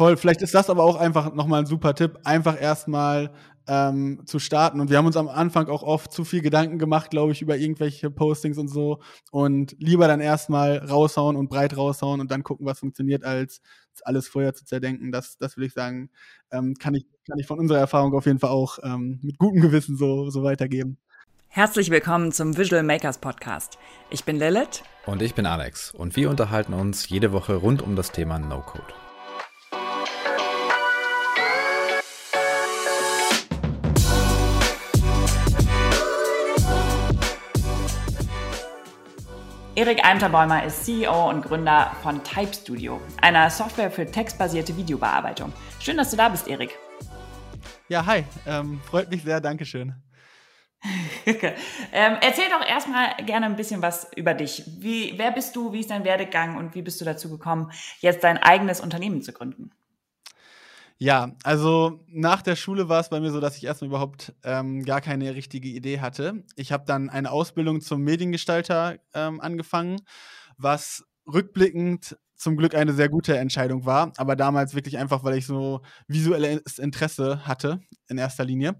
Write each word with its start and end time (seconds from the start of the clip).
Voll, 0.00 0.16
vielleicht 0.16 0.40
ist 0.40 0.54
das 0.54 0.70
aber 0.70 0.82
auch 0.82 0.96
einfach 0.96 1.34
nochmal 1.34 1.60
ein 1.60 1.66
super 1.66 1.94
Tipp, 1.94 2.20
einfach 2.24 2.58
erstmal 2.58 3.32
ähm, 3.68 4.22
zu 4.24 4.38
starten. 4.38 4.80
Und 4.80 4.88
wir 4.88 4.96
haben 4.96 5.04
uns 5.04 5.18
am 5.18 5.28
Anfang 5.28 5.68
auch 5.68 5.82
oft 5.82 6.10
zu 6.10 6.24
viel 6.24 6.40
Gedanken 6.40 6.78
gemacht, 6.78 7.10
glaube 7.10 7.32
ich, 7.32 7.42
über 7.42 7.58
irgendwelche 7.58 8.10
Postings 8.10 8.56
und 8.56 8.68
so. 8.68 9.00
Und 9.30 9.76
lieber 9.78 10.08
dann 10.08 10.20
erstmal 10.20 10.78
raushauen 10.78 11.36
und 11.36 11.50
breit 11.50 11.76
raushauen 11.76 12.22
und 12.22 12.30
dann 12.30 12.42
gucken, 12.44 12.64
was 12.64 12.78
funktioniert, 12.78 13.24
als 13.24 13.60
alles 14.02 14.26
vorher 14.26 14.54
zu 14.54 14.64
zerdenken. 14.64 15.12
Das, 15.12 15.36
das 15.36 15.58
würde 15.58 15.66
ich 15.66 15.74
sagen, 15.74 16.08
ähm, 16.50 16.76
kann, 16.78 16.94
ich, 16.94 17.04
kann 17.28 17.38
ich 17.38 17.46
von 17.46 17.58
unserer 17.58 17.80
Erfahrung 17.80 18.14
auf 18.14 18.24
jeden 18.24 18.38
Fall 18.38 18.52
auch 18.52 18.78
ähm, 18.82 19.18
mit 19.20 19.36
gutem 19.36 19.60
Gewissen 19.60 19.98
so, 19.98 20.30
so 20.30 20.42
weitergeben. 20.42 20.96
Herzlich 21.48 21.90
willkommen 21.90 22.32
zum 22.32 22.56
Visual 22.56 22.82
Makers 22.82 23.18
Podcast. 23.18 23.76
Ich 24.08 24.24
bin 24.24 24.36
Lilith. 24.36 24.82
Und 25.04 25.20
ich 25.20 25.34
bin 25.34 25.44
Alex. 25.44 25.92
Und 25.92 26.16
wir 26.16 26.30
unterhalten 26.30 26.72
uns 26.72 27.10
jede 27.10 27.32
Woche 27.32 27.56
rund 27.56 27.82
um 27.82 27.96
das 27.96 28.12
Thema 28.12 28.38
No-Code. 28.38 28.94
Erik 39.80 40.04
Eimterbäumer 40.04 40.62
ist 40.62 40.84
CEO 40.84 41.30
und 41.30 41.40
Gründer 41.40 41.96
von 42.02 42.22
Type 42.22 42.52
Studio, 42.52 43.00
einer 43.22 43.48
Software 43.48 43.90
für 43.90 44.04
textbasierte 44.04 44.76
Videobearbeitung. 44.76 45.54
Schön, 45.78 45.96
dass 45.96 46.10
du 46.10 46.18
da 46.18 46.28
bist, 46.28 46.48
Erik. 46.48 46.78
Ja, 47.88 48.04
hi. 48.04 48.24
Ähm, 48.46 48.82
freut 48.84 49.10
mich 49.10 49.22
sehr. 49.22 49.40
Dankeschön. 49.40 49.94
ähm, 51.24 52.18
erzähl 52.20 52.50
doch 52.50 52.62
erstmal 52.68 53.16
gerne 53.24 53.46
ein 53.46 53.56
bisschen 53.56 53.80
was 53.80 54.10
über 54.14 54.34
dich. 54.34 54.64
Wie, 54.66 55.14
wer 55.16 55.30
bist 55.30 55.56
du? 55.56 55.72
Wie 55.72 55.80
ist 55.80 55.88
dein 55.88 56.04
Werdegang 56.04 56.58
und 56.58 56.74
wie 56.74 56.82
bist 56.82 57.00
du 57.00 57.06
dazu 57.06 57.30
gekommen, 57.30 57.72
jetzt 58.00 58.22
dein 58.22 58.36
eigenes 58.36 58.82
Unternehmen 58.82 59.22
zu 59.22 59.32
gründen? 59.32 59.70
Ja, 61.02 61.34
also 61.44 62.04
nach 62.08 62.42
der 62.42 62.56
Schule 62.56 62.90
war 62.90 63.00
es 63.00 63.08
bei 63.08 63.20
mir 63.20 63.30
so, 63.30 63.40
dass 63.40 63.56
ich 63.56 63.64
erstmal 63.64 63.88
überhaupt 63.88 64.34
ähm, 64.44 64.84
gar 64.84 65.00
keine 65.00 65.34
richtige 65.34 65.68
Idee 65.68 66.00
hatte. 66.00 66.44
Ich 66.56 66.72
habe 66.72 66.84
dann 66.86 67.08
eine 67.08 67.30
Ausbildung 67.30 67.80
zum 67.80 68.02
Mediengestalter 68.02 68.98
ähm, 69.14 69.40
angefangen, 69.40 70.02
was 70.58 71.02
rückblickend 71.26 72.18
zum 72.36 72.56
Glück 72.56 72.74
eine 72.74 72.92
sehr 72.92 73.08
gute 73.08 73.36
Entscheidung 73.38 73.86
war, 73.86 74.12
aber 74.18 74.36
damals 74.36 74.74
wirklich 74.74 74.98
einfach, 74.98 75.24
weil 75.24 75.36
ich 75.38 75.46
so 75.46 75.80
visuelles 76.06 76.78
Interesse 76.78 77.46
hatte 77.46 77.80
in 78.08 78.18
erster 78.18 78.44
Linie. 78.44 78.76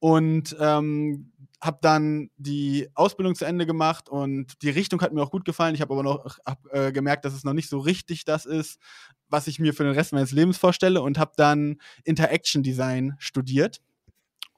Und 0.00 0.54
ähm, 0.60 1.32
habe 1.60 1.78
dann 1.80 2.30
die 2.36 2.88
Ausbildung 2.94 3.34
zu 3.34 3.44
Ende 3.44 3.66
gemacht 3.66 4.08
und 4.08 4.62
die 4.62 4.70
Richtung 4.70 5.00
hat 5.00 5.12
mir 5.12 5.22
auch 5.22 5.30
gut 5.30 5.44
gefallen. 5.44 5.74
Ich 5.74 5.80
habe 5.80 5.94
aber 5.94 6.02
noch 6.02 6.38
hab, 6.44 6.60
äh, 6.72 6.92
gemerkt, 6.92 7.24
dass 7.24 7.34
es 7.34 7.44
noch 7.44 7.54
nicht 7.54 7.68
so 7.68 7.78
richtig 7.78 8.24
das 8.24 8.44
ist, 8.46 8.78
was 9.28 9.46
ich 9.46 9.58
mir 9.58 9.72
für 9.72 9.84
den 9.84 9.94
Rest 9.94 10.12
meines 10.12 10.32
Lebens 10.32 10.58
vorstelle 10.58 11.02
und 11.02 11.18
habe 11.18 11.32
dann 11.36 11.76
Interaction 12.04 12.62
Design 12.62 13.14
studiert. 13.18 13.80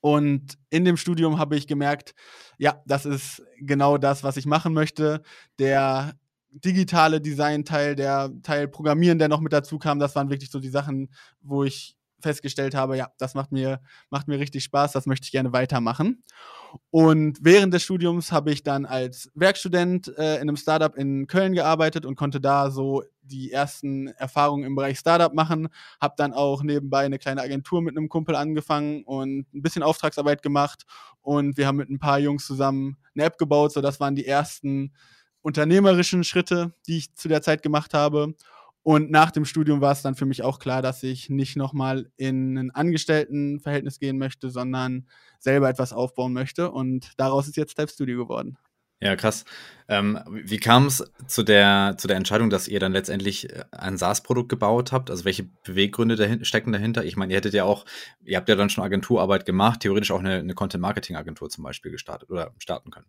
Und 0.00 0.58
in 0.70 0.84
dem 0.84 0.96
Studium 0.96 1.38
habe 1.38 1.56
ich 1.56 1.66
gemerkt, 1.66 2.14
ja, 2.58 2.82
das 2.86 3.06
ist 3.06 3.42
genau 3.58 3.98
das, 3.98 4.22
was 4.22 4.36
ich 4.36 4.46
machen 4.46 4.72
möchte. 4.72 5.22
Der 5.58 6.14
digitale 6.50 7.20
Design-Teil, 7.20 7.96
der 7.96 8.30
Teil 8.42 8.68
Programmieren, 8.68 9.18
der 9.18 9.28
noch 9.28 9.40
mit 9.40 9.52
dazu 9.52 9.78
kam, 9.78 9.98
das 9.98 10.14
waren 10.14 10.30
wirklich 10.30 10.50
so 10.50 10.60
die 10.60 10.68
Sachen, 10.68 11.10
wo 11.40 11.64
ich 11.64 11.95
festgestellt 12.20 12.74
habe, 12.74 12.96
ja, 12.96 13.10
das 13.18 13.34
macht 13.34 13.52
mir, 13.52 13.80
macht 14.10 14.28
mir 14.28 14.38
richtig 14.38 14.64
Spaß, 14.64 14.92
das 14.92 15.06
möchte 15.06 15.24
ich 15.24 15.32
gerne 15.32 15.52
weitermachen. 15.52 16.22
Und 16.90 17.38
während 17.40 17.72
des 17.72 17.82
Studiums 17.82 18.32
habe 18.32 18.50
ich 18.50 18.62
dann 18.62 18.86
als 18.86 19.30
Werkstudent 19.34 20.08
äh, 20.18 20.36
in 20.36 20.42
einem 20.42 20.56
Startup 20.56 20.94
in 20.96 21.26
Köln 21.26 21.52
gearbeitet 21.52 22.04
und 22.04 22.16
konnte 22.16 22.40
da 22.40 22.70
so 22.70 23.02
die 23.22 23.50
ersten 23.50 24.08
Erfahrungen 24.08 24.64
im 24.64 24.74
Bereich 24.74 24.98
Startup 24.98 25.32
machen. 25.32 25.68
Habe 26.00 26.14
dann 26.16 26.32
auch 26.32 26.62
nebenbei 26.62 27.04
eine 27.04 27.18
kleine 27.18 27.42
Agentur 27.42 27.82
mit 27.82 27.96
einem 27.96 28.08
Kumpel 28.08 28.36
angefangen 28.36 29.04
und 29.04 29.46
ein 29.54 29.62
bisschen 29.62 29.82
Auftragsarbeit 29.82 30.42
gemacht. 30.42 30.84
Und 31.22 31.56
wir 31.56 31.66
haben 31.66 31.76
mit 31.76 31.90
ein 31.90 31.98
paar 31.98 32.18
Jungs 32.18 32.46
zusammen 32.46 32.96
eine 33.14 33.24
App 33.24 33.38
gebaut. 33.38 33.72
So, 33.72 33.80
das 33.80 34.00
waren 34.00 34.14
die 34.14 34.26
ersten 34.26 34.92
unternehmerischen 35.42 36.24
Schritte, 36.24 36.72
die 36.86 36.98
ich 36.98 37.14
zu 37.14 37.28
der 37.28 37.42
Zeit 37.42 37.62
gemacht 37.62 37.94
habe. 37.94 38.34
Und 38.86 39.10
nach 39.10 39.32
dem 39.32 39.44
Studium 39.44 39.80
war 39.80 39.90
es 39.90 40.02
dann 40.02 40.14
für 40.14 40.26
mich 40.26 40.44
auch 40.44 40.60
klar, 40.60 40.80
dass 40.80 41.02
ich 41.02 41.28
nicht 41.28 41.56
nochmal 41.56 42.08
in 42.16 42.56
ein 42.56 42.70
Angestelltenverhältnis 42.70 43.98
gehen 43.98 44.16
möchte, 44.16 44.48
sondern 44.48 45.08
selber 45.40 45.68
etwas 45.68 45.92
aufbauen 45.92 46.32
möchte. 46.32 46.70
Und 46.70 47.10
daraus 47.16 47.48
ist 47.48 47.56
jetzt 47.56 47.74
Type 47.74 47.88
Studio 47.88 48.16
geworden. 48.16 48.56
Ja, 49.00 49.16
krass. 49.16 49.44
Ähm, 49.88 50.20
wie 50.28 50.58
kam 50.58 50.86
es 50.86 51.02
zu 51.26 51.42
der, 51.42 51.96
zu 51.98 52.06
der 52.06 52.16
Entscheidung, 52.16 52.48
dass 52.48 52.68
ihr 52.68 52.78
dann 52.78 52.92
letztendlich 52.92 53.50
äh, 53.50 53.64
ein 53.72 53.98
SaaS-Produkt 53.98 54.50
gebaut 54.50 54.92
habt? 54.92 55.10
Also 55.10 55.24
welche 55.24 55.48
Beweggründe 55.64 56.14
dahin, 56.14 56.44
stecken 56.44 56.70
dahinter? 56.70 57.04
Ich 57.04 57.16
meine, 57.16 57.32
ihr 57.32 57.38
hättet 57.38 57.54
ja 57.54 57.64
auch, 57.64 57.86
ihr 58.22 58.36
habt 58.36 58.48
ja 58.48 58.54
dann 58.54 58.70
schon 58.70 58.84
Agenturarbeit 58.84 59.46
gemacht, 59.46 59.80
theoretisch 59.80 60.12
auch 60.12 60.20
eine, 60.20 60.34
eine 60.36 60.54
Content-Marketing-Agentur 60.54 61.50
zum 61.50 61.64
Beispiel 61.64 61.90
gestartet 61.90 62.30
oder 62.30 62.54
starten 62.58 62.92
können. 62.92 63.06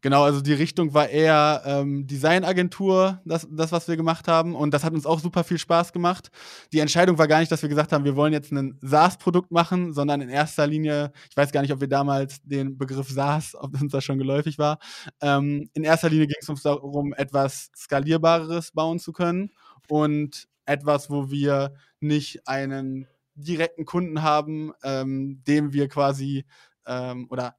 Genau, 0.00 0.22
also 0.22 0.40
die 0.40 0.52
Richtung 0.52 0.94
war 0.94 1.08
eher 1.08 1.62
ähm, 1.66 2.06
Designagentur, 2.06 3.20
das, 3.24 3.48
das, 3.50 3.72
was 3.72 3.88
wir 3.88 3.96
gemacht 3.96 4.28
haben. 4.28 4.54
Und 4.54 4.72
das 4.72 4.84
hat 4.84 4.92
uns 4.92 5.06
auch 5.06 5.18
super 5.18 5.42
viel 5.42 5.58
Spaß 5.58 5.92
gemacht. 5.92 6.30
Die 6.72 6.78
Entscheidung 6.78 7.18
war 7.18 7.26
gar 7.26 7.40
nicht, 7.40 7.50
dass 7.50 7.62
wir 7.62 7.68
gesagt 7.68 7.92
haben, 7.92 8.04
wir 8.04 8.14
wollen 8.14 8.32
jetzt 8.32 8.52
ein 8.52 8.78
SaaS-Produkt 8.80 9.50
machen, 9.50 9.92
sondern 9.92 10.20
in 10.20 10.28
erster 10.28 10.68
Linie, 10.68 11.10
ich 11.28 11.36
weiß 11.36 11.50
gar 11.50 11.62
nicht, 11.62 11.72
ob 11.72 11.80
wir 11.80 11.88
damals 11.88 12.40
den 12.42 12.78
Begriff 12.78 13.10
SaaS, 13.10 13.54
ob 13.58 13.80
uns 13.80 13.90
das 13.90 14.04
schon 14.04 14.18
geläufig 14.18 14.56
war. 14.58 14.78
Ähm, 15.20 15.68
in 15.74 15.82
erster 15.82 16.08
Linie 16.10 16.28
ging 16.28 16.36
es 16.40 16.48
uns 16.48 16.62
darum, 16.62 17.12
etwas 17.14 17.70
Skalierbareres 17.76 18.70
bauen 18.70 19.00
zu 19.00 19.12
können 19.12 19.50
und 19.88 20.46
etwas, 20.64 21.10
wo 21.10 21.28
wir 21.30 21.74
nicht 21.98 22.46
einen 22.46 23.08
direkten 23.34 23.84
Kunden 23.84 24.22
haben, 24.22 24.72
ähm, 24.84 25.42
dem 25.44 25.72
wir 25.72 25.88
quasi 25.88 26.44
ähm, 26.86 27.26
oder 27.30 27.56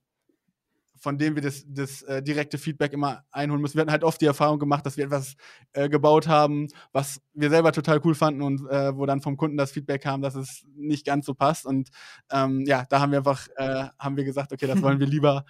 von 0.99 1.17
dem 1.17 1.35
wir 1.35 1.41
das, 1.41 1.63
das 1.67 2.01
äh, 2.03 2.21
direkte 2.21 2.57
Feedback 2.57 2.93
immer 2.93 3.23
einholen 3.31 3.61
müssen. 3.61 3.75
Wir 3.75 3.81
hatten 3.81 3.91
halt 3.91 4.03
oft 4.03 4.21
die 4.21 4.25
Erfahrung 4.25 4.59
gemacht, 4.59 4.85
dass 4.85 4.97
wir 4.97 5.05
etwas 5.05 5.35
äh, 5.73 5.89
gebaut 5.89 6.27
haben, 6.27 6.67
was 6.91 7.21
wir 7.33 7.49
selber 7.49 7.71
total 7.71 8.01
cool 8.03 8.15
fanden 8.15 8.41
und 8.41 8.67
äh, 8.69 8.95
wo 8.95 9.05
dann 9.05 9.21
vom 9.21 9.37
Kunden 9.37 9.57
das 9.57 9.71
Feedback 9.71 10.03
kam, 10.03 10.21
dass 10.21 10.35
es 10.35 10.65
nicht 10.75 11.05
ganz 11.05 11.25
so 11.25 11.33
passt. 11.33 11.65
Und 11.65 11.89
ähm, 12.31 12.63
ja, 12.65 12.85
da 12.89 12.99
haben 12.99 13.11
wir 13.11 13.19
einfach 13.19 13.47
äh, 13.55 13.85
haben 13.97 14.17
wir 14.17 14.23
gesagt, 14.23 14.51
okay, 14.51 14.67
das 14.67 14.81
wollen 14.81 14.99
wir 14.99 15.07
lieber 15.19 15.45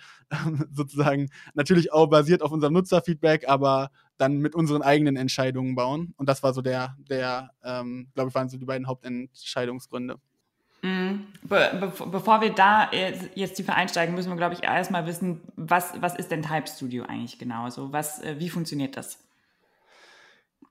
sozusagen 0.72 1.30
natürlich 1.54 1.92
auch 1.92 2.08
basiert 2.08 2.42
auf 2.42 2.52
unserem 2.52 2.74
Nutzerfeedback, 2.74 3.48
aber 3.48 3.90
dann 4.18 4.40
mit 4.40 4.54
unseren 4.54 4.82
eigenen 4.82 5.16
Entscheidungen 5.16 5.76
bauen. 5.76 6.14
Und 6.18 6.28
das 6.28 6.44
war 6.44 6.54
so 6.54 6.62
der, 6.62 6.96
der, 7.10 7.52
ähm, 7.64 8.10
glaube 8.14 8.30
ich, 8.30 8.36
waren 8.36 8.50
so 8.50 8.58
die 8.58 8.66
beiden 8.66 8.88
Hauptentscheidungsgründe. 8.88 10.18
Mhm. 10.82 11.28
Be 11.42 11.70
be 11.80 12.06
bevor 12.08 12.42
wir 12.42 12.54
da 12.54 12.90
jetzt 13.36 13.56
tiefer 13.56 13.76
einsteigen, 13.76 14.16
müssen 14.16 14.30
wir, 14.30 14.38
glaube 14.38 14.54
ich, 14.54 14.64
erstmal 14.64 15.06
wissen, 15.06 15.42
was, 15.56 15.94
was 16.02 16.16
ist 16.16 16.32
denn 16.32 16.42
Type 16.42 16.68
Studio 16.68 17.06
eigentlich 17.06 17.38
genau? 17.38 17.64
Also 17.64 17.92
was, 17.92 18.22
äh, 18.22 18.36
wie 18.40 18.50
funktioniert 18.50 18.96
das? 18.96 19.20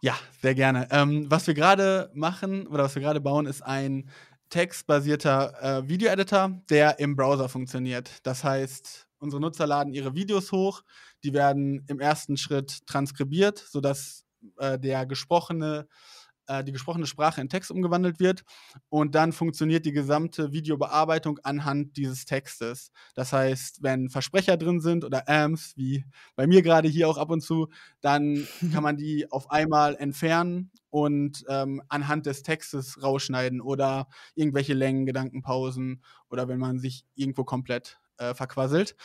Ja, 0.01 0.15
sehr 0.41 0.55
gerne. 0.55 0.89
Ähm, 0.91 1.27
was 1.29 1.47
wir 1.47 1.55
gerade 1.55 2.11
machen 2.15 2.67
oder 2.69 2.85
was 2.85 2.95
wir 2.95 3.03
gerade 3.03 3.21
bauen, 3.21 3.47
ist 3.47 3.63
ein 3.63 4.09
textbasierter 4.49 5.81
äh, 5.81 5.89
Video-Editor, 5.89 6.63
der 6.71 6.99
im 7.01 7.17
Browser 7.17 7.49
funktioniert. 7.49 8.11
Das 8.23 8.45
heißt, 8.45 9.09
unsere 9.19 9.43
Nutzer 9.43 9.67
laden 9.67 9.93
ihre 9.93 10.15
Videos 10.15 10.53
hoch, 10.53 10.83
die 11.25 11.35
werden 11.35 11.85
im 11.89 12.01
ersten 12.01 12.37
Schritt 12.37 12.87
transkribiert, 12.87 13.59
sodass 13.59 14.25
äh, 14.59 14.79
der 14.79 15.05
gesprochene 15.05 15.87
äh, 15.89 16.18
die 16.65 16.73
gesprochene 16.73 17.07
Sprache 17.07 17.41
in 17.41 17.49
Text 17.49 17.71
umgewandelt 17.71 18.21
wird 18.21 18.45
und 18.89 19.15
dann 19.15 19.33
funktioniert 19.33 19.85
die 19.87 19.93
gesamte 19.93 20.53
Videobearbeitung 20.53 21.39
anhand 21.43 21.97
dieses 21.97 22.25
Textes. 22.25 22.91
Das 23.15 23.33
heißt, 23.33 23.83
wenn 23.83 24.09
Versprecher 24.09 24.57
drin 24.57 24.81
sind 24.81 25.05
oder 25.05 25.29
Amps, 25.29 25.77
wie 25.77 26.05
bei 26.37 26.47
mir 26.47 26.63
gerade 26.63 26.89
hier 26.89 27.09
auch 27.09 27.19
ab 27.19 27.31
und 27.31 27.43
zu, 27.43 27.69
dann 28.01 28.47
kann 28.73 28.83
man 28.83 28.97
die 28.97 29.31
auf 29.31 29.51
einmal 29.51 29.97
entfernen 29.97 30.71
und 30.91 31.45
ähm, 31.49 31.83
anhand 31.89 32.27
des 32.27 32.43
Textes 32.43 33.03
rausschneiden 33.03 33.61
oder 33.61 34.09
irgendwelche 34.35 34.75
Längen, 34.75 35.07
Gedankenpausen 35.07 36.03
oder 36.31 36.49
wenn 36.49 36.59
man 36.59 36.79
sich 36.79 37.05
irgendwo 37.15 37.45
komplett 37.45 37.99
äh, 38.19 38.35
verquasselt. 38.35 38.97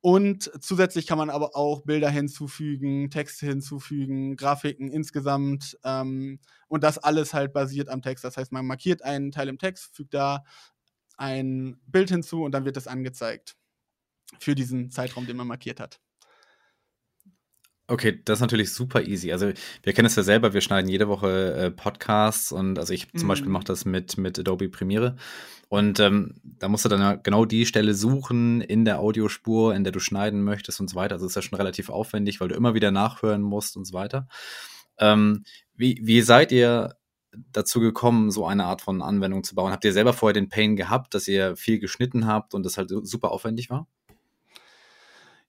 Und 0.00 0.50
zusätzlich 0.60 1.06
kann 1.06 1.18
man 1.18 1.30
aber 1.30 1.56
auch 1.56 1.82
Bilder 1.82 2.10
hinzufügen, 2.10 3.10
Texte 3.10 3.46
hinzufügen, 3.46 4.36
Grafiken 4.36 4.90
insgesamt. 4.90 5.78
Ähm, 5.84 6.40
und 6.68 6.84
das 6.84 6.98
alles 6.98 7.34
halt 7.34 7.52
basiert 7.52 7.88
am 7.88 8.02
Text. 8.02 8.24
Das 8.24 8.36
heißt, 8.36 8.52
man 8.52 8.66
markiert 8.66 9.02
einen 9.02 9.32
Teil 9.32 9.48
im 9.48 9.58
Text, 9.58 9.94
fügt 9.94 10.14
da 10.14 10.44
ein 11.16 11.80
Bild 11.86 12.10
hinzu 12.10 12.42
und 12.44 12.52
dann 12.52 12.64
wird 12.64 12.76
das 12.76 12.86
angezeigt 12.86 13.56
für 14.38 14.54
diesen 14.54 14.90
Zeitraum, 14.90 15.26
den 15.26 15.36
man 15.36 15.46
markiert 15.46 15.80
hat. 15.80 16.00
Okay, 17.90 18.20
das 18.24 18.38
ist 18.38 18.40
natürlich 18.40 18.72
super 18.72 19.02
easy. 19.02 19.32
Also 19.32 19.50
wir 19.82 19.92
kennen 19.92 20.06
es 20.06 20.14
ja 20.14 20.22
selber, 20.22 20.54
wir 20.54 20.60
schneiden 20.60 20.88
jede 20.88 21.08
Woche 21.08 21.54
äh, 21.54 21.70
Podcasts 21.72 22.52
und 22.52 22.78
also 22.78 22.92
ich 22.92 23.10
zum 23.10 23.24
mhm. 23.24 23.28
Beispiel 23.28 23.50
mache 23.50 23.64
das 23.64 23.84
mit, 23.84 24.16
mit 24.16 24.38
Adobe 24.38 24.68
Premiere. 24.68 25.16
Und 25.68 25.98
ähm, 25.98 26.36
da 26.44 26.68
musst 26.68 26.84
du 26.84 26.88
dann 26.88 27.20
genau 27.24 27.44
die 27.44 27.66
Stelle 27.66 27.94
suchen 27.94 28.60
in 28.60 28.84
der 28.84 29.00
Audiospur, 29.00 29.74
in 29.74 29.82
der 29.82 29.92
du 29.92 29.98
schneiden 29.98 30.44
möchtest 30.44 30.78
und 30.80 30.88
so 30.88 30.94
weiter. 30.94 31.16
Also 31.16 31.26
ist 31.26 31.34
ja 31.34 31.42
schon 31.42 31.56
relativ 31.56 31.90
aufwendig, 31.90 32.40
weil 32.40 32.46
du 32.46 32.54
immer 32.54 32.74
wieder 32.74 32.92
nachhören 32.92 33.42
musst 33.42 33.76
und 33.76 33.86
so 33.86 33.92
weiter. 33.92 34.28
Ähm, 34.98 35.42
wie, 35.74 35.98
wie 36.00 36.22
seid 36.22 36.52
ihr 36.52 36.94
dazu 37.50 37.80
gekommen, 37.80 38.30
so 38.30 38.46
eine 38.46 38.66
Art 38.66 38.82
von 38.82 39.02
Anwendung 39.02 39.42
zu 39.42 39.56
bauen? 39.56 39.72
Habt 39.72 39.84
ihr 39.84 39.92
selber 39.92 40.12
vorher 40.12 40.34
den 40.34 40.48
Pain 40.48 40.76
gehabt, 40.76 41.12
dass 41.12 41.26
ihr 41.26 41.56
viel 41.56 41.80
geschnitten 41.80 42.28
habt 42.28 42.54
und 42.54 42.64
das 42.64 42.76
halt 42.76 42.90
super 43.02 43.32
aufwendig 43.32 43.68
war? 43.68 43.88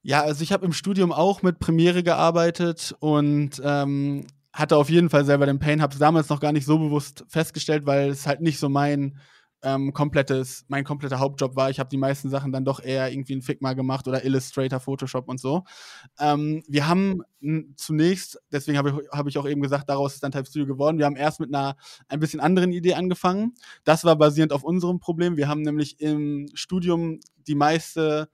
Ja, 0.04 0.22
also 0.22 0.44
ich 0.44 0.52
habe 0.52 0.66
im 0.66 0.74
Studium 0.74 1.12
auch 1.12 1.44
mit 1.44 1.60
Premiere 1.60 2.02
gearbeitet 2.02 2.96
und 3.00 3.62
ähm, 3.64 4.26
hatte 4.52 4.76
auf 4.78 4.90
jeden 4.90 5.10
Fall 5.10 5.26
selber 5.26 5.46
den 5.46 5.60
Pain, 5.60 5.82
habe 5.82 5.94
es 5.94 6.00
damals 6.00 6.30
noch 6.30 6.40
gar 6.40 6.52
nicht 6.52 6.66
so 6.66 6.80
bewusst 6.80 7.24
festgestellt, 7.28 7.86
weil 7.86 8.10
es 8.10 8.26
halt 8.26 8.42
nicht 8.42 8.60
so 8.60 8.68
mein 8.68 9.20
ähm, 9.64 9.94
komplettes, 9.94 10.66
mein 10.70 10.84
kompletter 10.84 11.20
Hauptjob 11.20 11.56
war. 11.56 11.70
Ich 11.70 11.80
habe 11.80 11.90
die 11.90 11.98
meisten 11.98 12.30
Sachen 12.30 12.52
dann 12.52 12.66
doch 12.66 12.82
eher 12.84 13.12
irgendwie 13.12 13.34
in 13.34 13.44
Figma 13.44 13.74
gemacht 13.74 14.08
oder 14.08 14.26
Illustrator, 14.26 14.80
Photoshop 14.80 15.30
und 15.30 15.40
so. 15.40 15.64
Ähm, 16.20 16.64
wir 16.68 16.88
haben 16.88 17.22
zunächst, 17.76 18.40
deswegen 18.52 18.80
habe 18.80 18.90
ich, 18.90 19.10
hab 19.12 19.28
ich 19.28 19.38
auch 19.38 19.48
eben 19.48 19.62
gesagt, 19.62 19.88
daraus 19.88 20.16
ist 20.16 20.24
dann 20.24 20.32
Type 20.32 20.48
Studio 20.48 20.66
geworden. 20.66 20.98
Wir 20.98 21.06
haben 21.06 21.16
erst 21.16 21.40
mit 21.40 21.54
einer 21.54 21.76
ein 22.08 22.20
bisschen 22.20 22.40
anderen 22.40 22.72
Idee 22.72 22.96
angefangen. 22.96 23.54
Das 23.84 24.04
war 24.04 24.16
basierend 24.16 24.52
auf 24.52 24.64
unserem 24.64 25.00
Problem. 25.00 25.38
Wir 25.38 25.48
haben 25.48 25.62
nämlich 25.62 26.00
im 26.00 26.48
Studium 26.56 27.20
die 27.48 27.56
meiste 27.56 28.30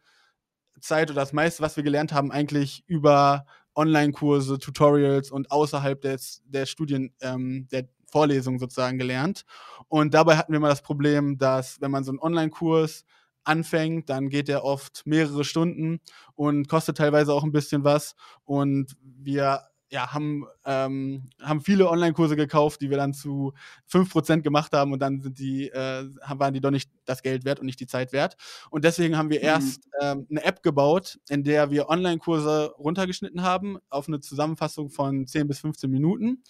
Zeit 0.80 1.10
oder 1.10 1.22
das 1.22 1.34
meiste, 1.34 1.62
was 1.62 1.76
wir 1.76 1.84
gelernt 1.84 2.14
haben, 2.14 2.32
eigentlich 2.32 2.84
über 2.88 3.46
Online-Kurse, 3.76 4.58
Tutorials 4.58 5.32
und 5.32 5.52
außerhalb 5.52 6.02
des, 6.02 6.42
der 6.46 6.66
Studien, 6.66 7.14
ähm, 7.22 7.68
der 7.72 7.88
Vorlesungen 8.10 8.60
sozusagen 8.60 8.98
gelernt. 8.98 9.44
Und 9.88 10.14
dabei 10.14 10.38
hatten 10.38 10.54
wir 10.54 10.60
mal 10.60 10.70
das 10.70 10.82
Problem, 10.82 11.38
dass 11.38 11.80
wenn 11.82 11.92
man 11.92 12.04
so 12.04 12.12
einen 12.12 12.20
Online-Kurs 12.20 13.06
anfängt, 13.44 14.10
dann 14.10 14.30
geht 14.30 14.48
der 14.48 14.64
oft 14.64 15.04
mehrere 15.06 15.44
Stunden 15.44 16.00
und 16.36 16.68
kostet 16.68 16.98
teilweise 16.98 17.34
auch 17.34 17.44
ein 17.44 17.52
bisschen 17.52 17.84
was. 17.84 18.16
Und 18.44 18.96
wir 19.02 19.62
ja, 19.90 20.14
haben, 20.14 20.46
ähm, 20.66 21.30
haben 21.42 21.62
viele 21.62 21.90
Online-Kurse 21.90 22.36
gekauft, 22.36 22.82
die 22.82 22.90
wir 22.90 22.98
dann 22.98 23.14
zu 23.14 23.54
5% 23.90 24.42
gemacht 24.42 24.74
haben 24.74 24.92
und 24.92 25.00
dann 25.00 25.22
sind 25.22 25.40
die, 25.40 25.70
äh, 25.70 26.10
waren 26.28 26.54
die 26.54 26.62
doch 26.62 26.72
nicht 26.72 26.90
das 27.06 27.24
Geld 27.24 27.46
wert 27.46 27.60
und 27.60 27.66
nicht 27.66 27.80
die 27.80 27.88
Zeit 27.88 28.12
wert. 28.12 28.36
Und 28.70 28.84
deswegen 28.84 29.18
haben 29.18 29.30
wir 29.30 29.40
mhm. 29.40 29.46
erst 29.46 29.88
ähm, 30.02 30.28
eine 30.30 30.44
App 30.44 30.62
gebaut, 30.62 31.20
in 31.30 31.44
der 31.44 31.72
wir 31.72 31.90
Online-Kurse 31.90 32.74
runtergeschnitten 32.78 33.44
haben 33.44 33.78
auf 33.90 34.08
eine 34.08 34.20
Zusammenfassung 34.20 34.90
von 34.90 35.26
10 35.26 35.48
bis 35.48 35.60
15 35.60 35.90
Minuten. 35.90 36.44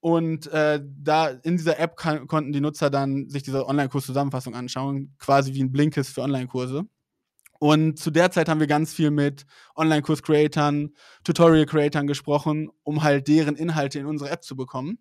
Und 0.00 0.48
äh, 0.48 0.80
da 0.82 1.28
in 1.28 1.56
dieser 1.56 1.78
App 1.78 1.96
kann, 1.96 2.26
konnten 2.26 2.52
die 2.52 2.60
Nutzer 2.60 2.90
dann 2.90 3.30
sich 3.30 3.44
diese 3.44 3.66
Online-Kurs-Zusammenfassung 3.66 4.54
anschauen, 4.54 5.14
quasi 5.18 5.54
wie 5.54 5.62
ein 5.62 5.70
Blinkist 5.70 6.12
für 6.12 6.22
Online-Kurse. 6.22 6.84
Und 7.62 7.96
zu 7.96 8.10
der 8.10 8.32
Zeit 8.32 8.48
haben 8.48 8.58
wir 8.58 8.66
ganz 8.66 8.92
viel 8.92 9.12
mit 9.12 9.46
Online-Kurs-Creatern, 9.76 10.96
Tutorial-Creatern 11.22 12.08
gesprochen, 12.08 12.70
um 12.82 13.04
halt 13.04 13.28
deren 13.28 13.54
Inhalte 13.54 14.00
in 14.00 14.06
unsere 14.06 14.30
App 14.30 14.42
zu 14.42 14.56
bekommen. 14.56 14.98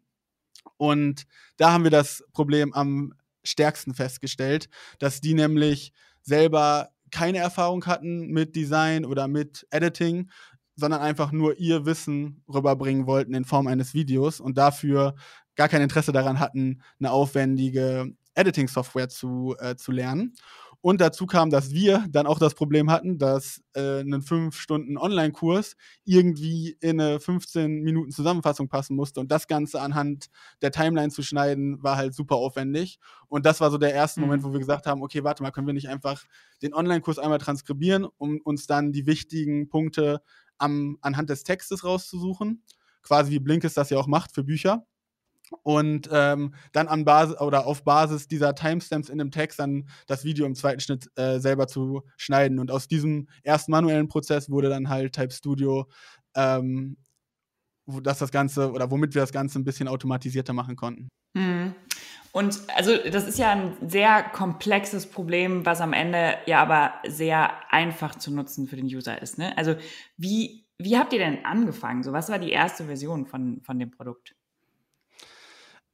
Und 0.78 1.24
da 1.58 1.72
haben 1.72 1.84
wir 1.84 1.90
das 1.90 2.24
Problem 2.34 2.72
am 2.74 3.14
stärksten 3.44 3.96
festgestellt, 3.96 4.70
dass 5.00 5.22
die 5.22 5.34
nämlich 5.34 5.92
selber 6.22 6.90
keine 7.10 7.40
Erfahrung 7.40 7.88
hatten 7.88 8.28
mit 8.28 8.56
Design 8.56 9.06
oder 9.06 9.28
mit 9.28 9.66
Editing, 9.72 10.30
sondern 10.76 11.02
einfach 11.02 11.32
nur 11.32 11.58
ihr 11.58 11.88
Wissen 11.88 12.44
rüberbringen 12.48 13.08
wollten 13.08 13.34
in 13.34 13.44
Form 13.44 13.66
eines 13.66 13.96
Videos 13.96 14.40
und 14.40 14.60
dafür 14.60 15.16
gar 15.56 15.68
kein 15.68 15.82
Interesse 15.82 16.12
daran 16.12 16.40
hatten, 16.40 16.84
eine 17.00 17.12
aufwendige 17.12 18.16
Editing-Software 18.36 19.10
zu, 19.10 19.56
äh, 19.58 19.76
zu 19.76 19.92
lernen. 19.92 20.36
Und 20.82 21.00
dazu 21.00 21.28
kam, 21.28 21.52
dass 21.52 21.72
wir 21.72 22.06
dann 22.10 22.26
auch 22.26 22.40
das 22.40 22.56
Problem 22.56 22.90
hatten, 22.90 23.20
dass 23.20 23.62
äh, 23.74 24.02
ein 24.02 24.22
5-Stunden-Online-Kurs 24.22 25.76
irgendwie 26.06 26.76
in 26.82 27.00
eine 27.00 27.20
15 27.20 27.82
Minuten 27.84 28.12
Zusammenfassung 28.12 28.68
passen 28.68 28.96
musste. 28.96 29.20
Und 29.20 29.32
das 29.32 29.48
Ganze 29.48 29.80
anhand 29.80 30.28
der 30.64 30.72
Timeline 30.72 31.12
zu 31.12 31.22
schneiden, 31.22 31.82
war 31.84 31.98
halt 31.98 32.16
super 32.16 32.36
aufwendig. 32.36 32.98
Und 33.28 33.46
das 33.46 33.62
war 33.62 33.70
so 33.70 33.78
der 33.78 33.94
erste 33.94 34.22
mhm. 34.22 34.26
Moment, 34.26 34.44
wo 34.44 34.52
wir 34.52 34.60
gesagt 34.60 34.88
haben, 34.88 35.04
okay, 35.04 35.24
warte 35.24 35.44
mal, 35.44 35.52
können 35.52 35.68
wir 35.68 35.74
nicht 35.76 35.90
einfach 35.90 36.24
den 36.64 36.74
Online-Kurs 36.74 37.20
einmal 37.20 37.38
transkribieren, 37.38 38.08
um 38.18 38.40
uns 38.44 38.66
dann 38.66 38.92
die 38.92 39.06
wichtigen 39.06 39.70
Punkte 39.70 40.24
am, 40.58 40.98
anhand 41.02 41.30
des 41.30 41.44
Textes 41.44 41.84
rauszusuchen. 41.84 42.64
Quasi 43.04 43.32
wie 43.32 43.40
Blinkist 43.40 43.78
das 43.78 43.92
ja 43.92 44.00
auch 44.00 44.08
macht 44.08 44.32
für 44.34 44.44
Bücher 44.44 44.86
und 45.64 46.10
ähm, 46.12 46.54
dann 46.72 46.88
an 46.88 47.06
Basis 47.06 47.40
oder 47.40 47.66
auf 47.66 47.84
Basis 47.84 48.28
dieser 48.28 48.56
Timestamps 48.56 49.10
in 49.10 49.18
dem 49.18 49.32
Text 49.32 49.60
dann 49.60 49.88
das 50.08 50.24
Video 50.24 50.46
im 50.46 50.56
zweiten 50.56 50.80
Schnitt 50.80 51.10
äh, 51.16 51.40
selber 51.40 51.68
zu 51.68 52.04
schneiden. 52.18 52.60
Und 52.60 52.72
aus 52.72 52.88
diesem 52.88 53.28
ersten 53.44 53.72
manuellen 53.72 54.08
Prozess 54.08 54.50
wurde 54.50 54.70
dann 54.70 54.90
halt 54.90 55.14
Type 55.14 55.32
Studio, 55.32 55.88
ähm, 56.36 56.98
dass 57.86 58.20
das 58.20 58.32
Ganze 58.32 58.72
oder 58.72 58.90
womit 58.92 59.14
wir 59.14 59.22
das 59.22 59.34
Ganze 59.34 59.60
ein 59.60 59.64
bisschen 59.64 59.88
automatisierter 59.88 60.54
machen 60.54 60.76
konnten. 60.76 61.10
Mhm. 61.34 61.76
Und 62.34 62.62
also 62.76 62.96
das 63.12 63.28
ist 63.28 63.40
ja 63.40 63.52
ein 63.52 63.76
sehr 63.86 64.24
komplexes 64.24 65.06
Problem, 65.06 65.66
was 65.66 65.82
am 65.82 65.92
Ende 65.92 66.38
ja 66.46 66.62
aber 66.62 66.94
sehr 67.06 67.52
einfach 67.72 68.16
zu 68.16 68.34
nutzen 68.34 68.68
für 68.68 68.78
den 68.78 68.86
User 68.86 69.22
ist. 69.22 69.38
Ne? 69.38 69.58
Also 69.58 69.76
wie, 70.16 70.66
wie 70.78 70.98
habt 70.98 71.12
ihr 71.12 71.20
denn 71.20 71.44
angefangen? 71.44 72.04
So, 72.04 72.14
was 72.14 72.30
war 72.30 72.40
die 72.40 72.52
erste 72.52 72.86
Version 72.86 73.26
von, 73.26 73.62
von 73.64 73.78
dem 73.80 73.92
Produkt? 73.92 74.36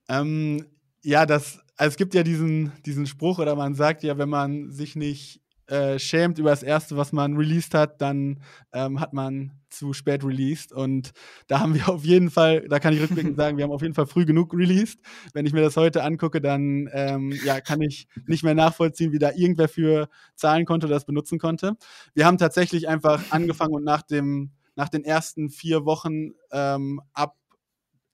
Ähm, 0.09 0.65
ja, 1.03 1.25
das, 1.25 1.59
also 1.77 1.89
es 1.89 1.97
gibt 1.97 2.13
ja 2.13 2.23
diesen, 2.23 2.71
diesen 2.85 3.05
Spruch, 3.05 3.39
oder 3.39 3.55
man 3.55 3.75
sagt 3.75 4.03
ja, 4.03 4.17
wenn 4.17 4.29
man 4.29 4.71
sich 4.71 4.95
nicht 4.95 5.41
äh, 5.67 5.99
schämt 5.99 6.39
über 6.39 6.49
das 6.49 6.63
erste, 6.63 6.95
was 6.95 7.11
man 7.11 7.35
released 7.35 7.73
hat, 7.73 8.01
dann 8.01 8.39
ähm, 8.73 8.99
hat 9.01 9.11
man 9.13 9.51
zu 9.69 9.91
spät 9.91 10.23
released. 10.23 10.71
Und 10.71 11.11
da 11.47 11.59
haben 11.59 11.75
wir 11.75 11.89
auf 11.89 12.05
jeden 12.05 12.31
Fall, 12.31 12.61
da 12.69 12.79
kann 12.79 12.93
ich 12.93 13.01
rückblickend 13.01 13.35
sagen, 13.37 13.57
wir 13.57 13.65
haben 13.65 13.71
auf 13.71 13.81
jeden 13.81 13.93
Fall 13.93 14.07
früh 14.07 14.25
genug 14.25 14.53
released. 14.53 14.99
Wenn 15.33 15.45
ich 15.45 15.53
mir 15.53 15.61
das 15.61 15.75
heute 15.75 16.03
angucke, 16.03 16.39
dann 16.41 16.89
ähm, 16.93 17.33
ja, 17.43 17.59
kann 17.59 17.81
ich 17.81 18.07
nicht 18.25 18.43
mehr 18.43 18.55
nachvollziehen, 18.55 19.11
wie 19.11 19.19
da 19.19 19.31
irgendwer 19.31 19.67
für 19.67 20.07
zahlen 20.35 20.65
konnte 20.65 20.87
oder 20.87 20.95
das 20.95 21.05
benutzen 21.05 21.37
konnte. 21.37 21.73
Wir 22.13 22.25
haben 22.25 22.37
tatsächlich 22.37 22.87
einfach 22.87 23.31
angefangen 23.31 23.73
und 23.73 23.83
nach 23.83 24.01
dem 24.03 24.51
nach 24.75 24.89
den 24.89 25.03
ersten 25.03 25.49
vier 25.49 25.85
Wochen 25.85 26.33
ähm, 26.51 27.01
ab 27.11 27.35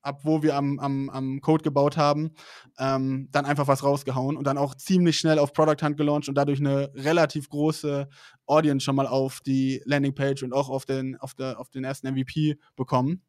ab 0.04 0.22
wo 0.24 0.44
wir 0.44 0.56
am, 0.56 0.80
am, 0.80 1.10
am 1.10 1.42
Code 1.42 1.64
gebaut 1.64 1.98
haben, 1.98 2.32
ähm, 2.78 3.30
dann 3.32 3.46
einfach 3.46 3.68
was 3.68 3.84
rausgehauen 3.84 4.38
und 4.38 4.46
dann 4.46 4.58
auch 4.58 4.76
ziemlich 4.76 5.18
schnell 5.18 5.40
auf 5.40 5.54
Product 5.54 5.82
Hunt 5.82 5.98
gelauncht 5.98 6.30
und 6.30 6.36
dadurch 6.36 6.60
eine 6.60 6.92
relativ 6.94 7.50
große 7.50 8.08
Audience 8.46 8.84
schon 8.84 8.96
mal 8.96 9.08
auf 9.08 9.40
die 9.42 9.82
Landingpage 9.86 10.44
und 10.44 10.54
auch 10.54 10.70
auf 10.70 10.86
den, 10.86 11.18
auf 11.18 11.34
der, 11.34 11.60
auf 11.60 11.70
den 11.70 11.84
ersten 11.84 12.12
MVP 12.14 12.58
bekommen. 12.76 13.22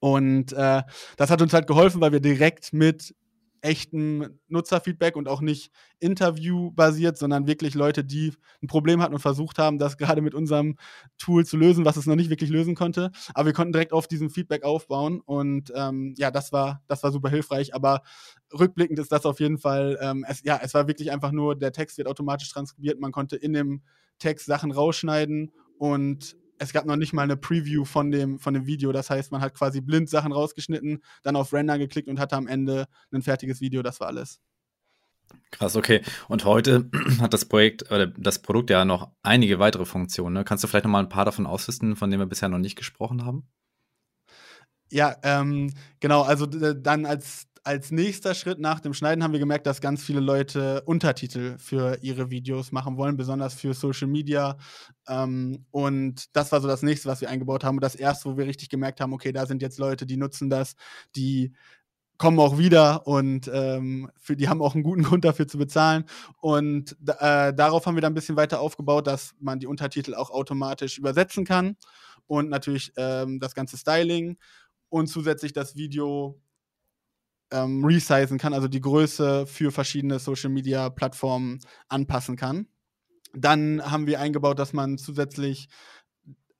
Und 0.00 0.52
äh, 0.52 0.82
das 1.16 1.30
hat 1.30 1.42
uns 1.42 1.52
halt 1.52 1.66
geholfen, 1.66 2.00
weil 2.00 2.12
wir 2.12 2.20
direkt 2.20 2.72
mit 2.72 3.14
echtem 3.62 4.38
Nutzerfeedback 4.48 5.16
und 5.16 5.28
auch 5.28 5.40
nicht 5.40 5.70
interviewbasiert, 5.98 7.18
sondern 7.18 7.46
wirklich 7.46 7.74
Leute, 7.74 8.04
die 8.04 8.32
ein 8.62 8.66
Problem 8.66 9.02
hatten 9.02 9.14
und 9.14 9.20
versucht 9.20 9.58
haben, 9.58 9.78
das 9.78 9.96
gerade 9.96 10.22
mit 10.22 10.34
unserem 10.34 10.76
Tool 11.18 11.44
zu 11.44 11.56
lösen, 11.56 11.84
was 11.84 11.96
es 11.96 12.06
noch 12.06 12.16
nicht 12.16 12.30
wirklich 12.30 12.50
lösen 12.50 12.74
konnte. 12.74 13.10
Aber 13.34 13.46
wir 13.46 13.52
konnten 13.52 13.72
direkt 13.72 13.92
auf 13.92 14.08
diesem 14.08 14.30
Feedback 14.30 14.62
aufbauen 14.62 15.20
und 15.20 15.72
ähm, 15.74 16.14
ja, 16.16 16.30
das 16.30 16.52
war, 16.52 16.82
das 16.86 17.02
war 17.02 17.12
super 17.12 17.28
hilfreich. 17.28 17.74
Aber 17.74 18.02
rückblickend 18.58 18.98
ist 18.98 19.12
das 19.12 19.26
auf 19.26 19.40
jeden 19.40 19.58
Fall, 19.58 19.98
ähm, 20.00 20.24
es, 20.28 20.42
ja, 20.44 20.58
es 20.62 20.74
war 20.74 20.88
wirklich 20.88 21.10
einfach 21.10 21.32
nur, 21.32 21.56
der 21.56 21.72
Text 21.72 21.98
wird 21.98 22.08
automatisch 22.08 22.50
transkribiert, 22.50 23.00
man 23.00 23.12
konnte 23.12 23.36
in 23.36 23.52
dem 23.52 23.82
Text 24.18 24.46
Sachen 24.46 24.70
rausschneiden 24.70 25.52
und 25.78 26.36
es 26.60 26.74
gab 26.74 26.84
noch 26.84 26.96
nicht 26.96 27.14
mal 27.14 27.22
eine 27.22 27.38
Preview 27.38 27.84
von 27.84 28.10
dem, 28.10 28.38
von 28.38 28.52
dem 28.52 28.66
Video. 28.66 28.92
Das 28.92 29.08
heißt, 29.08 29.32
man 29.32 29.40
hat 29.40 29.54
quasi 29.54 29.80
blind 29.80 30.10
Sachen 30.10 30.30
rausgeschnitten, 30.30 31.02
dann 31.22 31.34
auf 31.34 31.52
Render 31.54 31.78
geklickt 31.78 32.08
und 32.08 32.20
hatte 32.20 32.36
am 32.36 32.46
Ende 32.46 32.86
ein 33.10 33.22
fertiges 33.22 33.62
Video. 33.62 33.82
Das 33.82 33.98
war 33.98 34.08
alles. 34.08 34.40
Krass, 35.50 35.74
okay. 35.74 36.02
Und 36.28 36.44
heute 36.44 36.90
hat 37.20 37.32
das 37.32 37.46
Projekt 37.46 37.90
oder 37.90 38.06
das 38.06 38.42
Produkt 38.42 38.68
ja 38.68 38.84
noch 38.84 39.10
einige 39.22 39.58
weitere 39.58 39.86
Funktionen. 39.86 40.34
Ne? 40.34 40.44
Kannst 40.44 40.62
du 40.62 40.68
vielleicht 40.68 40.84
noch 40.84 40.92
mal 40.92 41.00
ein 41.00 41.08
paar 41.08 41.24
davon 41.24 41.46
auslisten, 41.46 41.96
von 41.96 42.10
denen 42.10 42.20
wir 42.20 42.26
bisher 42.26 42.50
noch 42.50 42.58
nicht 42.58 42.76
gesprochen 42.76 43.24
haben? 43.24 43.48
Ja, 44.90 45.16
ähm, 45.22 45.72
genau. 46.00 46.22
Also 46.22 46.46
dann 46.46 47.06
als 47.06 47.46
als 47.62 47.90
nächster 47.90 48.34
Schritt 48.34 48.58
nach 48.58 48.80
dem 48.80 48.94
Schneiden 48.94 49.22
haben 49.22 49.32
wir 49.32 49.40
gemerkt, 49.40 49.66
dass 49.66 49.80
ganz 49.80 50.02
viele 50.02 50.20
Leute 50.20 50.82
Untertitel 50.86 51.58
für 51.58 51.98
ihre 52.02 52.30
Videos 52.30 52.72
machen 52.72 52.96
wollen, 52.96 53.16
besonders 53.16 53.54
für 53.54 53.74
Social 53.74 54.08
Media. 54.08 54.56
Ähm, 55.08 55.66
und 55.70 56.34
das 56.34 56.52
war 56.52 56.60
so 56.60 56.68
das 56.68 56.82
nächste, 56.82 57.08
was 57.08 57.20
wir 57.20 57.28
eingebaut 57.28 57.64
haben. 57.64 57.76
Und 57.76 57.84
das 57.84 57.94
erste, 57.94 58.30
wo 58.30 58.36
wir 58.36 58.46
richtig 58.46 58.68
gemerkt 58.68 59.00
haben, 59.00 59.12
okay, 59.12 59.32
da 59.32 59.46
sind 59.46 59.62
jetzt 59.62 59.78
Leute, 59.78 60.06
die 60.06 60.16
nutzen 60.16 60.48
das, 60.48 60.74
die 61.16 61.52
kommen 62.20 62.38
auch 62.38 62.58
wieder 62.58 63.06
und 63.06 63.50
ähm, 63.52 64.10
für, 64.18 64.36
die 64.36 64.48
haben 64.48 64.60
auch 64.60 64.74
einen 64.74 64.84
guten 64.84 65.02
Grund 65.04 65.24
dafür 65.24 65.48
zu 65.48 65.58
bezahlen. 65.58 66.04
Und 66.40 66.96
äh, 67.06 67.54
darauf 67.54 67.86
haben 67.86 67.94
wir 67.94 68.02
dann 68.02 68.12
ein 68.12 68.14
bisschen 68.14 68.36
weiter 68.36 68.60
aufgebaut, 68.60 69.06
dass 69.06 69.34
man 69.40 69.58
die 69.58 69.66
Untertitel 69.66 70.14
auch 70.14 70.30
automatisch 70.30 70.98
übersetzen 70.98 71.44
kann 71.44 71.76
und 72.26 72.48
natürlich 72.50 72.92
ähm, 72.96 73.40
das 73.40 73.54
ganze 73.54 73.76
Styling 73.76 74.36
und 74.90 75.06
zusätzlich 75.06 75.52
das 75.52 75.76
Video 75.76 76.38
ähm, 77.50 77.84
resizen 77.84 78.38
kann, 78.38 78.54
also 78.54 78.68
die 78.68 78.80
Größe 78.80 79.46
für 79.46 79.72
verschiedene 79.72 80.18
Social 80.18 80.50
Media 80.50 80.90
Plattformen 80.90 81.60
anpassen 81.88 82.36
kann. 82.36 82.66
Dann 83.32 83.82
haben 83.88 84.06
wir 84.06 84.20
eingebaut, 84.20 84.58
dass 84.58 84.72
man 84.72 84.98
zusätzlich 84.98 85.68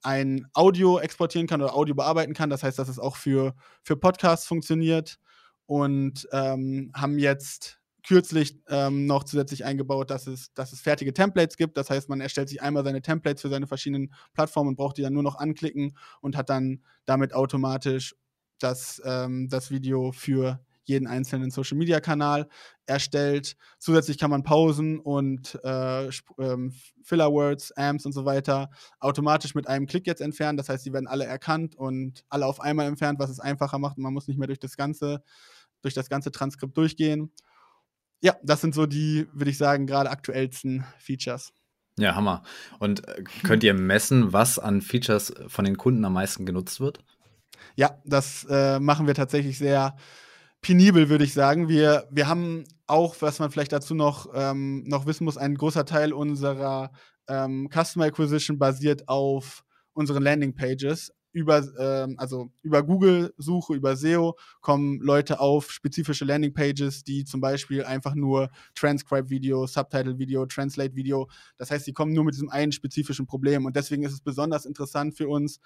ein 0.03 0.47
Audio 0.53 0.99
exportieren 0.99 1.47
kann 1.47 1.61
oder 1.61 1.75
Audio 1.75 1.95
bearbeiten 1.95 2.33
kann. 2.33 2.49
Das 2.49 2.63
heißt, 2.63 2.79
dass 2.79 2.89
es 2.89 2.99
auch 2.99 3.15
für, 3.17 3.55
für 3.83 3.95
Podcasts 3.97 4.47
funktioniert. 4.47 5.19
und 5.67 6.27
ähm, 6.33 6.91
haben 6.93 7.17
jetzt 7.17 7.79
kürzlich 8.05 8.59
ähm, 8.67 9.05
noch 9.05 9.23
zusätzlich 9.23 9.63
eingebaut, 9.63 10.09
dass 10.09 10.27
es, 10.27 10.53
dass 10.53 10.73
es 10.73 10.81
fertige 10.81 11.13
Templates 11.13 11.55
gibt. 11.55 11.77
Das 11.77 11.89
heißt, 11.89 12.09
man 12.09 12.19
erstellt 12.19 12.49
sich 12.49 12.61
einmal 12.61 12.83
seine 12.83 13.01
Templates 13.01 13.41
für 13.41 13.49
seine 13.49 13.67
verschiedenen 13.67 14.13
Plattformen 14.33 14.69
und 14.69 14.75
braucht 14.75 14.97
die 14.97 15.01
dann 15.01 15.13
nur 15.13 15.23
noch 15.23 15.35
anklicken 15.35 15.95
und 16.19 16.35
hat 16.35 16.49
dann 16.49 16.83
damit 17.05 17.33
automatisch 17.33 18.15
das, 18.59 19.01
ähm, 19.05 19.47
das 19.49 19.71
Video 19.71 20.11
für 20.11 20.59
jeden 20.83 21.07
einzelnen 21.07 21.51
Social 21.51 21.77
Media 21.77 21.99
Kanal 21.99 22.47
erstellt. 22.85 23.55
Zusätzlich 23.79 24.17
kann 24.17 24.31
man 24.31 24.43
Pausen 24.43 24.99
und 24.99 25.59
äh, 25.63 26.09
ähm, 26.39 26.73
Filler 27.03 27.31
Words, 27.31 27.71
Amps 27.73 28.05
und 28.05 28.13
so 28.13 28.25
weiter 28.25 28.69
automatisch 28.99 29.55
mit 29.55 29.67
einem 29.67 29.87
Klick 29.87 30.07
jetzt 30.07 30.21
entfernen. 30.21 30.57
Das 30.57 30.69
heißt, 30.69 30.85
die 30.85 30.93
werden 30.93 31.07
alle 31.07 31.25
erkannt 31.25 31.75
und 31.75 32.23
alle 32.29 32.45
auf 32.45 32.59
einmal 32.59 32.87
entfernt, 32.87 33.19
was 33.19 33.29
es 33.29 33.39
einfacher 33.39 33.79
macht. 33.79 33.97
Und 33.97 34.03
man 34.03 34.13
muss 34.13 34.27
nicht 34.27 34.37
mehr 34.37 34.47
durch 34.47 34.59
das 34.59 34.77
ganze, 34.77 35.23
durch 35.81 35.93
das 35.93 36.09
ganze 36.09 36.31
Transkript 36.31 36.75
durchgehen. 36.75 37.31
Ja, 38.21 38.35
das 38.43 38.61
sind 38.61 38.75
so 38.75 38.85
die, 38.85 39.27
würde 39.33 39.51
ich 39.51 39.57
sagen, 39.57 39.87
gerade 39.87 40.09
aktuellsten 40.09 40.85
Features. 40.99 41.53
Ja, 41.97 42.15
Hammer. 42.15 42.43
Und 42.79 43.07
äh, 43.07 43.23
könnt 43.43 43.63
ihr 43.63 43.73
messen, 43.73 44.31
was 44.33 44.59
an 44.59 44.81
Features 44.81 45.33
von 45.47 45.65
den 45.65 45.77
Kunden 45.77 46.05
am 46.05 46.13
meisten 46.13 46.45
genutzt 46.45 46.79
wird? 46.79 46.99
Ja, 47.75 47.99
das 48.05 48.45
äh, 48.49 48.79
machen 48.79 49.07
wir 49.07 49.13
tatsächlich 49.13 49.57
sehr 49.57 49.95
penibel, 50.61 51.09
würde 51.09 51.23
ich 51.23 51.33
sagen. 51.33 51.67
Wir, 51.67 52.07
wir 52.11 52.27
haben 52.27 52.65
auch, 52.87 53.15
was 53.19 53.39
man 53.39 53.51
vielleicht 53.51 53.71
dazu 53.71 53.95
noch, 53.95 54.29
ähm, 54.33 54.83
noch 54.83 55.05
wissen 55.05 55.25
muss, 55.25 55.37
ein 55.37 55.55
großer 55.55 55.85
Teil 55.85 56.13
unserer 56.13 56.91
ähm, 57.27 57.69
Customer 57.71 58.05
Acquisition 58.05 58.59
basiert 58.59 59.07
auf 59.07 59.63
unseren 59.93 60.23
Landing 60.23 60.53
Pages. 60.53 61.11
Über, 61.33 61.63
ähm, 61.79 62.15
also 62.17 62.51
über 62.61 62.83
Google-Suche, 62.83 63.73
über 63.73 63.95
SEO 63.95 64.35
kommen 64.59 64.99
Leute 64.99 65.39
auf 65.39 65.71
spezifische 65.71 66.25
Landing 66.25 66.53
Pages, 66.53 67.05
die 67.05 67.23
zum 67.23 67.39
Beispiel 67.39 67.85
einfach 67.85 68.15
nur 68.15 68.49
Transcribe-Video, 68.75 69.65
Subtitle-Video, 69.65 70.45
Translate-Video. 70.45 71.29
Das 71.57 71.71
heißt, 71.71 71.85
sie 71.85 71.93
kommen 71.93 72.11
nur 72.11 72.25
mit 72.25 72.33
diesem 72.33 72.49
einen 72.49 72.73
spezifischen 72.73 73.27
Problem. 73.27 73.65
Und 73.65 73.77
deswegen 73.77 74.03
ist 74.03 74.11
es 74.11 74.19
besonders 74.19 74.65
interessant 74.65 75.15
für 75.15 75.29
uns, 75.29 75.61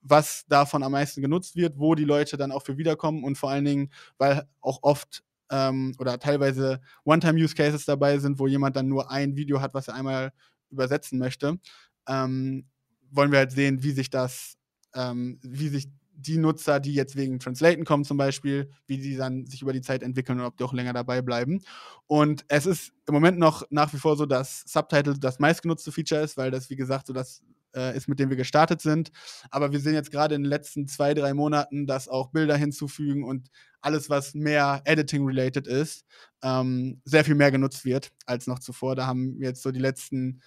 was 0.00 0.46
davon 0.48 0.82
am 0.82 0.92
meisten 0.92 1.22
genutzt 1.22 1.56
wird, 1.56 1.78
wo 1.78 1.94
die 1.94 2.04
Leute 2.04 2.36
dann 2.36 2.52
auch 2.52 2.62
für 2.62 2.78
wiederkommen 2.78 3.24
und 3.24 3.36
vor 3.36 3.50
allen 3.50 3.64
Dingen, 3.64 3.90
weil 4.16 4.48
auch 4.60 4.78
oft 4.82 5.22
ähm, 5.50 5.94
oder 5.98 6.18
teilweise 6.18 6.80
One-Time-Use-Cases 7.04 7.84
dabei 7.84 8.18
sind, 8.18 8.38
wo 8.38 8.46
jemand 8.46 8.76
dann 8.76 8.88
nur 8.88 9.10
ein 9.10 9.36
Video 9.36 9.60
hat, 9.60 9.74
was 9.74 9.88
er 9.88 9.94
einmal 9.94 10.32
übersetzen 10.70 11.18
möchte, 11.18 11.58
ähm, 12.06 12.66
wollen 13.10 13.32
wir 13.32 13.38
halt 13.38 13.52
sehen, 13.52 13.82
wie 13.82 13.92
sich 13.92 14.10
das, 14.10 14.56
ähm, 14.94 15.38
wie 15.42 15.68
sich 15.68 15.88
die 16.20 16.36
Nutzer, 16.36 16.80
die 16.80 16.94
jetzt 16.94 17.14
wegen 17.16 17.38
Translaten 17.38 17.84
kommen 17.84 18.04
zum 18.04 18.16
Beispiel, 18.16 18.70
wie 18.86 18.98
die 18.98 19.16
dann 19.16 19.46
sich 19.46 19.62
über 19.62 19.72
die 19.72 19.80
Zeit 19.80 20.02
entwickeln 20.02 20.40
und 20.40 20.46
ob 20.46 20.56
die 20.56 20.64
auch 20.64 20.72
länger 20.72 20.92
dabei 20.92 21.22
bleiben. 21.22 21.60
Und 22.06 22.44
es 22.48 22.66
ist 22.66 22.92
im 23.06 23.14
Moment 23.14 23.38
noch 23.38 23.62
nach 23.70 23.92
wie 23.92 23.98
vor 23.98 24.16
so, 24.16 24.26
dass 24.26 24.62
Subtitle 24.66 25.18
das 25.18 25.38
meistgenutzte 25.38 25.92
Feature 25.92 26.22
ist, 26.22 26.36
weil 26.36 26.50
das, 26.50 26.70
wie 26.70 26.76
gesagt, 26.76 27.06
so 27.06 27.12
das 27.12 27.42
äh, 27.74 27.96
ist, 27.96 28.08
mit 28.08 28.18
dem 28.18 28.30
wir 28.30 28.36
gestartet 28.36 28.80
sind. 28.80 29.10
Aber 29.50 29.72
wir 29.72 29.80
sehen 29.80 29.94
jetzt 29.94 30.10
gerade 30.10 30.34
in 30.34 30.42
den 30.42 30.48
letzten 30.50 30.86
zwei, 30.86 31.14
drei 31.14 31.34
Monaten, 31.34 31.86
dass 31.86 32.08
auch 32.08 32.30
Bilder 32.30 32.56
hinzufügen 32.56 33.24
und 33.24 33.48
alles, 33.80 34.10
was 34.10 34.34
mehr 34.34 34.82
Editing-related 34.84 35.66
ist, 35.66 36.04
ähm, 36.42 37.00
sehr 37.04 37.24
viel 37.24 37.34
mehr 37.34 37.50
genutzt 37.50 37.84
wird 37.84 38.10
als 38.26 38.46
noch 38.46 38.58
zuvor. 38.58 38.96
Da 38.96 39.06
haben 39.06 39.40
jetzt 39.40 39.62
so 39.62 39.70
die 39.70 39.80
letzten, 39.80 40.42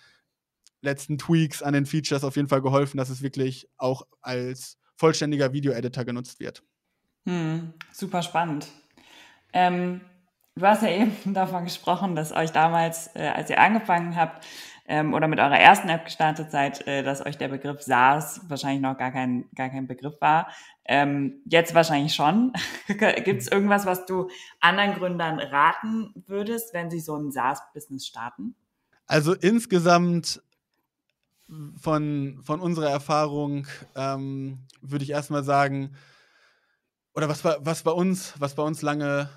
letzten 0.82 1.18
Tweaks 1.18 1.62
an 1.62 1.74
den 1.74 1.86
Features 1.86 2.24
auf 2.24 2.36
jeden 2.36 2.50
Fall 2.50 2.62
geholfen, 2.62 2.98
dass 2.98 3.10
es 3.10 3.22
wirklich 3.22 3.70
auch 3.78 4.06
als 4.22 4.78
vollständiger 4.98 5.54
Video-Editor 5.54 6.06
genutzt 6.06 6.40
wird. 6.40 6.64
Hm, 7.26 7.74
super 7.92 8.22
spannend. 8.22 8.68
Ähm, 9.54 10.02
du 10.56 10.66
hast 10.66 10.84
ja 10.84 10.90
eben 10.90 11.16
davon 11.34 11.64
gesprochen, 11.64 12.16
dass 12.16 12.32
euch 12.32 12.52
damals, 12.52 13.08
äh, 13.16 13.32
als 13.34 13.50
ihr 13.50 13.60
angefangen 13.60 14.16
habt, 14.16 14.46
ähm, 14.92 15.14
oder 15.14 15.30
mit 15.30 15.40
eurer 15.40 15.58
ersten 15.58 15.88
App 15.88 16.04
gestartet 16.04 16.52
seid, 16.52 16.86
äh, 16.86 17.02
dass 17.02 17.26
euch 17.26 17.38
der 17.38 17.48
Begriff 17.48 17.82
SaaS 17.82 18.42
wahrscheinlich 18.50 18.82
noch 18.82 18.98
gar 18.98 19.12
kein, 19.12 19.46
gar 19.56 19.70
kein 19.70 19.88
Begriff 19.88 20.20
war. 20.20 20.50
Ähm, 20.84 21.42
jetzt 21.46 21.74
wahrscheinlich 21.74 22.14
schon. 22.14 22.52
Gibt 23.24 23.42
es 23.42 23.48
irgendwas, 23.48 23.86
was 23.86 24.06
du 24.06 24.30
anderen 24.60 24.96
Gründern 24.96 25.40
raten 25.40 26.14
würdest, 26.28 26.74
wenn 26.74 26.92
sie 26.92 27.00
so 27.00 27.16
ein 27.16 27.32
SaaS-Business 27.32 28.06
starten? 28.06 28.54
Also 29.08 29.34
insgesamt 29.34 30.42
von, 31.80 32.42
von 32.44 32.60
unserer 32.60 32.90
Erfahrung 32.90 33.68
ähm, 33.96 34.60
würde 34.82 35.06
ich 35.06 35.12
erstmal 35.12 35.46
sagen, 35.46 35.96
oder 37.14 37.30
was 37.30 37.46
was 37.46 37.84
bei 37.84 37.92
uns, 37.92 38.34
was 38.40 38.56
bei 38.56 38.64
uns 38.64 38.82
lange 38.82 39.30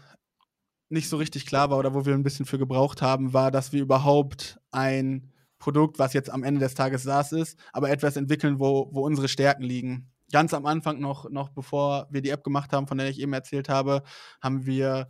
nicht 0.89 1.09
so 1.09 1.17
richtig 1.17 1.47
klar 1.47 1.71
war 1.71 1.79
oder 1.79 1.95
wo 1.95 2.07
wir 2.07 2.15
ein 2.15 2.25
bisschen 2.25 2.47
für 2.47 2.59
gebraucht 2.59 3.03
haben, 3.03 3.33
war, 3.33 3.53
dass 3.53 3.73
wir 3.73 3.83
überhaupt 3.83 4.61
ein 4.73 5.31
Produkt, 5.65 5.99
was 5.99 6.13
jetzt 6.13 6.29
am 6.29 6.45
Ende 6.45 6.61
des 6.61 6.75
Tages 6.75 7.05
SaaS 7.05 7.33
ist, 7.33 7.59
aber 7.73 7.89
etwas 7.89 8.17
entwickeln, 8.17 8.61
wo, 8.61 8.91
wo 8.93 9.01
unsere 9.01 9.29
Stärken 9.29 9.63
liegen. 9.63 10.11
Ganz 10.31 10.53
am 10.53 10.67
Anfang 10.67 11.01
noch, 11.01 11.31
noch 11.31 11.49
bevor 11.49 12.07
wir 12.11 12.21
die 12.21 12.29
App 12.29 12.45
gemacht 12.45 12.75
haben, 12.75 12.87
von 12.87 12.99
der 12.99 13.09
ich 13.09 13.19
eben 13.19 13.33
erzählt 13.33 13.71
habe, 13.71 14.03
haben 14.43 14.67
wir 14.67 15.09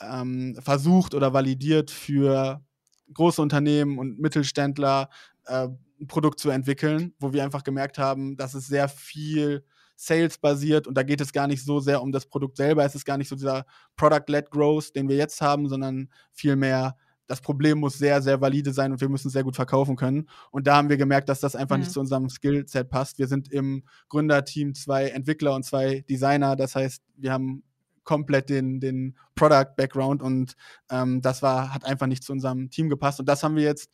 ähm, 0.00 0.58
versucht 0.62 1.14
oder 1.14 1.34
validiert 1.34 1.90
für 1.90 2.64
große 3.12 3.42
Unternehmen 3.42 3.98
und 3.98 4.18
Mittelständler 4.18 5.10
äh, 5.44 5.68
ein 6.00 6.06
Produkt 6.06 6.40
zu 6.40 6.48
entwickeln, 6.48 7.12
wo 7.18 7.34
wir 7.34 7.44
einfach 7.44 7.62
gemerkt 7.62 7.98
haben, 7.98 8.38
dass 8.38 8.54
es 8.54 8.66
sehr 8.68 8.88
viel 8.88 9.62
Sales 9.94 10.38
basiert 10.38 10.86
und 10.86 10.94
da 10.94 11.02
geht 11.02 11.20
es 11.20 11.34
gar 11.34 11.48
nicht 11.48 11.62
so 11.62 11.80
sehr 11.80 12.00
um 12.00 12.12
das 12.12 12.24
Produkt 12.24 12.56
selber. 12.56 12.82
Es 12.82 12.94
ist 12.94 13.04
gar 13.04 13.18
nicht 13.18 13.28
so 13.28 13.36
dieser 13.36 13.66
Product-led 13.96 14.50
Growth, 14.50 14.96
den 14.96 15.10
wir 15.10 15.16
jetzt 15.16 15.42
haben, 15.42 15.68
sondern 15.68 16.08
vielmehr 16.32 16.96
das 17.26 17.40
Problem 17.40 17.78
muss 17.78 17.98
sehr, 17.98 18.22
sehr 18.22 18.40
valide 18.40 18.72
sein 18.72 18.92
und 18.92 19.00
wir 19.00 19.08
müssen 19.08 19.30
sehr 19.30 19.44
gut 19.44 19.56
verkaufen 19.56 19.96
können. 19.96 20.28
Und 20.50 20.66
da 20.66 20.76
haben 20.76 20.88
wir 20.88 20.96
gemerkt, 20.96 21.28
dass 21.28 21.40
das 21.40 21.56
einfach 21.56 21.76
mhm. 21.76 21.82
nicht 21.82 21.92
zu 21.92 22.00
unserem 22.00 22.28
Skillset 22.28 22.88
passt. 22.88 23.18
Wir 23.18 23.26
sind 23.26 23.50
im 23.52 23.84
Gründerteam 24.08 24.74
zwei 24.74 25.08
Entwickler 25.08 25.54
und 25.54 25.64
zwei 25.64 26.04
Designer. 26.08 26.56
Das 26.56 26.74
heißt, 26.74 27.02
wir 27.16 27.32
haben 27.32 27.62
komplett 28.04 28.48
den, 28.48 28.80
den 28.80 29.18
Product-Background 29.34 30.22
und 30.22 30.56
ähm, 30.90 31.20
das 31.20 31.42
war, 31.42 31.74
hat 31.74 31.84
einfach 31.84 32.06
nicht 32.06 32.22
zu 32.22 32.32
unserem 32.32 32.70
Team 32.70 32.88
gepasst. 32.88 33.20
Und 33.20 33.28
das 33.28 33.42
haben 33.42 33.56
wir 33.56 33.64
jetzt 33.64 33.90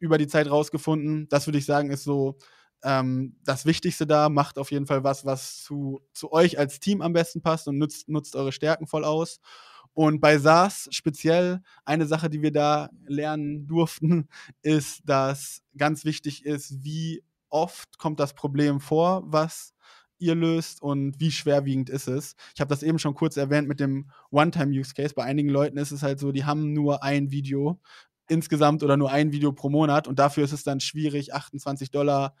über 0.00 0.18
die 0.18 0.26
Zeit 0.26 0.50
rausgefunden. 0.50 1.28
Das 1.30 1.46
würde 1.46 1.58
ich 1.58 1.64
sagen, 1.64 1.90
ist 1.90 2.04
so 2.04 2.36
ähm, 2.82 3.36
das 3.44 3.64
Wichtigste 3.64 4.06
da. 4.06 4.28
Macht 4.28 4.58
auf 4.58 4.70
jeden 4.70 4.86
Fall 4.86 5.04
was, 5.04 5.24
was 5.24 5.62
zu, 5.62 6.02
zu 6.12 6.32
euch 6.32 6.58
als 6.58 6.80
Team 6.80 7.00
am 7.00 7.12
besten 7.12 7.40
passt 7.40 7.68
und 7.68 7.78
nutzt, 7.78 8.08
nutzt 8.08 8.36
eure 8.36 8.52
Stärken 8.52 8.86
voll 8.86 9.04
aus. 9.04 9.40
Und 9.94 10.20
bei 10.20 10.38
SaaS 10.38 10.88
speziell 10.90 11.62
eine 11.84 12.06
Sache, 12.06 12.28
die 12.28 12.42
wir 12.42 12.52
da 12.52 12.90
lernen 13.06 13.66
durften, 13.66 14.28
ist, 14.62 15.02
dass 15.08 15.62
ganz 15.76 16.04
wichtig 16.04 16.44
ist, 16.44 16.84
wie 16.84 17.24
oft 17.48 17.98
kommt 17.98 18.20
das 18.20 18.34
Problem 18.34 18.80
vor, 18.80 19.22
was 19.26 19.72
ihr 20.18 20.34
löst 20.34 20.82
und 20.82 21.20
wie 21.20 21.30
schwerwiegend 21.30 21.90
ist 21.90 22.08
es. 22.08 22.34
Ich 22.54 22.60
habe 22.60 22.68
das 22.68 22.82
eben 22.82 22.98
schon 22.98 23.14
kurz 23.14 23.36
erwähnt 23.36 23.68
mit 23.68 23.78
dem 23.78 24.10
One-Time-Use-Case. 24.30 25.14
Bei 25.14 25.24
einigen 25.24 25.48
Leuten 25.48 25.76
ist 25.76 25.92
es 25.92 26.02
halt 26.02 26.18
so, 26.18 26.32
die 26.32 26.44
haben 26.44 26.72
nur 26.72 27.02
ein 27.02 27.30
Video 27.30 27.80
insgesamt 28.28 28.82
oder 28.82 28.96
nur 28.96 29.10
ein 29.10 29.32
Video 29.32 29.52
pro 29.52 29.68
Monat 29.68 30.08
und 30.08 30.18
dafür 30.18 30.44
ist 30.44 30.52
es 30.52 30.64
dann 30.64 30.80
schwierig, 30.80 31.34
28 31.34 31.90
Dollar, 31.90 32.34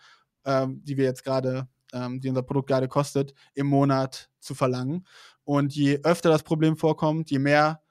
ähm, 0.44 0.82
die 0.84 0.96
wir 0.96 1.04
jetzt 1.04 1.24
gerade, 1.24 1.68
ähm, 1.92 2.20
die 2.20 2.28
unser 2.28 2.42
Produkt 2.42 2.68
gerade 2.68 2.88
kostet, 2.88 3.34
im 3.54 3.66
Monat 3.66 4.30
zu 4.40 4.54
verlangen. 4.54 5.06
Und 5.44 5.74
je 5.74 6.00
öfter 6.02 6.30
das 6.30 6.42
Problem 6.42 6.76
vorkommt, 6.76 7.30
je 7.30 7.38
mehr 7.38 7.82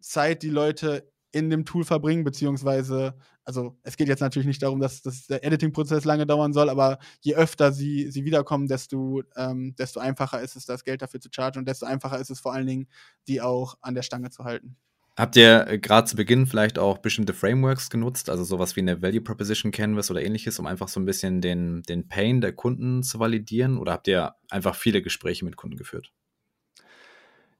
Zeit 0.00 0.42
die 0.42 0.50
Leute 0.50 1.10
in 1.32 1.50
dem 1.50 1.64
Tool 1.64 1.84
verbringen, 1.84 2.24
beziehungsweise, 2.24 3.14
also 3.44 3.78
es 3.82 3.96
geht 3.96 4.08
jetzt 4.08 4.20
natürlich 4.20 4.46
nicht 4.46 4.62
darum, 4.62 4.80
dass, 4.80 5.02
dass 5.02 5.26
der 5.26 5.44
Editing-Prozess 5.44 6.04
lange 6.04 6.26
dauern 6.26 6.52
soll, 6.52 6.68
aber 6.68 6.98
je 7.20 7.36
öfter 7.36 7.72
sie, 7.72 8.10
sie 8.10 8.24
wiederkommen, 8.24 8.66
desto, 8.66 9.22
ähm, 9.36 9.74
desto 9.78 10.00
einfacher 10.00 10.40
ist 10.40 10.56
es, 10.56 10.64
das 10.64 10.84
Geld 10.84 11.02
dafür 11.02 11.20
zu 11.20 11.28
chargen 11.30 11.60
und 11.60 11.68
desto 11.68 11.86
einfacher 11.86 12.18
ist 12.18 12.30
es 12.30 12.40
vor 12.40 12.52
allen 12.52 12.66
Dingen, 12.66 12.88
die 13.28 13.40
auch 13.40 13.76
an 13.80 13.94
der 13.94 14.02
Stange 14.02 14.30
zu 14.30 14.44
halten. 14.44 14.76
Habt 15.16 15.36
ihr 15.36 15.66
äh, 15.68 15.78
gerade 15.78 16.08
zu 16.08 16.16
Beginn 16.16 16.46
vielleicht 16.46 16.78
auch 16.78 16.98
bestimmte 16.98 17.34
Frameworks 17.34 17.90
genutzt, 17.90 18.30
also 18.30 18.42
sowas 18.42 18.74
wie 18.74 18.80
eine 18.80 19.02
Value 19.02 19.20
Proposition 19.20 19.70
Canvas 19.70 20.10
oder 20.10 20.22
ähnliches, 20.22 20.58
um 20.58 20.66
einfach 20.66 20.88
so 20.88 20.98
ein 20.98 21.04
bisschen 21.04 21.40
den, 21.40 21.82
den 21.82 22.08
Pain 22.08 22.40
der 22.40 22.54
Kunden 22.54 23.02
zu 23.02 23.18
validieren? 23.18 23.76
Oder 23.76 23.92
habt 23.92 24.08
ihr 24.08 24.34
einfach 24.48 24.74
viele 24.74 25.02
Gespräche 25.02 25.44
mit 25.44 25.56
Kunden 25.56 25.76
geführt? 25.76 26.12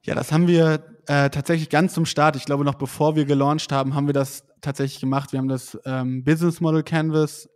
Ja, 0.03 0.15
das 0.15 0.33
haben 0.33 0.49
wir 0.49 0.85
äh, 1.07 1.29
tatsächlich 1.29 1.69
ganz 1.69 1.93
zum 1.93 2.07
Start. 2.07 2.37
Ich 2.37 2.47
glaube, 2.47 2.65
noch 2.65 2.77
bevor 2.77 3.17
wir 3.17 3.27
gelauncht 3.27 3.71
haben, 3.71 3.95
haben 3.95 4.07
wir 4.07 4.15
das 4.15 4.45
tatsächlich 4.63 5.01
gemacht. 5.01 5.33
Wir 5.33 5.39
haben 5.39 5.49
das 5.49 5.79
ähm, 5.85 6.25
Business 6.25 6.61
Model 6.61 6.83
Canvas 6.83 7.51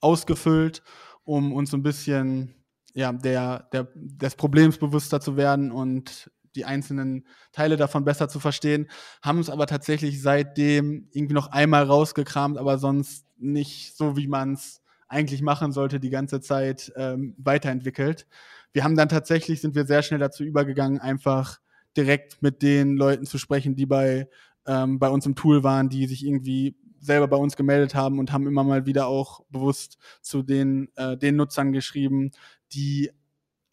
ausgefüllt, 0.00 0.82
um 1.24 1.52
uns 1.52 1.70
so 1.70 1.76
ein 1.76 1.82
bisschen 1.82 2.54
ja, 2.94 3.12
der, 3.12 3.68
der, 3.72 3.88
des 3.94 4.36
Problems 4.36 4.78
bewusster 4.78 5.20
zu 5.20 5.36
werden 5.36 5.72
und 5.72 6.30
die 6.54 6.64
einzelnen 6.64 7.26
Teile 7.52 7.76
davon 7.76 8.04
besser 8.04 8.28
zu 8.28 8.40
verstehen, 8.40 8.88
haben 9.20 9.40
es 9.40 9.50
aber 9.50 9.66
tatsächlich 9.66 10.22
seitdem 10.22 11.08
irgendwie 11.12 11.34
noch 11.34 11.48
einmal 11.48 11.82
rausgekramt, 11.82 12.56
aber 12.56 12.78
sonst 12.78 13.26
nicht 13.36 13.96
so, 13.96 14.16
wie 14.16 14.28
man 14.28 14.54
es 14.54 14.80
eigentlich 15.08 15.42
machen 15.42 15.72
sollte, 15.72 16.00
die 16.00 16.10
ganze 16.10 16.40
Zeit 16.40 16.92
ähm, 16.96 17.34
weiterentwickelt 17.38 18.26
wir 18.76 18.84
haben 18.84 18.94
dann 18.94 19.08
tatsächlich, 19.08 19.62
sind 19.62 19.74
wir 19.74 19.86
sehr 19.86 20.02
schnell 20.02 20.20
dazu 20.20 20.44
übergegangen, 20.44 21.00
einfach 21.00 21.60
direkt 21.96 22.42
mit 22.42 22.60
den 22.60 22.98
Leuten 22.98 23.24
zu 23.24 23.38
sprechen, 23.38 23.74
die 23.74 23.86
bei, 23.86 24.28
ähm, 24.66 24.98
bei 24.98 25.08
uns 25.08 25.24
im 25.24 25.34
Tool 25.34 25.64
waren, 25.64 25.88
die 25.88 26.06
sich 26.06 26.26
irgendwie 26.26 26.76
selber 27.00 27.26
bei 27.26 27.38
uns 27.38 27.56
gemeldet 27.56 27.94
haben 27.94 28.18
und 28.18 28.32
haben 28.32 28.46
immer 28.46 28.64
mal 28.64 28.84
wieder 28.84 29.06
auch 29.06 29.46
bewusst 29.48 29.96
zu 30.20 30.42
den, 30.42 30.90
äh, 30.96 31.16
den 31.16 31.36
Nutzern 31.36 31.72
geschrieben, 31.72 32.32
die 32.72 33.10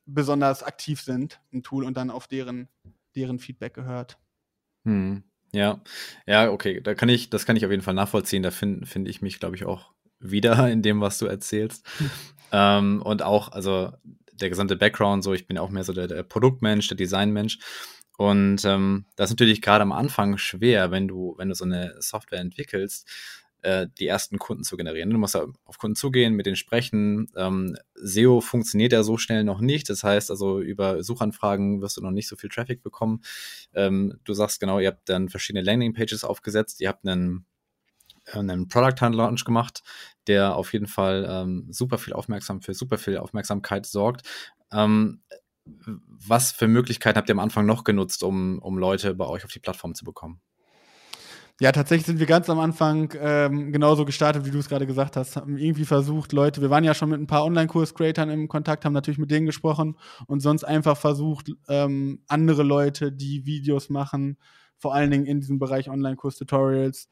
besonders 0.06 0.64
aktiv 0.64 1.02
sind 1.02 1.42
im 1.52 1.64
Tool 1.64 1.84
und 1.84 1.98
dann 1.98 2.10
auf 2.10 2.28
deren, 2.30 2.70
deren 3.14 3.40
Feedback 3.40 3.74
gehört. 3.74 4.18
Hm. 4.86 5.24
Ja, 5.52 5.82
ja, 6.26 6.50
okay, 6.50 6.80
da 6.80 6.96
kann 6.96 7.10
ich, 7.10 7.30
das 7.30 7.46
kann 7.46 7.58
ich 7.58 7.66
auf 7.66 7.72
jeden 7.72 7.84
Fall 7.84 7.94
nachvollziehen. 7.94 8.42
Da 8.42 8.52
finde 8.52 8.86
find 8.86 9.10
ich 9.10 9.22
mich, 9.22 9.42
glaube 9.42 9.58
ich, 9.58 9.66
auch 9.66 9.92
wieder 10.22 10.72
in 10.72 10.82
dem, 10.82 11.02
was 11.02 11.18
du 11.18 11.26
erzählst. 11.26 11.86
Hm. 11.98 12.10
Ähm, 12.54 13.02
und 13.02 13.22
auch, 13.22 13.52
also 13.52 13.92
der 14.44 14.50
gesamte 14.50 14.76
Background, 14.76 15.24
so, 15.24 15.34
ich 15.34 15.48
bin 15.48 15.58
auch 15.58 15.70
mehr 15.70 15.84
so 15.84 15.94
der, 15.94 16.08
der 16.08 16.24
Produktmensch, 16.24 16.88
der 16.88 16.98
Designmensch. 16.98 17.60
Und 18.18 18.64
ähm, 18.66 19.06
das 19.16 19.30
ist 19.30 19.40
natürlich 19.40 19.62
gerade 19.62 19.82
am 19.82 19.92
Anfang 19.92 20.38
schwer, 20.38 20.92
wenn 20.92 21.08
du, 21.08 21.34
wenn 21.38 21.50
du 21.50 21.56
so 21.56 21.66
eine 21.66 21.96
Software 22.00 22.40
entwickelst, 22.40 23.10
äh, 23.64 23.88
die 23.98 24.08
ersten 24.08 24.38
Kunden 24.38 24.64
zu 24.64 24.78
generieren. 24.78 25.10
Du 25.10 25.18
musst 25.18 25.36
auf 25.36 25.78
Kunden 25.80 25.96
zugehen, 25.96 26.34
mit 26.36 26.46
denen 26.46 26.56
sprechen. 26.56 27.32
Ähm, 27.36 27.76
SEO 27.96 28.42
funktioniert 28.42 28.92
ja 28.92 29.04
so 29.04 29.18
schnell 29.18 29.44
noch 29.44 29.62
nicht. 29.62 29.90
Das 29.90 30.04
heißt 30.04 30.30
also, 30.30 30.60
über 30.60 31.04
Suchanfragen 31.04 31.82
wirst 31.82 31.98
du 31.98 32.02
noch 32.02 32.12
nicht 32.12 32.28
so 32.28 32.36
viel 32.36 32.50
Traffic 32.50 32.84
bekommen. 32.84 33.22
Ähm, 33.74 34.20
du 34.26 34.34
sagst 34.34 34.60
genau, 34.60 34.80
ihr 34.80 34.90
habt 34.90 35.10
dann 35.10 35.30
verschiedene 35.30 35.64
Landingpages 35.64 36.24
aufgesetzt, 36.24 36.82
ihr 36.82 36.90
habt 36.90 37.08
einen 37.08 37.46
einen 38.32 38.68
Product 38.68 39.02
Hunt 39.02 39.16
Launch 39.16 39.46
gemacht, 39.46 39.84
der 40.28 40.56
auf 40.56 40.74
jeden 40.74 40.88
Fall 40.88 41.28
ähm, 41.30 41.68
super 41.70 41.98
viel 41.98 42.14
aufmerksam 42.14 42.62
für 42.62 42.74
super 42.74 42.98
viel 42.98 43.18
Aufmerksamkeit 43.18 43.86
sorgt. 43.86 44.28
Ähm, 44.72 45.22
was 45.66 46.52
für 46.52 46.68
Möglichkeiten 46.68 47.18
habt 47.18 47.30
ihr 47.30 47.36
am 47.36 47.40
Anfang 47.40 47.66
noch 47.66 47.84
genutzt, 47.84 48.24
um, 48.24 48.60
um 48.60 48.78
Leute 48.78 49.16
bei 49.16 49.26
euch 49.26 49.46
auf 49.46 49.52
die 49.52 49.60
Plattform 49.60 49.96
zu 49.96 50.04
bekommen? 50.04 50.42
Ja, 51.62 51.72
tatsächlich 51.72 52.08
sind 52.08 52.20
wir 52.20 52.26
ganz 52.26 52.50
am 52.50 52.60
Anfang 52.60 53.14
ähm, 53.20 53.72
genauso 53.72 54.06
gestartet, 54.06 54.46
wie 54.46 54.52
du 54.52 54.58
es 54.58 54.68
gerade 54.68 54.88
gesagt 54.88 55.16
hast. 55.16 55.36
Haben 55.36 55.58
irgendwie 55.58 55.86
versucht, 55.86 56.34
Leute, 56.34 56.62
wir 56.62 56.72
waren 56.72 56.84
ja 56.84 56.96
schon 56.96 57.10
mit 57.10 57.22
ein 57.22 57.28
paar 57.28 57.46
Online-Kurs-Creatern 57.46 58.30
im 58.32 58.48
Kontakt, 58.48 58.86
haben 58.86 58.94
natürlich 58.94 59.20
mit 59.20 59.30
denen 59.30 59.46
gesprochen 59.46 59.96
und 60.26 60.40
sonst 60.40 60.64
einfach 60.64 60.98
versucht, 60.98 61.52
ähm, 61.70 62.24
andere 62.28 62.64
Leute, 62.64 63.12
die 63.12 63.46
Videos 63.46 63.90
machen, 63.90 64.38
vor 64.80 64.96
allen 64.96 65.12
Dingen 65.12 65.28
in 65.28 65.42
diesem 65.42 65.60
Bereich 65.60 65.90
Online-Kurs-Tutorials, 65.90 67.08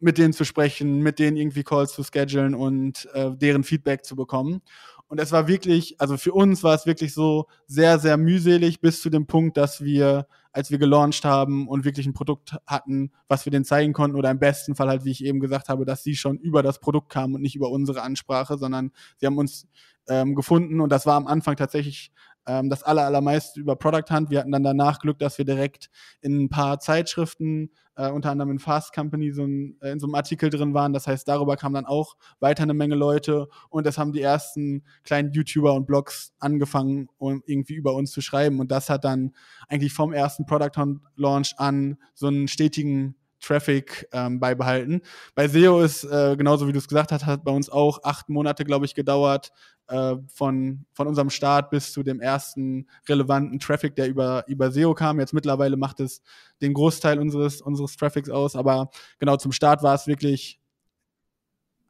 mit 0.00 0.18
denen 0.18 0.32
zu 0.32 0.44
sprechen, 0.44 1.00
mit 1.00 1.18
denen 1.18 1.36
irgendwie 1.36 1.62
Calls 1.62 1.92
zu 1.92 2.02
schedulen 2.02 2.54
und 2.54 3.08
äh, 3.12 3.30
deren 3.36 3.64
Feedback 3.64 4.04
zu 4.04 4.16
bekommen. 4.16 4.62
Und 5.10 5.20
es 5.20 5.32
war 5.32 5.48
wirklich, 5.48 6.00
also 6.00 6.16
für 6.16 6.32
uns 6.32 6.62
war 6.62 6.74
es 6.74 6.86
wirklich 6.86 7.12
so 7.14 7.46
sehr, 7.66 7.98
sehr 7.98 8.16
mühselig 8.16 8.80
bis 8.80 9.02
zu 9.02 9.10
dem 9.10 9.26
Punkt, 9.26 9.56
dass 9.56 9.82
wir, 9.82 10.26
als 10.52 10.70
wir 10.70 10.78
gelauncht 10.78 11.24
haben 11.24 11.66
und 11.66 11.84
wirklich 11.84 12.06
ein 12.06 12.12
Produkt 12.12 12.56
hatten, 12.64 13.10
was 13.26 13.44
wir 13.44 13.50
denen 13.50 13.64
zeigen 13.64 13.92
konnten, 13.92 14.16
oder 14.16 14.30
im 14.30 14.38
besten 14.38 14.76
Fall 14.76 14.88
halt, 14.88 15.04
wie 15.04 15.10
ich 15.10 15.24
eben 15.24 15.40
gesagt 15.40 15.68
habe, 15.68 15.84
dass 15.84 16.04
sie 16.04 16.14
schon 16.14 16.38
über 16.38 16.62
das 16.62 16.78
Produkt 16.78 17.10
kamen 17.10 17.34
und 17.34 17.42
nicht 17.42 17.56
über 17.56 17.70
unsere 17.70 18.02
Ansprache, 18.02 18.56
sondern 18.56 18.92
sie 19.16 19.26
haben 19.26 19.36
uns 19.36 19.66
ähm, 20.08 20.36
gefunden 20.36 20.80
und 20.80 20.90
das 20.90 21.06
war 21.06 21.16
am 21.16 21.26
Anfang 21.26 21.56
tatsächlich 21.56 22.12
ähm, 22.46 22.70
das 22.70 22.82
aller, 22.82 23.04
allermeiste 23.04 23.60
über 23.60 23.76
Product 23.76 24.10
Hunt. 24.10 24.30
Wir 24.30 24.40
hatten 24.40 24.52
dann 24.52 24.64
danach 24.64 24.98
Glück, 24.98 25.18
dass 25.18 25.38
wir 25.38 25.44
direkt 25.44 25.90
in 26.20 26.44
ein 26.44 26.48
paar 26.48 26.80
Zeitschriften 26.80 27.70
äh, 27.96 28.10
unter 28.10 28.30
anderem 28.30 28.52
in 28.52 28.58
Fast 28.58 28.94
Company 28.94 29.32
so 29.32 29.44
ein, 29.44 29.76
äh, 29.82 29.90
in 29.90 30.00
so 30.00 30.06
einem 30.06 30.14
Artikel 30.14 30.48
drin 30.48 30.74
waren. 30.74 30.92
Das 30.92 31.06
heißt, 31.06 31.28
darüber 31.28 31.56
kam 31.56 31.74
dann 31.74 31.86
auch 31.86 32.16
weiter 32.40 32.62
eine 32.62 32.74
Menge 32.74 32.94
Leute 32.94 33.48
und 33.68 33.86
das 33.86 33.98
haben 33.98 34.12
die 34.12 34.22
ersten 34.22 34.82
kleinen 35.04 35.32
YouTuber 35.32 35.74
und 35.74 35.86
Blogs 35.86 36.32
angefangen, 36.38 37.08
um 37.18 37.42
irgendwie 37.44 37.74
über 37.74 37.94
uns 37.94 38.10
zu 38.10 38.20
schreiben. 38.22 38.60
Und 38.60 38.70
das 38.70 38.88
hat 38.88 39.04
dann 39.04 39.32
eigentlich 39.68 39.92
vom 39.92 40.12
ersten 40.12 40.46
Product 40.46 40.70
Launch 41.16 41.54
an 41.58 41.98
so 42.14 42.28
einen 42.28 42.48
stetigen 42.48 43.16
Traffic 43.40 44.06
ähm, 44.12 44.38
beibehalten. 44.38 45.00
Bei 45.34 45.48
SEO 45.48 45.80
ist, 45.80 46.04
äh, 46.04 46.36
genauso 46.36 46.68
wie 46.68 46.72
du 46.72 46.78
es 46.78 46.88
gesagt 46.88 47.10
hast, 47.10 47.26
hat 47.26 47.44
bei 47.44 47.52
uns 47.52 47.70
auch 47.70 48.02
acht 48.04 48.28
Monate, 48.28 48.64
glaube 48.64 48.84
ich, 48.84 48.94
gedauert, 48.94 49.50
äh, 49.90 50.16
von, 50.32 50.86
von 50.92 51.06
unserem 51.08 51.30
Start 51.30 51.70
bis 51.70 51.92
zu 51.92 52.02
dem 52.02 52.20
ersten 52.20 52.86
relevanten 53.08 53.58
Traffic, 53.58 53.96
der 53.96 54.08
über, 54.08 54.44
über 54.46 54.70
SEO 54.70 54.94
kam. 54.94 55.18
Jetzt 55.18 55.34
mittlerweile 55.34 55.76
macht 55.76 56.00
es 56.00 56.22
den 56.62 56.74
Großteil 56.74 57.18
unseres, 57.18 57.60
unseres 57.60 57.96
Traffics 57.96 58.30
aus, 58.30 58.56
aber 58.56 58.90
genau 59.18 59.36
zum 59.36 59.52
Start 59.52 59.82
war 59.82 59.94
es 59.94 60.06
wirklich 60.06 60.60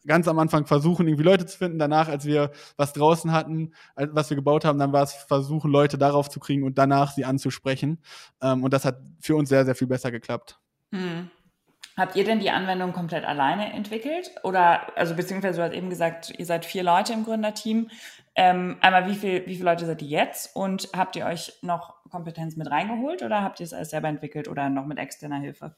ganz 0.07 0.29
am 0.29 0.39
Anfang 0.39 0.67
versuchen, 0.67 1.07
irgendwie 1.07 1.25
Leute 1.25 1.45
zu 1.45 1.59
finden. 1.59 1.79
Danach, 1.79 2.09
als 2.09 2.25
wir 2.25 2.53
was 2.77 2.95
draußen 2.95 3.33
hatten, 3.33 3.75
was 3.97 4.31
wir 4.31 4.37
gebaut 4.37 4.65
haben, 4.65 4.79
dann 4.79 4.93
war 4.93 5.03
es 5.03 5.13
versuchen, 5.13 5.71
Leute 5.71 5.99
darauf 5.99 6.31
zu 6.31 6.41
kriegen 6.41 6.63
und 6.63 6.79
danach 6.79 7.13
sie 7.13 7.25
anzusprechen. 7.25 7.99
Ähm, 8.41 8.65
und 8.65 8.73
das 8.73 8.85
hat 8.85 8.99
für 9.21 9.37
uns 9.37 9.51
sehr, 9.51 9.65
sehr 9.65 9.75
viel 9.75 9.89
besser 9.89 10.11
geklappt. 10.11 10.59
Hm. 10.93 11.31
Habt 12.01 12.17
ihr 12.17 12.25
denn 12.25 12.41
die 12.41 12.49
Anwendung 12.49 12.95
komplett 12.95 13.27
alleine 13.27 13.75
entwickelt? 13.75 14.31
Oder, 14.43 14.97
also 14.97 15.15
beziehungsweise 15.15 15.59
du 15.59 15.65
hast 15.67 15.75
eben 15.75 15.91
gesagt, 15.91 16.33
ihr 16.39 16.47
seid 16.47 16.65
vier 16.65 16.83
Leute 16.83 17.13
im 17.13 17.25
Gründerteam. 17.25 17.91
Ähm, 18.35 18.79
einmal, 18.81 19.07
wie, 19.07 19.15
viel, 19.17 19.45
wie 19.45 19.57
viele 19.57 19.67
Leute 19.67 19.85
seid 19.85 20.01
ihr 20.01 20.09
jetzt? 20.09 20.57
Und 20.57 20.89
habt 20.97 21.15
ihr 21.17 21.27
euch 21.27 21.53
noch 21.61 22.03
Kompetenz 22.11 22.57
mit 22.57 22.71
reingeholt 22.71 23.23
oder 23.23 23.43
habt 23.43 23.61
ihr 23.61 23.65
es 23.65 23.75
alles 23.75 23.91
selber 23.91 24.09
entwickelt 24.09 24.49
oder 24.49 24.71
noch 24.71 24.87
mit 24.87 24.97
externer 24.97 25.41
Hilfe? 25.41 25.77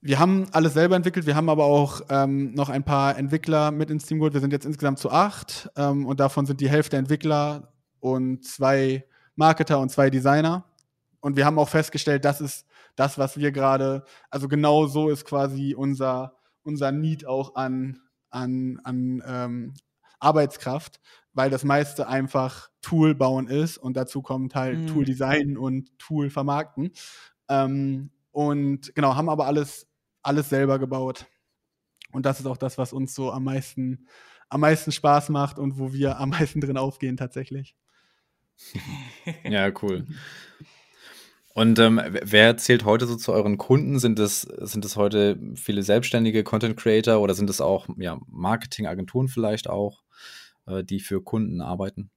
Wir 0.00 0.18
haben 0.18 0.48
alles 0.52 0.72
selber 0.72 0.96
entwickelt, 0.96 1.26
wir 1.26 1.36
haben 1.36 1.50
aber 1.50 1.66
auch 1.66 2.00
ähm, 2.08 2.54
noch 2.54 2.70
ein 2.70 2.82
paar 2.82 3.18
Entwickler 3.18 3.72
mit 3.72 3.90
ins 3.90 4.06
Team 4.06 4.20
geholt. 4.20 4.32
Wir 4.32 4.40
sind 4.40 4.54
jetzt 4.54 4.64
insgesamt 4.64 5.00
zu 5.00 5.10
acht 5.10 5.68
ähm, 5.76 6.06
und 6.06 6.18
davon 6.18 6.46
sind 6.46 6.62
die 6.62 6.70
Hälfte 6.70 6.96
Entwickler 6.96 7.74
und 8.00 8.42
zwei 8.46 9.04
Marketer 9.36 9.80
und 9.80 9.90
zwei 9.90 10.08
Designer. 10.08 10.64
Und 11.20 11.36
wir 11.36 11.44
haben 11.44 11.58
auch 11.58 11.68
festgestellt, 11.68 12.24
das 12.24 12.40
ist 12.40 12.66
das, 12.96 13.18
was 13.18 13.36
wir 13.36 13.52
gerade, 13.52 14.04
also 14.30 14.48
genau 14.48 14.86
so 14.86 15.08
ist 15.08 15.24
quasi 15.24 15.74
unser, 15.74 16.36
unser 16.62 16.92
Need 16.92 17.26
auch 17.26 17.54
an, 17.54 18.00
an, 18.30 18.80
an 18.84 19.22
ähm, 19.26 19.74
Arbeitskraft, 20.20 21.00
weil 21.32 21.50
das 21.50 21.64
meiste 21.64 22.06
einfach 22.06 22.68
Tool 22.80 23.14
bauen 23.14 23.48
ist 23.48 23.78
und 23.78 23.96
dazu 23.96 24.22
kommt 24.22 24.54
halt 24.54 24.78
mhm. 24.78 24.86
Tool 24.88 25.04
Design 25.04 25.56
und 25.56 25.98
Tool 25.98 26.30
vermarkten. 26.30 26.92
Ähm, 27.48 28.10
und 28.30 28.94
genau, 28.94 29.16
haben 29.16 29.28
aber 29.28 29.46
alles, 29.46 29.88
alles 30.22 30.48
selber 30.48 30.78
gebaut. 30.78 31.26
Und 32.12 32.26
das 32.26 32.40
ist 32.40 32.46
auch 32.46 32.56
das, 32.56 32.78
was 32.78 32.92
uns 32.92 33.14
so 33.14 33.32
am 33.32 33.44
meisten, 33.44 34.06
am 34.48 34.60
meisten 34.60 34.92
Spaß 34.92 35.30
macht 35.30 35.58
und 35.58 35.78
wo 35.78 35.92
wir 35.92 36.18
am 36.18 36.30
meisten 36.30 36.60
drin 36.60 36.76
aufgehen 36.76 37.16
tatsächlich. 37.16 37.74
ja, 39.44 39.70
cool. 39.82 40.06
Und 41.54 41.78
ähm, 41.78 42.00
wer 42.22 42.56
zählt 42.56 42.84
heute 42.84 43.06
so 43.06 43.16
zu 43.16 43.32
euren 43.32 43.58
Kunden? 43.58 43.98
Sind 43.98 44.18
es, 44.18 44.42
sind 44.42 44.84
es 44.84 44.96
heute 44.96 45.38
viele 45.54 45.82
selbstständige 45.82 46.44
Content 46.44 46.76
Creator 46.76 47.20
oder 47.20 47.34
sind 47.34 47.50
es 47.50 47.60
auch 47.60 47.88
ja, 47.98 48.18
Marketingagenturen 48.26 49.28
vielleicht 49.28 49.68
auch, 49.68 50.02
äh, 50.66 50.82
die 50.82 51.00
für 51.00 51.22
Kunden 51.22 51.60
arbeiten? 51.60 52.10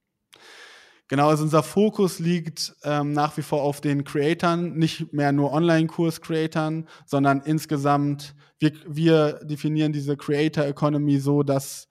Genau, 1.08 1.28
also 1.28 1.44
unser 1.44 1.62
Fokus 1.62 2.18
liegt 2.18 2.74
ähm, 2.82 3.12
nach 3.12 3.36
wie 3.36 3.42
vor 3.42 3.62
auf 3.62 3.80
den 3.80 4.02
Creatoren, 4.02 4.76
nicht 4.76 5.12
mehr 5.12 5.30
nur 5.30 5.52
Online-Kurs-Creatoren, 5.52 6.88
sondern 7.04 7.42
insgesamt, 7.42 8.34
wir, 8.58 8.72
wir 8.88 9.34
definieren 9.44 9.92
diese 9.92 10.16
Creator 10.16 10.64
Economy 10.64 11.20
so, 11.20 11.44
dass 11.44 11.88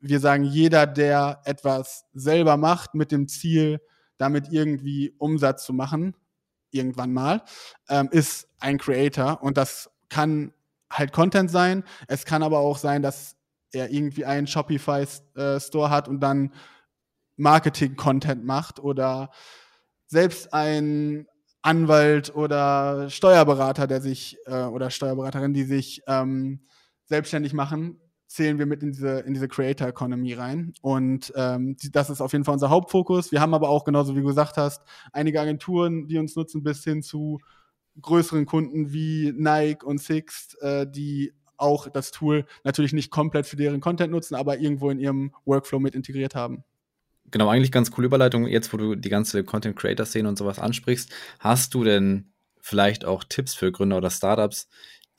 wir 0.00 0.20
sagen, 0.20 0.44
jeder, 0.44 0.86
der 0.86 1.40
etwas 1.44 2.04
selber 2.12 2.56
macht 2.56 2.94
mit 2.94 3.10
dem 3.10 3.26
Ziel, 3.26 3.80
damit 4.18 4.48
irgendwie 4.50 5.14
Umsatz 5.16 5.64
zu 5.64 5.72
machen, 5.72 6.14
irgendwann 6.70 7.12
mal, 7.12 7.42
ähm, 7.88 8.08
ist 8.10 8.48
ein 8.60 8.78
Creator 8.78 9.42
und 9.42 9.56
das 9.56 9.90
kann 10.08 10.52
halt 10.90 11.12
Content 11.12 11.50
sein. 11.50 11.84
Es 12.06 12.24
kann 12.24 12.42
aber 12.42 12.58
auch 12.58 12.78
sein, 12.78 13.02
dass 13.02 13.36
er 13.72 13.90
irgendwie 13.90 14.24
einen 14.24 14.46
Shopify-Store 14.46 15.86
äh, 15.86 15.90
hat 15.90 16.08
und 16.08 16.20
dann 16.20 16.52
Marketing-Content 17.36 18.44
macht 18.44 18.80
oder 18.80 19.30
selbst 20.06 20.52
ein 20.52 21.26
Anwalt 21.62 22.34
oder 22.34 23.10
Steuerberater, 23.10 23.86
der 23.86 24.00
sich 24.00 24.38
äh, 24.46 24.62
oder 24.62 24.90
Steuerberaterin, 24.90 25.52
die 25.52 25.64
sich 25.64 26.02
ähm, 26.06 26.66
selbstständig 27.04 27.52
machen, 27.52 28.00
zählen 28.28 28.58
wir 28.58 28.66
mit 28.66 28.82
in 28.82 28.92
diese, 28.92 29.20
in 29.20 29.34
diese 29.34 29.48
Creator 29.48 29.88
Economy 29.88 30.34
rein. 30.34 30.74
Und 30.82 31.32
ähm, 31.34 31.76
das 31.92 32.10
ist 32.10 32.20
auf 32.20 32.32
jeden 32.32 32.44
Fall 32.44 32.54
unser 32.54 32.70
Hauptfokus. 32.70 33.32
Wir 33.32 33.40
haben 33.40 33.54
aber 33.54 33.70
auch, 33.70 33.84
genauso 33.84 34.14
wie 34.14 34.20
du 34.20 34.26
gesagt 34.26 34.56
hast, 34.58 34.82
einige 35.12 35.40
Agenturen, 35.40 36.06
die 36.06 36.18
uns 36.18 36.36
nutzen, 36.36 36.62
bis 36.62 36.84
hin 36.84 37.02
zu 37.02 37.40
größeren 38.00 38.46
Kunden 38.46 38.92
wie 38.92 39.32
Nike 39.34 39.84
und 39.84 40.00
Sixt, 40.00 40.60
äh, 40.62 40.86
die 40.88 41.32
auch 41.56 41.88
das 41.88 42.12
Tool 42.12 42.44
natürlich 42.62 42.92
nicht 42.92 43.10
komplett 43.10 43.46
für 43.46 43.56
deren 43.56 43.80
Content 43.80 44.12
nutzen, 44.12 44.36
aber 44.36 44.58
irgendwo 44.58 44.90
in 44.90 45.00
ihrem 45.00 45.34
Workflow 45.44 45.80
mit 45.80 45.94
integriert 45.94 46.34
haben. 46.34 46.62
Genau, 47.30 47.48
eigentlich 47.48 47.72
ganz 47.72 47.90
coole 47.90 48.06
Überleitung. 48.06 48.46
Jetzt, 48.46 48.72
wo 48.72 48.76
du 48.76 48.94
die 48.94 49.08
ganze 49.08 49.42
Content 49.42 49.76
Creator 49.76 50.06
Szene 50.06 50.28
und 50.28 50.38
sowas 50.38 50.58
ansprichst, 50.58 51.12
hast 51.40 51.74
du 51.74 51.82
denn 51.82 52.32
vielleicht 52.60 53.04
auch 53.04 53.24
Tipps 53.24 53.54
für 53.54 53.72
Gründer 53.72 53.96
oder 53.96 54.10
Startups, 54.10 54.68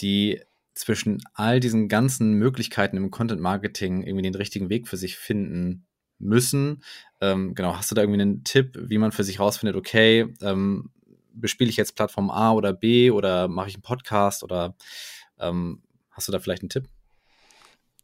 die 0.02 0.42
zwischen 0.80 1.22
all 1.34 1.60
diesen 1.60 1.90
ganzen 1.90 2.34
Möglichkeiten 2.34 2.96
im 2.96 3.12
Content 3.12 3.42
Marketing 3.42 4.02
irgendwie 4.02 4.24
den 4.24 4.36
richtigen 4.36 4.70
Weg 4.70 4.88
für 4.88 4.96
sich 4.96 5.18
finden 5.18 5.86
müssen. 6.20 6.84
Ähm, 7.20 7.54
genau, 7.54 7.76
hast 7.76 7.92
du 7.92 7.96
da 7.96 8.02
irgendwie 8.02 8.22
einen 8.22 8.44
Tipp, 8.46 8.78
wie 8.80 8.98
man 8.98 9.12
für 9.12 9.26
sich 9.26 9.42
rausfindet, 9.42 9.76
okay, 9.76 10.34
ähm, 10.42 10.90
bespiele 11.34 11.70
ich 11.70 11.76
jetzt 11.76 11.98
Plattform 11.98 12.30
A 12.30 12.54
oder 12.54 12.72
B 12.72 13.12
oder 13.12 13.50
mache 13.50 13.68
ich 13.68 13.76
einen 13.76 13.82
Podcast 13.82 14.42
oder 14.42 14.76
ähm, 15.38 15.84
hast 16.12 16.30
du 16.30 16.32
da 16.32 16.40
vielleicht 16.40 16.64
einen 16.64 16.70
Tipp? 16.70 16.88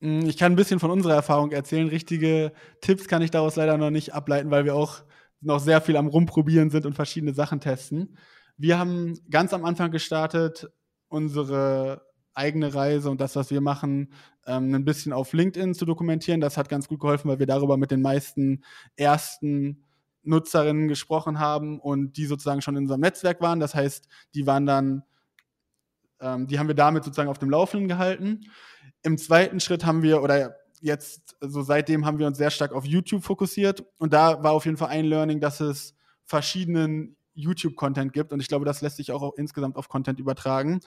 Hm, 0.01 0.27
ich 0.27 0.35
kann 0.35 0.51
ein 0.51 0.57
bisschen 0.57 0.81
von 0.81 0.91
unserer 0.91 1.13
Erfahrung 1.13 1.53
erzählen. 1.53 1.87
Richtige 1.87 2.51
Tipps 2.81 3.07
kann 3.07 3.21
ich 3.21 3.31
daraus 3.31 3.55
leider 3.55 3.77
noch 3.77 3.89
nicht 3.89 4.13
ableiten, 4.13 4.51
weil 4.51 4.65
wir 4.65 4.75
auch 4.75 5.03
noch 5.39 5.59
sehr 5.59 5.79
viel 5.79 5.95
am 5.95 6.07
Rumprobieren 6.07 6.71
sind 6.71 6.85
und 6.85 6.93
verschiedene 6.93 7.33
Sachen 7.33 7.61
testen. 7.61 8.17
Wir 8.57 8.77
haben 8.77 9.17
ganz 9.29 9.53
am 9.53 9.63
Anfang 9.63 9.91
gestartet, 9.91 10.69
unsere 11.07 12.04
eigene 12.35 12.73
Reise 12.73 13.09
und 13.09 13.21
das, 13.21 13.35
was 13.35 13.49
wir 13.49 13.61
machen, 13.61 14.11
ähm, 14.45 14.73
ein 14.73 14.85
bisschen 14.85 15.13
auf 15.13 15.33
LinkedIn 15.33 15.73
zu 15.73 15.85
dokumentieren. 15.85 16.41
Das 16.41 16.57
hat 16.57 16.69
ganz 16.69 16.87
gut 16.87 16.99
geholfen, 16.99 17.29
weil 17.29 17.39
wir 17.39 17.47
darüber 17.47 17.77
mit 17.77 17.91
den 17.91 18.01
meisten 18.01 18.63
ersten 18.95 19.85
Nutzerinnen 20.23 20.87
gesprochen 20.87 21.39
haben 21.39 21.79
und 21.79 22.17
die 22.17 22.25
sozusagen 22.25 22.61
schon 22.61 22.75
in 22.75 22.83
unserem 22.83 23.01
Netzwerk 23.01 23.41
waren. 23.41 23.59
Das 23.59 23.75
heißt, 23.75 24.07
die 24.33 24.45
waren 24.45 24.65
dann, 24.65 25.03
ähm, 26.19 26.47
die 26.47 26.59
haben 26.59 26.67
wir 26.67 26.75
damit 26.75 27.03
sozusagen 27.03 27.29
auf 27.29 27.39
dem 27.39 27.49
Laufenden 27.49 27.87
gehalten. 27.87 28.41
Im 29.03 29.17
zweiten 29.17 29.59
Schritt 29.59 29.85
haben 29.85 30.01
wir, 30.03 30.21
oder 30.21 30.55
jetzt, 30.81 31.35
also 31.39 31.61
seitdem 31.61 32.05
haben 32.05 32.19
wir 32.19 32.27
uns 32.27 32.37
sehr 32.37 32.51
stark 32.51 32.73
auf 32.73 32.85
YouTube 32.85 33.23
fokussiert 33.23 33.85
und 33.97 34.13
da 34.13 34.43
war 34.43 34.51
auf 34.51 34.65
jeden 34.65 34.77
Fall 34.77 34.89
ein 34.89 35.05
Learning, 35.05 35.39
dass 35.39 35.59
es 35.61 35.95
verschiedenen 36.25 37.15
YouTube-Content 37.33 38.13
gibt 38.13 38.33
und 38.33 38.39
ich 38.39 38.47
glaube, 38.47 38.65
das 38.65 38.81
lässt 38.81 38.97
sich 38.97 39.11
auch, 39.11 39.21
auch 39.21 39.35
insgesamt 39.35 39.75
auf 39.75 39.89
Content 39.89 40.19
übertragen. 40.19 40.79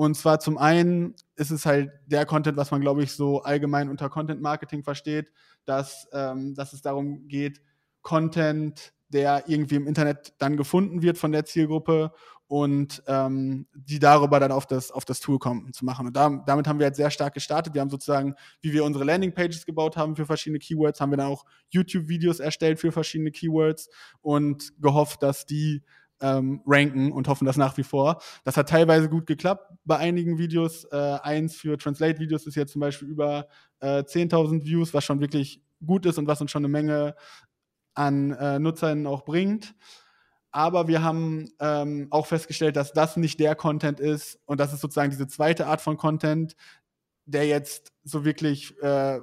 Und 0.00 0.14
zwar 0.14 0.40
zum 0.40 0.56
einen 0.56 1.14
ist 1.36 1.50
es 1.50 1.66
halt 1.66 1.90
der 2.06 2.24
Content, 2.24 2.56
was 2.56 2.70
man, 2.70 2.80
glaube 2.80 3.02
ich, 3.02 3.12
so 3.12 3.42
allgemein 3.42 3.90
unter 3.90 4.08
Content 4.08 4.40
Marketing 4.40 4.82
versteht, 4.82 5.30
dass, 5.66 6.08
ähm, 6.14 6.54
dass 6.54 6.72
es 6.72 6.80
darum 6.80 7.28
geht, 7.28 7.60
Content, 8.00 8.94
der 9.10 9.44
irgendwie 9.46 9.74
im 9.74 9.86
Internet 9.86 10.32
dann 10.38 10.56
gefunden 10.56 11.02
wird 11.02 11.18
von 11.18 11.32
der 11.32 11.44
Zielgruppe 11.44 12.14
und 12.46 13.02
ähm, 13.08 13.66
die 13.74 13.98
darüber 13.98 14.40
dann 14.40 14.52
auf 14.52 14.64
das, 14.64 14.90
auf 14.90 15.04
das 15.04 15.20
Tool 15.20 15.38
kommen 15.38 15.70
zu 15.74 15.84
machen. 15.84 16.06
Und 16.06 16.16
da, 16.16 16.42
damit 16.46 16.66
haben 16.66 16.78
wir 16.78 16.86
jetzt 16.86 16.96
sehr 16.96 17.10
stark 17.10 17.34
gestartet. 17.34 17.74
Wir 17.74 17.82
haben 17.82 17.90
sozusagen, 17.90 18.34
wie 18.62 18.72
wir 18.72 18.84
unsere 18.84 19.04
Landingpages 19.04 19.66
gebaut 19.66 19.98
haben 19.98 20.16
für 20.16 20.24
verschiedene 20.24 20.60
Keywords, 20.60 21.02
haben 21.02 21.12
wir 21.12 21.18
dann 21.18 21.26
auch 21.26 21.44
YouTube-Videos 21.68 22.40
erstellt 22.40 22.80
für 22.80 22.90
verschiedene 22.90 23.32
Keywords 23.32 23.90
und 24.22 24.72
gehofft, 24.80 25.22
dass 25.22 25.44
die 25.44 25.82
ähm, 26.20 26.62
ranken 26.66 27.12
und 27.12 27.28
hoffen 27.28 27.44
das 27.44 27.56
nach 27.56 27.76
wie 27.76 27.82
vor. 27.82 28.20
Das 28.44 28.56
hat 28.56 28.68
teilweise 28.68 29.08
gut 29.08 29.26
geklappt 29.26 29.72
bei 29.84 29.96
einigen 29.96 30.38
Videos. 30.38 30.84
Äh, 30.84 31.18
eins 31.22 31.56
für 31.56 31.78
Translate-Videos 31.78 32.46
ist 32.46 32.56
jetzt 32.56 32.72
zum 32.72 32.80
Beispiel 32.80 33.08
über 33.08 33.48
äh, 33.80 34.02
10.000 34.02 34.64
Views, 34.64 34.94
was 34.94 35.04
schon 35.04 35.20
wirklich 35.20 35.62
gut 35.84 36.06
ist 36.06 36.18
und 36.18 36.26
was 36.26 36.40
uns 36.40 36.50
schon 36.50 36.64
eine 36.64 36.72
Menge 36.72 37.14
an 37.94 38.32
äh, 38.32 38.58
Nutzern 38.58 39.06
auch 39.06 39.24
bringt. 39.24 39.74
Aber 40.52 40.88
wir 40.88 41.02
haben 41.02 41.48
ähm, 41.60 42.08
auch 42.10 42.26
festgestellt, 42.26 42.76
dass 42.76 42.92
das 42.92 43.16
nicht 43.16 43.38
der 43.38 43.54
Content 43.54 44.00
ist 44.00 44.40
und 44.46 44.58
das 44.58 44.72
ist 44.72 44.80
sozusagen 44.80 45.10
diese 45.10 45.28
zweite 45.28 45.66
Art 45.66 45.80
von 45.80 45.96
Content, 45.96 46.56
der 47.24 47.46
jetzt 47.46 47.92
so 48.02 48.24
wirklich 48.24 48.76
äh, 48.82 49.20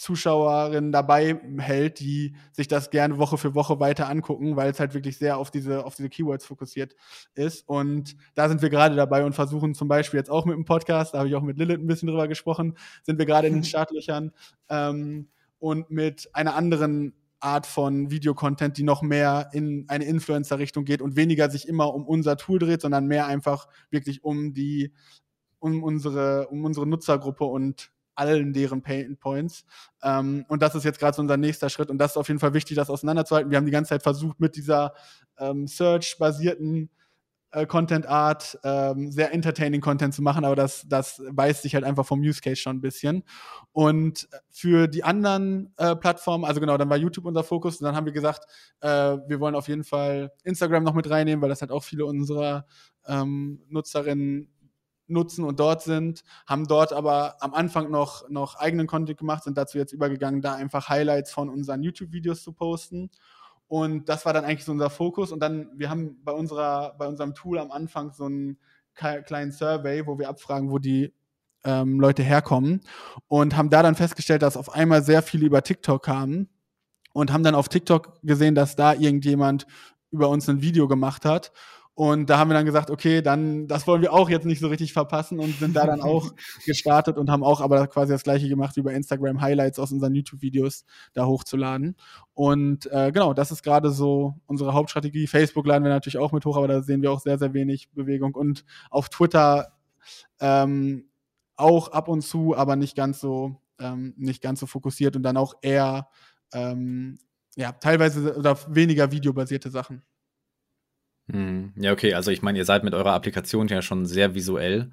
Zuschauerinnen 0.00 0.92
dabei 0.92 1.38
hält, 1.58 2.00
die 2.00 2.34
sich 2.52 2.68
das 2.68 2.88
gerne 2.88 3.18
Woche 3.18 3.36
für 3.36 3.54
Woche 3.54 3.80
weiter 3.80 4.08
angucken, 4.08 4.56
weil 4.56 4.70
es 4.70 4.80
halt 4.80 4.94
wirklich 4.94 5.18
sehr 5.18 5.36
auf 5.36 5.50
diese, 5.50 5.84
auf 5.84 5.94
diese 5.94 6.08
Keywords 6.08 6.46
fokussiert 6.46 6.96
ist. 7.34 7.68
Und 7.68 8.16
da 8.34 8.48
sind 8.48 8.62
wir 8.62 8.70
gerade 8.70 8.96
dabei 8.96 9.26
und 9.26 9.34
versuchen 9.34 9.74
zum 9.74 9.88
Beispiel 9.88 10.16
jetzt 10.18 10.30
auch 10.30 10.46
mit 10.46 10.56
dem 10.56 10.64
Podcast, 10.64 11.12
da 11.12 11.18
habe 11.18 11.28
ich 11.28 11.34
auch 11.34 11.42
mit 11.42 11.58
Lilith 11.58 11.80
ein 11.80 11.86
bisschen 11.86 12.08
drüber 12.08 12.28
gesprochen, 12.28 12.78
sind 13.02 13.18
wir 13.18 13.26
gerade 13.26 13.48
in 13.48 13.52
den 13.52 13.64
Startlöchern 13.64 14.32
ähm, 14.70 15.28
und 15.58 15.90
mit 15.90 16.30
einer 16.34 16.54
anderen 16.54 17.12
Art 17.38 17.66
von 17.66 18.10
Videocontent, 18.10 18.78
die 18.78 18.84
noch 18.84 19.02
mehr 19.02 19.50
in 19.52 19.84
eine 19.88 20.06
Influencer-Richtung 20.06 20.86
geht 20.86 21.02
und 21.02 21.14
weniger 21.16 21.50
sich 21.50 21.68
immer 21.68 21.92
um 21.92 22.06
unser 22.06 22.38
Tool 22.38 22.58
dreht, 22.58 22.80
sondern 22.80 23.06
mehr 23.06 23.26
einfach 23.26 23.68
wirklich 23.90 24.24
um 24.24 24.54
die, 24.54 24.94
um 25.58 25.82
unsere, 25.82 26.48
um 26.48 26.64
unsere 26.64 26.86
Nutzergruppe 26.86 27.44
und 27.44 27.92
allen 28.20 28.52
deren 28.52 28.82
Pain 28.82 29.16
Points. 29.16 29.64
Ähm, 30.02 30.44
und 30.48 30.62
das 30.62 30.74
ist 30.74 30.84
jetzt 30.84 31.00
gerade 31.00 31.16
so 31.16 31.22
unser 31.22 31.38
nächster 31.38 31.70
Schritt. 31.70 31.90
Und 31.90 31.98
das 31.98 32.12
ist 32.12 32.16
auf 32.18 32.28
jeden 32.28 32.40
Fall 32.40 32.54
wichtig, 32.54 32.76
das 32.76 32.90
auseinanderzuhalten. 32.90 33.50
Wir 33.50 33.56
haben 33.56 33.66
die 33.66 33.72
ganze 33.72 33.88
Zeit 33.88 34.02
versucht, 34.02 34.38
mit 34.38 34.56
dieser 34.56 34.94
ähm, 35.38 35.66
Search-basierten 35.66 36.90
äh, 37.52 37.66
Content 37.66 38.06
Art, 38.06 38.58
ähm, 38.62 39.10
sehr 39.10 39.32
entertaining 39.32 39.80
Content 39.80 40.14
zu 40.14 40.22
machen, 40.22 40.44
aber 40.44 40.56
das, 40.56 40.86
das 40.88 41.20
weist 41.30 41.62
sich 41.62 41.74
halt 41.74 41.84
einfach 41.84 42.06
vom 42.06 42.20
Use 42.20 42.40
Case 42.40 42.56
schon 42.56 42.76
ein 42.76 42.80
bisschen. 42.80 43.24
Und 43.72 44.28
für 44.50 44.86
die 44.86 45.02
anderen 45.02 45.72
äh, 45.76 45.96
Plattformen, 45.96 46.44
also 46.44 46.60
genau, 46.60 46.76
dann 46.76 46.90
war 46.90 46.96
YouTube 46.96 47.24
unser 47.24 47.42
Fokus 47.42 47.80
und 47.80 47.84
dann 47.84 47.96
haben 47.96 48.06
wir 48.06 48.12
gesagt, 48.12 48.44
äh, 48.80 48.88
wir 48.88 49.40
wollen 49.40 49.54
auf 49.54 49.68
jeden 49.68 49.84
Fall 49.84 50.32
Instagram 50.44 50.84
noch 50.84 50.94
mit 50.94 51.10
reinnehmen, 51.10 51.42
weil 51.42 51.48
das 51.48 51.60
halt 51.60 51.72
auch 51.72 51.84
viele 51.84 52.06
unserer 52.06 52.66
ähm, 53.06 53.62
Nutzerinnen 53.68 54.48
nutzen 55.10 55.44
und 55.44 55.60
dort 55.60 55.82
sind, 55.82 56.24
haben 56.46 56.66
dort 56.66 56.92
aber 56.92 57.36
am 57.40 57.54
Anfang 57.54 57.90
noch, 57.90 58.28
noch 58.28 58.56
eigenen 58.56 58.86
Content 58.86 59.18
gemacht, 59.18 59.44
sind 59.44 59.56
dazu 59.56 59.78
jetzt 59.78 59.92
übergegangen, 59.92 60.42
da 60.42 60.54
einfach 60.54 60.88
Highlights 60.88 61.32
von 61.32 61.48
unseren 61.48 61.82
YouTube-Videos 61.82 62.42
zu 62.42 62.52
posten 62.52 63.10
und 63.70 64.08
das 64.08 64.26
war 64.26 64.32
dann 64.32 64.44
eigentlich 64.44 64.64
so 64.64 64.72
unser 64.72 64.90
Fokus. 64.90 65.30
Und 65.30 65.38
dann, 65.38 65.70
wir 65.76 65.90
haben 65.90 66.18
bei, 66.24 66.32
unserer, 66.32 66.96
bei 66.98 67.06
unserem 67.06 67.34
Tool 67.34 67.56
am 67.56 67.70
Anfang 67.70 68.10
so 68.12 68.24
einen 68.24 68.58
kleinen 68.94 69.52
Survey, 69.52 70.04
wo 70.08 70.18
wir 70.18 70.28
abfragen, 70.28 70.72
wo 70.72 70.80
die 70.80 71.14
ähm, 71.62 72.00
Leute 72.00 72.24
herkommen. 72.24 72.80
Und 73.28 73.56
haben 73.56 73.70
da 73.70 73.84
dann 73.84 73.94
festgestellt, 73.94 74.42
dass 74.42 74.56
auf 74.56 74.74
einmal 74.74 75.04
sehr 75.04 75.22
viele 75.22 75.46
über 75.46 75.62
TikTok 75.62 76.02
kamen. 76.02 76.48
Und 77.12 77.32
haben 77.32 77.44
dann 77.44 77.54
auf 77.54 77.68
TikTok 77.68 78.18
gesehen, 78.24 78.56
dass 78.56 78.74
da 78.74 78.92
irgendjemand 78.92 79.68
über 80.10 80.30
uns 80.30 80.48
ein 80.48 80.62
Video 80.62 80.88
gemacht 80.88 81.24
hat. 81.24 81.52
Und 81.94 82.30
da 82.30 82.38
haben 82.38 82.48
wir 82.48 82.54
dann 82.54 82.64
gesagt, 82.64 82.90
okay, 82.90 83.20
dann, 83.20 83.66
das 83.66 83.86
wollen 83.86 84.00
wir 84.00 84.12
auch 84.12 84.30
jetzt 84.30 84.46
nicht 84.46 84.60
so 84.60 84.68
richtig 84.68 84.92
verpassen 84.92 85.38
und 85.38 85.58
sind 85.58 85.76
da 85.76 85.86
dann 85.86 86.00
auch 86.00 86.32
gestartet 86.64 87.18
und 87.18 87.30
haben 87.30 87.42
auch 87.42 87.60
aber 87.60 87.86
quasi 87.88 88.12
das 88.12 88.22
gleiche 88.22 88.48
gemacht 88.48 88.76
wie 88.76 88.82
bei 88.82 88.94
Instagram 88.94 89.40
Highlights 89.40 89.78
aus 89.78 89.92
unseren 89.92 90.14
YouTube-Videos 90.14 90.84
da 91.12 91.26
hochzuladen. 91.26 91.96
Und 92.32 92.90
äh, 92.90 93.12
genau, 93.12 93.34
das 93.34 93.50
ist 93.50 93.62
gerade 93.62 93.90
so 93.90 94.34
unsere 94.46 94.72
Hauptstrategie. 94.72 95.26
Facebook 95.26 95.66
laden 95.66 95.84
wir 95.84 95.90
natürlich 95.90 96.18
auch 96.18 96.32
mit 96.32 96.46
hoch, 96.46 96.56
aber 96.56 96.68
da 96.68 96.82
sehen 96.82 97.02
wir 97.02 97.12
auch 97.12 97.20
sehr, 97.20 97.38
sehr 97.38 97.52
wenig 97.52 97.90
Bewegung. 97.92 98.34
Und 98.34 98.64
auf 98.88 99.10
Twitter 99.10 99.74
ähm, 100.40 101.10
auch 101.56 101.88
ab 101.88 102.08
und 102.08 102.22
zu, 102.22 102.56
aber 102.56 102.76
nicht 102.76 102.96
ganz 102.96 103.20
so, 103.20 103.60
ähm, 103.78 104.14
nicht 104.16 104.42
ganz 104.42 104.60
so 104.60 104.66
fokussiert 104.66 105.16
und 105.16 105.22
dann 105.22 105.36
auch 105.36 105.54
eher 105.60 106.08
ähm, 106.52 107.18
ja, 107.56 107.72
teilweise 107.72 108.36
oder 108.36 108.56
weniger 108.74 109.10
videobasierte 109.12 109.70
Sachen. 109.70 110.02
Hm. 111.32 111.72
Ja, 111.76 111.92
okay, 111.92 112.14
also 112.14 112.30
ich 112.30 112.42
meine, 112.42 112.58
ihr 112.58 112.64
seid 112.64 112.84
mit 112.84 112.94
eurer 112.94 113.12
Applikation 113.12 113.68
ja 113.68 113.82
schon 113.82 114.06
sehr 114.06 114.34
visuell. 114.34 114.90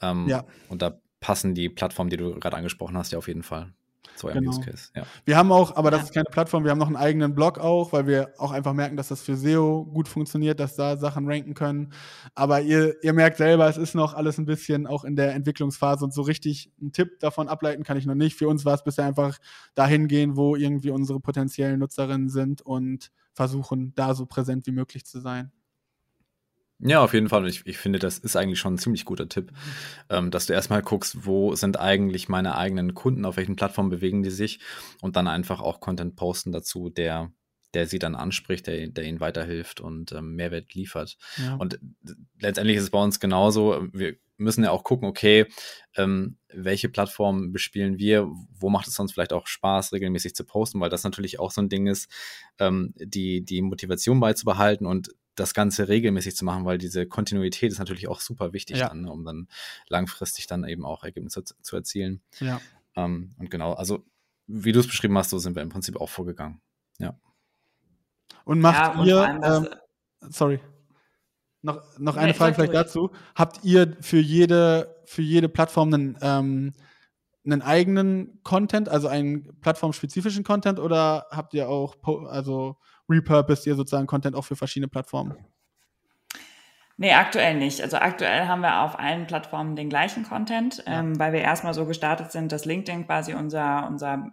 Ähm, 0.00 0.28
ja. 0.28 0.44
Und 0.68 0.82
da 0.82 0.98
passen 1.20 1.54
die 1.54 1.68
Plattformen, 1.68 2.10
die 2.10 2.16
du 2.16 2.38
gerade 2.38 2.56
angesprochen 2.56 2.96
hast, 2.96 3.12
ja 3.12 3.18
auf 3.18 3.28
jeden 3.28 3.42
Fall 3.42 3.72
zu 4.16 4.28
eurem 4.28 4.40
genau. 4.40 4.50
Use 4.50 4.60
Case. 4.60 4.90
Ja. 4.94 5.04
Wir 5.24 5.36
haben 5.36 5.52
auch, 5.52 5.76
aber 5.76 5.90
das 5.90 6.04
ist 6.04 6.14
keine 6.14 6.24
Plattform, 6.24 6.64
wir 6.64 6.70
haben 6.70 6.78
noch 6.78 6.86
einen 6.86 6.96
eigenen 6.96 7.34
Blog 7.34 7.58
auch, 7.58 7.92
weil 7.92 8.06
wir 8.06 8.32
auch 8.38 8.52
einfach 8.52 8.72
merken, 8.72 8.96
dass 8.96 9.08
das 9.08 9.22
für 9.22 9.36
SEO 9.36 9.84
gut 9.84 10.08
funktioniert, 10.08 10.60
dass 10.60 10.76
da 10.76 10.96
Sachen 10.96 11.26
ranken 11.28 11.54
können. 11.54 11.92
Aber 12.34 12.60
ihr, 12.60 13.02
ihr 13.02 13.12
merkt 13.12 13.38
selber, 13.38 13.68
es 13.68 13.76
ist 13.76 13.94
noch 13.94 14.14
alles 14.14 14.38
ein 14.38 14.44
bisschen 14.44 14.86
auch 14.86 15.04
in 15.04 15.16
der 15.16 15.34
Entwicklungsphase 15.34 16.04
und 16.04 16.14
so 16.14 16.22
richtig 16.22 16.70
einen 16.80 16.92
Tipp 16.92 17.18
davon 17.20 17.48
ableiten 17.48 17.82
kann 17.82 17.96
ich 17.96 18.06
noch 18.06 18.14
nicht. 18.14 18.36
Für 18.36 18.48
uns 18.48 18.64
war 18.64 18.74
es 18.74 18.84
bisher 18.84 19.04
einfach 19.04 19.38
dahin 19.74 20.08
gehen, 20.08 20.36
wo 20.36 20.56
irgendwie 20.56 20.90
unsere 20.90 21.20
potenziellen 21.20 21.80
Nutzerinnen 21.80 22.28
sind 22.28 22.62
und 22.62 23.10
versuchen, 23.32 23.92
da 23.96 24.14
so 24.14 24.26
präsent 24.26 24.66
wie 24.66 24.72
möglich 24.72 25.04
zu 25.04 25.20
sein. 25.20 25.50
Ja, 26.86 27.02
auf 27.02 27.14
jeden 27.14 27.30
Fall. 27.30 27.42
Und 27.42 27.48
ich, 27.48 27.66
ich 27.66 27.78
finde, 27.78 27.98
das 27.98 28.18
ist 28.18 28.36
eigentlich 28.36 28.58
schon 28.58 28.74
ein 28.74 28.78
ziemlich 28.78 29.06
guter 29.06 29.26
Tipp, 29.28 29.52
ähm, 30.10 30.30
dass 30.30 30.46
du 30.46 30.52
erstmal 30.52 30.82
guckst, 30.82 31.24
wo 31.26 31.54
sind 31.54 31.80
eigentlich 31.80 32.28
meine 32.28 32.56
eigenen 32.58 32.92
Kunden, 32.94 33.24
auf 33.24 33.36
welchen 33.38 33.56
Plattformen 33.56 33.88
bewegen 33.88 34.22
die 34.22 34.30
sich 34.30 34.60
und 35.00 35.16
dann 35.16 35.26
einfach 35.26 35.60
auch 35.62 35.80
Content 35.80 36.14
posten 36.16 36.52
dazu, 36.52 36.90
der, 36.90 37.32
der 37.74 37.86
sie 37.86 37.98
dann 37.98 38.14
anspricht, 38.14 38.66
der, 38.66 38.88
der 38.88 39.04
ihnen 39.04 39.20
weiterhilft 39.20 39.80
und 39.80 40.12
ähm, 40.12 40.34
Mehrwert 40.34 40.74
liefert. 40.74 41.16
Ja. 41.36 41.54
Und 41.56 41.78
letztendlich 42.40 42.76
ist 42.76 42.84
es 42.84 42.90
bei 42.90 43.02
uns 43.02 43.20
genauso. 43.20 43.86
Wir 43.92 44.16
müssen 44.36 44.64
ja 44.64 44.70
auch 44.70 44.84
gucken, 44.84 45.08
okay, 45.08 45.46
ähm, 45.96 46.38
welche 46.52 46.88
Plattformen 46.88 47.52
bespielen 47.52 47.98
wir, 47.98 48.28
wo 48.58 48.70
macht 48.70 48.88
es 48.88 48.98
uns 48.98 49.12
vielleicht 49.12 49.32
auch 49.32 49.46
Spaß, 49.46 49.92
regelmäßig 49.92 50.34
zu 50.34 50.44
posten, 50.44 50.80
weil 50.80 50.90
das 50.90 51.04
natürlich 51.04 51.38
auch 51.38 51.50
so 51.50 51.60
ein 51.60 51.68
Ding 51.68 51.86
ist, 51.86 52.10
ähm, 52.58 52.94
die, 52.96 53.44
die 53.44 53.62
Motivation 53.62 54.20
beizubehalten 54.20 54.86
und 54.86 55.10
das 55.34 55.54
Ganze 55.54 55.88
regelmäßig 55.88 56.36
zu 56.36 56.44
machen, 56.44 56.64
weil 56.64 56.78
diese 56.78 57.06
Kontinuität 57.06 57.72
ist 57.72 57.78
natürlich 57.78 58.08
auch 58.08 58.20
super 58.20 58.52
wichtig 58.52 58.78
ja. 58.78 58.88
dann, 58.88 59.02
ne, 59.02 59.10
um 59.10 59.24
dann 59.24 59.48
langfristig 59.88 60.46
dann 60.46 60.64
eben 60.64 60.84
auch 60.84 61.02
Ergebnisse 61.02 61.42
zu, 61.44 61.54
zu 61.60 61.76
erzielen. 61.76 62.22
Ja. 62.38 62.60
Ähm, 62.96 63.34
und 63.38 63.50
genau, 63.50 63.72
also 63.72 64.04
wie 64.46 64.72
du 64.72 64.80
es 64.80 64.86
beschrieben 64.86 65.16
hast, 65.18 65.30
so 65.30 65.38
sind 65.38 65.56
wir 65.56 65.62
im 65.62 65.70
Prinzip 65.70 66.00
auch 66.00 66.08
vorgegangen. 66.08 66.60
Ja. 66.98 67.18
Und 68.44 68.60
macht 68.60 68.94
ja, 68.94 69.00
und 69.00 69.06
ihr, 69.06 69.40
ähm, 69.42 69.68
sorry, 70.30 70.60
noch, 71.62 71.82
noch 71.98 72.16
eine 72.16 72.34
Frage 72.34 72.54
vielleicht 72.54 72.74
dazu. 72.74 73.10
Habt 73.34 73.64
ihr 73.64 73.96
für 74.00 74.18
jede, 74.18 74.94
für 75.06 75.22
jede 75.22 75.48
Plattform 75.48 75.94
einen, 75.94 76.18
ähm, 76.20 76.74
einen 77.44 77.62
eigenen 77.62 78.40
Content, 78.42 78.88
also 78.88 79.08
einen 79.08 79.58
plattformspezifischen 79.60 80.44
Content 80.44 80.78
oder 80.78 81.26
habt 81.30 81.54
ihr 81.54 81.68
auch, 81.68 81.96
also 82.28 82.76
repurposed 83.08 83.66
ihr 83.66 83.76
sozusagen 83.76 84.06
Content 84.06 84.36
auch 84.36 84.44
für 84.44 84.56
verschiedene 84.56 84.88
Plattformen? 84.88 85.36
Nee, 86.96 87.12
aktuell 87.12 87.56
nicht. 87.56 87.82
Also 87.82 87.96
aktuell 87.96 88.46
haben 88.46 88.60
wir 88.60 88.82
auf 88.82 88.98
allen 88.98 89.26
Plattformen 89.26 89.74
den 89.74 89.88
gleichen 89.88 90.22
Content, 90.22 90.84
ja. 90.86 91.00
ähm, 91.00 91.18
weil 91.18 91.32
wir 91.32 91.40
erstmal 91.40 91.74
so 91.74 91.86
gestartet 91.86 92.30
sind, 92.30 92.52
dass 92.52 92.66
LinkedIn 92.66 93.06
quasi 93.06 93.34
unser, 93.34 93.88
unser 93.88 94.32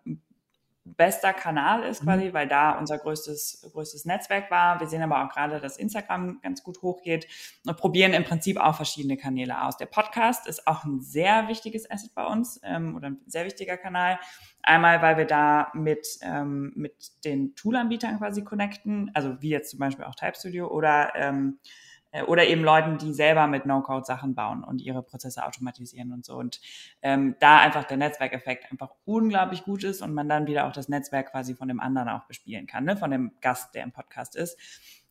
bester 0.84 1.34
Kanal 1.34 1.84
ist 1.84 2.04
quasi, 2.04 2.26
mhm. 2.26 2.34
weil 2.34 2.48
da 2.48 2.78
unser 2.78 2.98
größtes, 2.98 3.70
größtes 3.72 4.06
Netzwerk 4.06 4.50
war. 4.50 4.80
Wir 4.80 4.88
sehen 4.88 5.04
aber 5.04 5.24
auch 5.24 5.30
gerade, 5.30 5.60
dass 5.60 5.78
Instagram 5.78 6.40
ganz 6.42 6.64
gut 6.64 6.82
hochgeht 6.82 7.28
und 7.66 7.78
probieren 7.78 8.14
im 8.14 8.24
Prinzip 8.24 8.58
auch 8.58 8.76
verschiedene 8.76 9.18
Kanäle 9.18 9.64
aus. 9.64 9.78
Der 9.78 9.86
Podcast 9.86 10.48
ist 10.48 10.68
auch 10.68 10.84
ein 10.84 11.02
sehr 11.02 11.48
wichtiges 11.48 11.90
Asset 11.90 12.16
bei 12.16 12.26
uns 12.26 12.60
ähm, 12.64 12.96
oder 12.96 13.12
ein 13.12 13.22
sehr 13.28 13.46
wichtiger 13.46 13.78
Kanal. 13.78 14.20
Einmal, 14.64 15.02
weil 15.02 15.18
wir 15.18 15.26
da 15.26 15.72
mit, 15.74 16.08
ähm, 16.22 16.72
mit 16.76 17.24
den 17.26 17.56
Toolanbietern 17.56 18.18
quasi 18.18 18.44
connecten, 18.44 19.12
also 19.14 19.42
wie 19.42 19.50
jetzt 19.50 19.72
zum 19.72 19.80
Beispiel 19.80 20.06
auch 20.06 20.16
Type 20.16 20.36
Studio 20.36 20.68
oder 20.68 21.14
ähm, 21.16 21.60
äh, 21.64 21.91
oder 22.28 22.46
eben 22.46 22.64
Leuten, 22.64 22.98
die 22.98 23.14
selber 23.14 23.48
mit 23.48 23.66
No-Code 23.66 24.06
Sachen 24.06 24.36
bauen 24.36 24.64
und 24.64 24.82
ihre 24.82 25.02
Prozesse 25.02 25.46
automatisieren 25.46 26.12
und 26.12 26.26
so. 26.26 26.36
Und 26.36 26.60
ähm, 27.02 27.36
da 27.40 27.60
einfach 27.60 27.86
der 27.86 27.98
Netzwerkeffekt 27.98 28.72
einfach 28.72 28.92
unglaublich 29.06 29.64
gut 29.64 29.84
ist 29.84 30.02
und 30.02 30.14
man 30.14 30.28
dann 30.28 30.48
wieder 30.48 30.68
auch 30.68 30.74
das 30.74 30.90
Netzwerk 30.90 31.32
quasi 31.32 31.56
von 31.56 31.68
dem 31.68 31.80
anderen 31.80 32.10
auch 32.10 32.26
bespielen 32.26 32.68
kann, 32.68 32.84
ne? 32.84 32.98
von 32.98 33.12
dem 33.12 33.32
Gast, 33.42 33.74
der 33.76 33.84
im 33.84 33.92
Podcast 33.92 34.36
ist. 34.36 34.58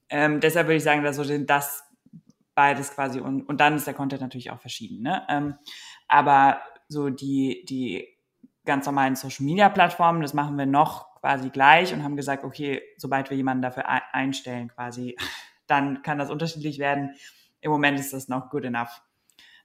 Ähm, 0.08 0.40
deshalb 0.40 0.66
würde 0.66 0.76
ich 0.76 0.82
sagen, 0.82 1.02
dass 1.02 1.16
so 1.16 1.38
das 1.38 1.84
beides 2.54 2.94
quasi 2.94 3.20
und, 3.20 3.42
und 3.48 3.60
dann 3.60 3.76
ist 3.76 3.86
der 3.86 3.94
Content 3.94 4.20
natürlich 4.20 4.50
auch 4.50 4.60
verschieden. 4.60 5.02
Ne? 5.02 5.22
Ähm, 5.28 5.54
aber 6.08 6.60
so 6.88 7.08
die, 7.08 7.64
die 7.68 8.06
ganz 8.66 8.84
normalen 8.86 9.16
Social 9.16 9.46
Media 9.46 9.68
Plattformen, 9.68 10.20
das 10.20 10.34
machen 10.34 10.58
wir 10.58 10.66
noch 10.66 11.10
quasi 11.20 11.50
gleich 11.50 11.92
und 11.92 12.02
haben 12.02 12.16
gesagt, 12.16 12.44
okay, 12.44 12.82
sobald 12.96 13.30
wir 13.30 13.36
jemanden 13.36 13.62
dafür 13.62 13.84
einstellen, 14.12 14.68
quasi 14.68 15.16
dann 15.70 16.02
kann 16.02 16.18
das 16.18 16.30
unterschiedlich 16.30 16.78
werden. 16.78 17.14
Im 17.60 17.70
Moment 17.70 17.98
ist 18.00 18.12
das 18.12 18.28
noch 18.28 18.50
good 18.50 18.64
enough, 18.64 19.02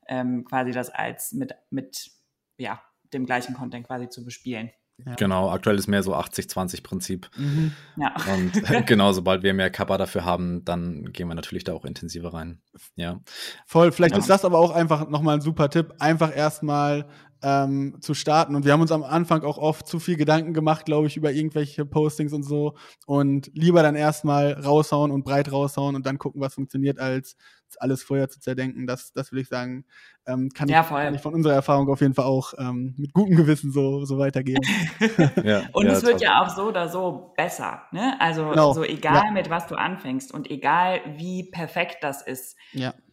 ähm, 0.08 0.46
quasi 0.46 0.72
das 0.72 0.90
als 0.90 1.34
mit, 1.34 1.54
mit 1.70 2.12
ja, 2.58 2.82
dem 3.14 3.26
gleichen 3.26 3.56
Content 3.56 3.88
quasi 3.88 4.10
zu 4.10 4.24
bespielen. 4.24 4.72
Ja. 5.06 5.16
Genau, 5.16 5.50
aktuell 5.50 5.78
ist 5.78 5.88
mehr 5.88 6.04
so 6.04 6.16
80-20-Prinzip. 6.16 7.30
Mhm. 7.36 7.74
Ja. 7.98 8.14
Und 8.34 8.54
genau, 8.88 9.12
sobald 9.12 9.44
wir 9.44 9.54
mehr 9.54 9.70
Kappa 9.70 9.98
dafür 9.98 10.24
haben, 10.24 10.64
dann 10.64 11.12
gehen 11.12 11.28
wir 11.28 11.36
natürlich 11.36 11.66
da 11.66 11.74
auch 11.74 11.84
intensiver 11.84 12.34
rein. 12.34 12.62
Ja. 12.96 13.20
Voll, 13.66 13.92
vielleicht 13.92 14.14
ja. 14.14 14.20
ist 14.20 14.30
das 14.30 14.46
aber 14.46 14.58
auch 14.58 14.72
einfach 14.72 15.10
nochmal 15.10 15.36
ein 15.36 15.42
super 15.42 15.70
Tipp. 15.70 15.96
Einfach 16.00 16.34
erstmal 16.34 17.10
ähm, 17.42 17.98
zu 18.02 18.14
starten. 18.14 18.56
Und 18.56 18.66
wir 18.66 18.74
haben 18.74 18.82
uns 18.82 18.92
am 18.92 19.04
Anfang 19.04 19.44
auch 19.44 19.58
oft 19.58 19.88
zu 19.88 20.00
viel 20.00 20.16
Gedanken 20.16 20.54
gemacht, 20.54 20.86
glaube 20.86 21.08
ich, 21.08 21.18
über 21.18 21.32
irgendwelche 21.32 21.86
Postings 21.86 22.34
und 22.34 22.44
so. 22.44 22.76
Und 23.06 23.52
lieber 23.54 23.84
dann 23.84 23.96
erstmal 23.96 24.54
raushauen 24.54 25.12
und 25.12 25.24
breit 25.24 25.52
raushauen 25.52 25.96
und 25.96 26.06
dann 26.06 26.18
gucken, 26.18 26.42
was 26.42 26.56
funktioniert, 26.56 27.00
als 27.00 27.36
alles 27.80 28.04
vorher 28.04 28.30
zu 28.30 28.40
zerdenken. 28.40 28.88
Das, 28.88 29.12
das 29.14 29.32
will 29.32 29.40
ich 29.40 29.48
sagen, 29.48 29.86
ähm, 30.28 30.50
kann, 30.50 30.70
ja, 30.70 30.82
ich, 30.82 30.88
kann, 30.88 31.16
ich, 31.16 31.22
von 31.22 31.34
unserer 31.34 31.54
Erfahrung 31.54 31.90
auf 31.90 32.02
jeden 32.02 32.14
Fall 32.14 32.26
auch 32.26 32.54
ähm, 32.58 32.96
mit 32.98 33.14
gutem 33.14 33.36
Gewissen 33.36 33.72
so, 33.72 34.06
so 34.06 34.18
weitergeben. 34.18 34.64
ja, 35.44 35.64
und 35.74 35.86
ja, 35.86 35.92
es 35.92 36.04
wird 36.04 36.22
ja 36.22 36.42
auch 36.42 36.50
so 36.50 36.64
oder 36.64 36.90
so 36.90 37.34
besser. 37.36 37.84
Ne? 37.92 38.16
Also 38.20 38.50
genau. 38.50 38.74
so 38.74 38.84
egal 38.84 39.32
mit 39.34 39.50
was 39.50 39.68
du 39.68 39.76
anfängst 39.76 40.34
und 40.34 40.50
egal 40.50 41.02
wie 41.18 41.44
perfekt 41.44 41.98
das 42.02 42.22
ist, 42.22 42.56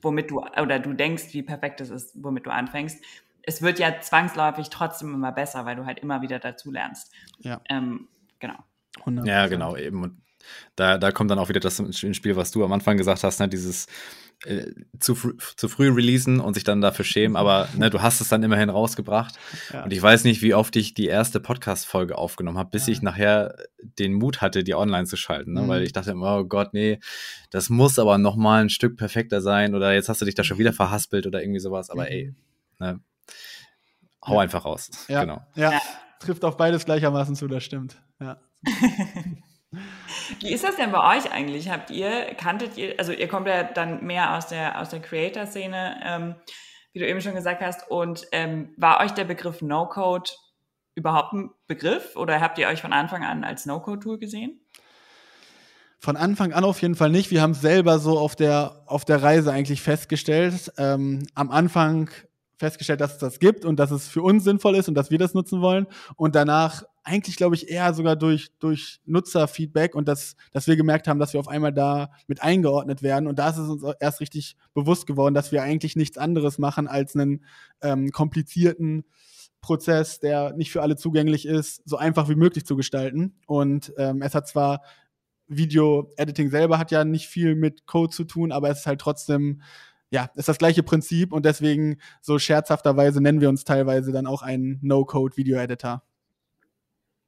womit 0.00 0.30
du 0.30 0.42
oder 0.61 0.78
du 0.78 0.92
denkst, 0.92 1.32
wie 1.32 1.42
perfekt 1.42 1.80
es 1.80 1.90
ist, 1.90 2.22
womit 2.22 2.46
du 2.46 2.50
anfängst, 2.50 3.02
es 3.42 3.62
wird 3.62 3.78
ja 3.78 4.00
zwangsläufig 4.00 4.70
trotzdem 4.70 5.14
immer 5.14 5.33
besser, 5.33 5.64
weil 5.64 5.76
du 5.76 5.87
halt 5.87 5.98
immer 5.98 6.22
wieder 6.22 6.38
dazu 6.38 6.70
lernst. 6.70 7.12
Ja. 7.38 7.61
Ähm, 7.68 8.09
genau. 8.38 8.59
100%. 9.05 9.26
Ja, 9.26 9.46
genau, 9.46 9.76
eben. 9.76 10.02
Und 10.02 10.22
da, 10.76 10.98
da 10.98 11.12
kommt 11.12 11.31
dann 11.31 11.38
auch 11.38 11.48
wieder 11.48 11.61
das 11.61 11.78
ins 11.78 11.98
Spiel, 12.16 12.37
was 12.37 12.50
du 12.50 12.64
am 12.64 12.72
Anfang 12.72 12.96
gesagt 12.96 13.24
hast, 13.24 13.40
ne, 13.40 13.48
dieses 13.48 13.87
äh, 14.44 14.72
zu, 14.98 15.14
fr 15.14 15.35
zu 15.57 15.68
früh 15.68 15.88
releasen 15.88 16.40
und 16.40 16.55
sich 16.55 16.64
dann 16.64 16.81
dafür 16.81 17.05
schämen, 17.05 17.37
aber 17.37 17.68
ne, 17.76 17.90
du 17.90 18.02
hast 18.02 18.20
es 18.20 18.28
dann 18.28 18.42
immerhin 18.42 18.70
rausgebracht. 18.70 19.37
Ja. 19.72 19.85
Und 19.85 19.92
ich 19.92 20.02
weiß 20.02 20.24
nicht, 20.24 20.42
wie 20.42 20.55
oft 20.55 20.74
ich 20.76 20.94
die 20.94 21.07
erste 21.07 21.38
Podcast-Folge 21.40 22.18
aufgenommen 22.18 22.59
habe, 22.59 22.70
bis 22.70 22.87
ja. 22.87 22.92
ich 22.92 23.02
nachher 23.02 23.57
den 23.98 24.14
Mut 24.14 24.40
hatte, 24.40 24.64
die 24.64 24.74
online 24.74 25.07
zu 25.07 25.16
schalten, 25.16 25.52
ne? 25.52 25.62
Mhm. 25.62 25.68
weil 25.68 25.83
ich 25.83 25.92
dachte 25.92 26.11
immer, 26.11 26.38
oh 26.38 26.44
Gott, 26.44 26.74
nee, 26.74 26.98
das 27.50 27.70
muss 27.70 27.98
aber 27.98 28.18
noch 28.18 28.37
mal 28.37 28.62
ein 28.62 28.70
Stück 28.70 28.96
perfekter 28.96 29.40
sein 29.40 29.74
oder 29.74 29.94
jetzt 29.94 30.09
hast 30.09 30.20
du 30.20 30.24
dich 30.24 30.35
da 30.35 30.42
schon 30.42 30.59
wieder 30.59 30.72
verhaspelt 30.72 31.26
oder 31.26 31.40
irgendwie 31.40 31.61
sowas, 31.61 31.90
aber 31.90 32.02
mhm. 32.02 32.09
ey, 32.09 32.35
ne, 32.81 33.00
hau 34.26 34.35
ja. 34.35 34.40
einfach 34.40 34.64
raus. 34.64 34.90
Ja. 35.08 35.20
Genau. 35.20 35.40
Ja. 35.54 35.72
ja. 35.72 35.80
trifft 36.20 36.44
auf 36.44 36.56
beides 36.56 36.85
gleichermaßen 36.85 37.35
zu, 37.35 37.48
das 37.48 37.64
stimmt. 37.64 37.96
Ja. 38.20 38.40
Wie 40.40 40.52
ist 40.52 40.64
das 40.64 40.76
denn 40.76 40.92
bei 40.92 41.16
euch 41.16 41.32
eigentlich? 41.32 41.70
Habt 41.70 41.90
ihr, 41.90 42.35
kanntet 42.35 42.76
ihr, 42.76 42.94
also 42.98 43.12
ihr 43.12 43.28
kommt 43.28 43.46
ja 43.48 43.62
dann 43.64 44.04
mehr 44.04 44.37
aus 44.37 44.46
der, 44.48 44.80
aus 44.80 44.90
der 44.90 45.00
Creator-Szene, 45.00 46.00
ähm, 46.04 46.35
wie 46.92 46.98
du 46.98 47.08
eben 47.08 47.20
schon 47.20 47.35
gesagt 47.35 47.62
hast, 47.62 47.90
und 47.90 48.26
ähm, 48.32 48.74
war 48.76 49.00
euch 49.00 49.12
der 49.12 49.24
Begriff 49.24 49.62
No-Code 49.62 50.30
überhaupt 50.94 51.32
ein 51.32 51.50
Begriff 51.66 52.16
oder 52.16 52.40
habt 52.40 52.58
ihr 52.58 52.68
euch 52.68 52.82
von 52.82 52.92
Anfang 52.92 53.24
an 53.24 53.44
als 53.44 53.64
No-Code-Tool 53.64 54.18
gesehen? 54.18 54.61
Von 55.98 56.16
Anfang 56.16 56.52
an 56.52 56.64
auf 56.64 56.82
jeden 56.82 56.96
Fall 56.96 57.11
nicht. 57.11 57.30
Wir 57.30 57.40
haben 57.40 57.52
es 57.52 57.61
selber 57.61 57.98
so 57.98 58.18
auf 58.18 58.37
der, 58.37 58.82
auf 58.87 59.04
der 59.04 59.22
Reise 59.22 59.52
eigentlich 59.52 59.80
festgestellt. 59.80 60.72
Ähm, 60.76 61.26
am 61.35 61.50
Anfang 61.50 62.11
festgestellt, 62.62 63.01
dass 63.01 63.14
es 63.14 63.18
das 63.18 63.40
gibt 63.40 63.64
und 63.64 63.77
dass 63.81 63.90
es 63.90 64.07
für 64.07 64.22
uns 64.22 64.44
sinnvoll 64.44 64.77
ist 64.77 64.88
und 64.88 64.94
dass 64.94 65.11
wir 65.11 65.18
das 65.18 65.35
nutzen 65.35 65.61
wollen. 65.61 65.88
Und 66.14 66.37
danach 66.37 66.85
eigentlich, 67.03 67.35
glaube 67.35 67.57
ich, 67.57 67.68
eher 67.68 67.92
sogar 67.92 68.14
durch, 68.14 68.53
durch 68.61 69.01
Nutzerfeedback 69.05 69.96
und 69.96 70.07
dass, 70.07 70.37
dass 70.53 70.68
wir 70.68 70.77
gemerkt 70.77 71.09
haben, 71.09 71.18
dass 71.18 71.33
wir 71.33 71.40
auf 71.40 71.48
einmal 71.48 71.72
da 71.72 72.12
mit 72.29 72.40
eingeordnet 72.40 73.03
werden. 73.03 73.27
Und 73.27 73.40
da 73.40 73.51
ist 73.51 73.59
es 73.59 73.68
uns 73.68 73.83
erst 73.98 74.20
richtig 74.20 74.57
bewusst 74.75 75.09
geworden, 75.09 75.35
dass 75.35 75.51
wir 75.51 75.64
eigentlich 75.64 75.96
nichts 75.96 76.18
anderes 76.18 76.59
machen, 76.59 76.87
als 76.87 77.16
einen 77.16 77.44
ähm, 77.81 78.12
komplizierten 78.12 79.05
Prozess, 79.61 80.20
der 80.20 80.53
nicht 80.53 80.70
für 80.70 80.83
alle 80.83 80.94
zugänglich 80.94 81.46
ist, 81.46 81.83
so 81.85 81.96
einfach 81.96 82.29
wie 82.29 82.37
möglich 82.37 82.64
zu 82.64 82.77
gestalten. 82.77 83.35
Und 83.46 83.92
ähm, 83.96 84.22
es 84.22 84.37
hat 84.37 84.46
zwar 84.46 84.83
Video-Editing 85.48 86.51
selber 86.51 86.79
hat 86.79 86.92
ja 86.92 87.05
nicht 87.05 87.27
viel 87.27 87.57
mit 87.57 87.87
Code 87.87 88.14
zu 88.14 88.25
tun, 88.25 88.53
aber 88.53 88.70
es 88.70 88.81
ist 88.81 88.87
halt 88.87 89.01
trotzdem 89.01 89.62
ja, 90.12 90.29
ist 90.35 90.46
das 90.46 90.59
gleiche 90.59 90.83
Prinzip 90.83 91.33
und 91.33 91.46
deswegen 91.46 91.96
so 92.20 92.38
scherzhafterweise 92.38 93.22
nennen 93.22 93.40
wir 93.40 93.48
uns 93.48 93.64
teilweise 93.64 94.12
dann 94.12 94.27
auch 94.27 94.42
einen 94.42 94.79
No-Code-Video-Editor. 94.83 96.03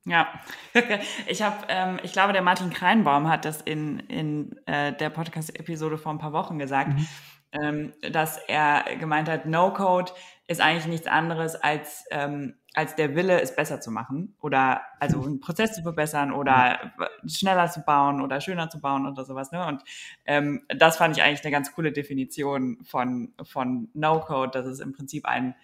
Ja, 0.04 0.28
ich 1.26 1.40
habe, 1.40 1.64
ähm, 1.68 1.98
ich 2.02 2.12
glaube, 2.12 2.34
der 2.34 2.42
Martin 2.42 2.68
Kreinbaum 2.68 3.28
hat 3.30 3.46
das 3.46 3.62
in, 3.62 4.00
in 4.00 4.54
äh, 4.66 4.92
der 4.92 5.08
Podcast-Episode 5.08 5.96
vor 5.96 6.12
ein 6.12 6.18
paar 6.18 6.34
Wochen 6.34 6.58
gesagt, 6.58 6.90
mhm. 6.90 7.08
Ähm, 7.54 7.92
dass 8.10 8.38
er 8.38 8.84
gemeint 8.98 9.28
hat, 9.28 9.46
No-Code 9.46 10.12
ist 10.46 10.60
eigentlich 10.60 10.86
nichts 10.86 11.06
anderes 11.06 11.54
als 11.56 12.04
ähm, 12.10 12.54
als 12.74 12.96
der 12.96 13.14
Wille, 13.14 13.40
es 13.40 13.54
besser 13.54 13.80
zu 13.80 13.92
machen 13.92 14.34
oder 14.40 14.82
also 14.98 15.22
einen 15.22 15.38
Prozess 15.38 15.74
zu 15.74 15.82
verbessern 15.82 16.32
oder 16.32 16.92
schneller 17.24 17.70
zu 17.70 17.82
bauen 17.82 18.20
oder 18.20 18.40
schöner 18.40 18.68
zu 18.68 18.80
bauen 18.80 19.06
oder 19.06 19.24
sowas. 19.24 19.52
Ne? 19.52 19.64
Und 19.64 19.82
ähm, 20.26 20.66
das 20.68 20.96
fand 20.96 21.16
ich 21.16 21.22
eigentlich 21.22 21.44
eine 21.44 21.52
ganz 21.52 21.72
coole 21.72 21.92
Definition 21.92 22.78
von, 22.84 23.32
von 23.42 23.88
No-Code, 23.94 24.50
dass 24.50 24.66
es 24.66 24.80
im 24.80 24.92
Prinzip 24.92 25.24
ein 25.24 25.54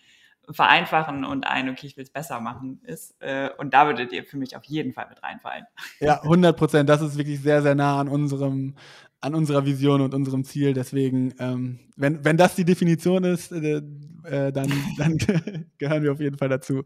Vereinfachen 0.48 1.24
und 1.24 1.46
ein, 1.46 1.68
okay, 1.68 1.87
ich 1.87 1.96
will 1.96 2.05
es 2.05 2.11
besser 2.11 2.40
machen 2.40 2.81
ist. 2.85 3.20
Äh, 3.20 3.50
und 3.59 3.74
da 3.74 3.87
würdet 3.87 4.12
ihr 4.12 4.24
für 4.24 4.37
mich 4.37 4.57
auf 4.57 4.64
jeden 4.64 4.92
Fall 4.92 5.09
mit 5.09 5.22
reinfallen. 5.22 5.66
Ja, 5.98 6.22
100 6.22 6.57
Prozent. 6.57 6.88
Das 6.88 7.03
ist 7.03 7.18
wirklich 7.18 7.40
sehr, 7.40 7.61
sehr 7.62 7.74
nah 7.74 8.00
an 8.00 8.09
unserem 8.09 8.76
an 9.20 9.35
unserer 9.35 9.66
Vision 9.66 10.00
und 10.00 10.14
unserem 10.14 10.44
Ziel. 10.44 10.72
Deswegen, 10.74 11.35
ähm, 11.38 11.80
wenn, 11.96 12.24
wenn 12.24 12.37
das 12.37 12.54
die 12.54 12.64
Definition 12.64 13.24
ist, 13.24 13.52
äh, 13.52 13.83
äh, 14.24 14.52
dann, 14.52 14.72
dann 14.98 15.18
gehören 15.78 16.02
wir 16.02 16.12
auf 16.12 16.20
jeden 16.20 16.38
Fall 16.38 16.48
dazu. 16.48 16.83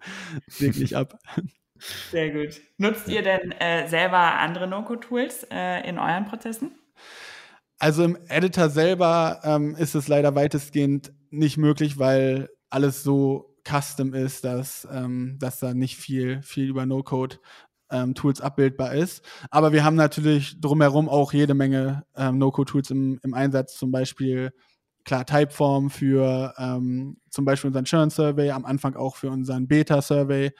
Wirklich 0.59 0.97
ab. 0.97 1.18
Sehr 2.11 2.31
gut. 2.31 2.61
Nutzt 2.79 3.09
ihr 3.09 3.23
denn 3.23 3.53
äh, 3.53 3.88
selber 3.88 4.38
andere 4.38 4.66
No-Code-Tools 4.66 5.49
äh, 5.51 5.88
in 5.88 5.99
euren 5.99 6.25
Prozessen? 6.25 6.73
Also 7.79 8.05
im 8.05 8.16
Editor 8.29 8.70
selber 8.70 9.40
ähm, 9.44 9.75
ist 9.77 9.94
es 9.94 10.09
leider 10.09 10.35
weitestgehend 10.35 11.12
nicht 11.31 11.57
möglich, 11.57 11.99
weil 11.99 12.49
alles 12.70 13.03
so 13.03 13.57
custom 13.68 14.14
ist, 14.14 14.44
dass, 14.44 14.87
ähm, 14.90 15.37
dass 15.40 15.59
da 15.59 15.75
nicht 15.75 15.97
viel, 15.97 16.40
viel 16.42 16.68
über 16.68 16.87
No-Code 16.87 17.37
ähm, 17.94 18.14
Tools 18.14 18.40
abbildbar 18.40 18.94
ist. 18.94 19.24
Aber 19.50 19.72
wir 19.72 19.85
haben 19.85 19.96
natürlich 19.96 20.61
drumherum 20.61 21.09
auch 21.09 21.33
jede 21.33 21.54
Menge 21.54 22.04
ähm, 22.16 22.38
No-Code-Tools 22.38 22.90
im, 22.90 23.20
im 23.22 23.35
Einsatz, 23.35 23.76
zum 23.76 23.92
Beispiel 23.92 24.52
klar 25.04 25.24
Typeform 25.24 25.90
für 25.90 26.54
ähm, 26.59 27.18
zum 27.30 27.44
Beispiel 27.44 27.68
unseren 27.68 27.85
Churn-Survey, 27.85 28.50
am 28.50 28.64
Anfang 28.64 28.96
auch 28.96 29.16
für 29.16 29.30
unseren 29.30 29.68
Beta-Survey 29.68 30.52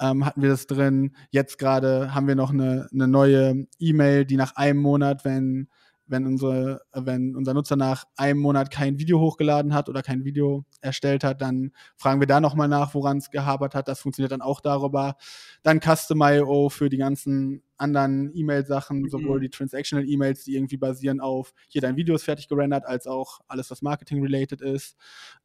ähm, 0.00 0.24
hatten 0.24 0.42
wir 0.42 0.50
das 0.50 0.66
drin. 0.66 1.16
Jetzt 1.30 1.58
gerade 1.58 2.14
haben 2.14 2.28
wir 2.28 2.36
noch 2.36 2.50
eine, 2.50 2.88
eine 2.92 3.08
neue 3.08 3.66
E-Mail, 3.78 4.24
die 4.24 4.36
nach 4.36 4.56
einem 4.56 4.80
Monat, 4.80 5.24
wenn 5.24 5.68
wenn, 6.08 6.26
unsere, 6.26 6.80
wenn 6.92 7.36
unser 7.36 7.54
Nutzer 7.54 7.76
nach 7.76 8.04
einem 8.16 8.40
Monat 8.40 8.70
kein 8.70 8.98
Video 8.98 9.20
hochgeladen 9.20 9.74
hat 9.74 9.88
oder 9.88 10.02
kein 10.02 10.24
Video 10.24 10.64
erstellt 10.80 11.24
hat, 11.24 11.40
dann 11.42 11.72
fragen 11.96 12.20
wir 12.20 12.26
da 12.26 12.40
nochmal 12.40 12.68
nach, 12.68 12.94
woran 12.94 13.18
es 13.18 13.30
gehabert 13.30 13.74
hat. 13.74 13.88
Das 13.88 14.00
funktioniert 14.00 14.32
dann 14.32 14.40
auch 14.40 14.60
darüber. 14.60 15.16
Dann 15.62 15.80
Custom.io 15.80 16.68
für 16.70 16.88
die 16.88 16.96
ganzen 16.96 17.62
anderen 17.76 18.34
E-Mail-Sachen, 18.34 19.02
mhm. 19.02 19.08
sowohl 19.08 19.40
die 19.40 19.50
Transactional-E-Mails, 19.50 20.44
die 20.44 20.56
irgendwie 20.56 20.76
basieren 20.76 21.20
auf, 21.20 21.54
hier 21.68 21.80
dein 21.80 21.96
Video 21.96 22.14
ist 22.14 22.24
fertig 22.24 22.48
gerendert, 22.48 22.86
als 22.86 23.06
auch 23.06 23.40
alles, 23.46 23.70
was 23.70 23.82
Marketing-related 23.82 24.60
ist. 24.60 24.96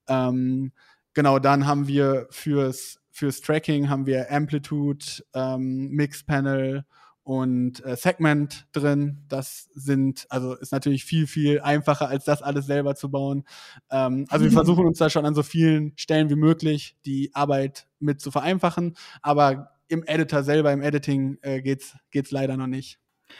Ähm, 0.07 0.71
genau, 1.13 1.39
dann 1.39 1.67
haben 1.67 1.87
wir 1.87 2.27
fürs, 2.31 2.99
fürs 3.11 3.41
Tracking 3.41 3.89
haben 3.89 4.05
wir 4.05 4.31
Amplitude, 4.31 5.05
ähm, 5.33 5.89
Mix-Panel 5.89 6.85
und 7.23 7.83
äh, 7.85 7.95
Segment 7.95 8.67
drin. 8.73 9.23
Das 9.29 9.69
sind, 9.73 10.25
also 10.29 10.55
ist 10.55 10.71
natürlich 10.71 11.05
viel, 11.05 11.27
viel 11.27 11.61
einfacher, 11.61 12.09
als 12.09 12.25
das 12.25 12.41
alles 12.41 12.65
selber 12.65 12.95
zu 12.95 13.09
bauen. 13.09 13.45
Ähm, 13.89 14.25
also 14.29 14.45
wir 14.45 14.51
versuchen 14.53 14.85
uns 14.85 14.97
da 14.97 15.09
schon 15.09 15.25
an 15.25 15.35
so 15.35 15.43
vielen 15.43 15.93
Stellen 15.97 16.29
wie 16.29 16.35
möglich 16.35 16.97
die 17.05 17.31
Arbeit 17.33 17.87
mit 17.99 18.19
zu 18.21 18.31
vereinfachen, 18.31 18.95
aber 19.21 19.71
im 19.87 20.03
Editor 20.05 20.43
selber, 20.43 20.71
im 20.71 20.81
Editing 20.81 21.37
äh, 21.41 21.61
geht's, 21.61 21.95
geht's 22.11 22.31
leider 22.31 22.57
noch 22.57 22.67
nicht. 22.67 22.99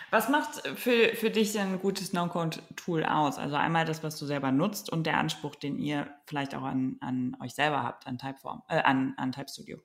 Was 0.10 0.30
macht 0.30 0.67
für, 0.76 1.15
für 1.15 1.30
dich 1.30 1.60
ein 1.60 1.80
gutes 1.80 2.13
No-Code-Tool 2.13 3.04
aus? 3.04 3.38
Also 3.38 3.56
einmal 3.56 3.86
das, 3.86 4.04
was 4.04 4.17
du 4.17 4.26
selber 4.26 4.52
nutzt 4.52 4.89
und 4.91 5.06
der 5.06 5.17
Anspruch, 5.17 5.56
den 5.56 5.78
ihr 5.78 6.08
vielleicht 6.26 6.56
auch 6.56 6.63
an, 6.63 6.98
an 7.02 7.38
euch 7.41 7.54
selber 7.54 7.84
habt, 7.84 8.08
an 8.08 8.17
Typeform, 8.17 8.63
äh, 8.69 8.82
an, 8.82 9.13
an 9.17 9.32
Type 9.32 9.50
Studio. 9.50 9.80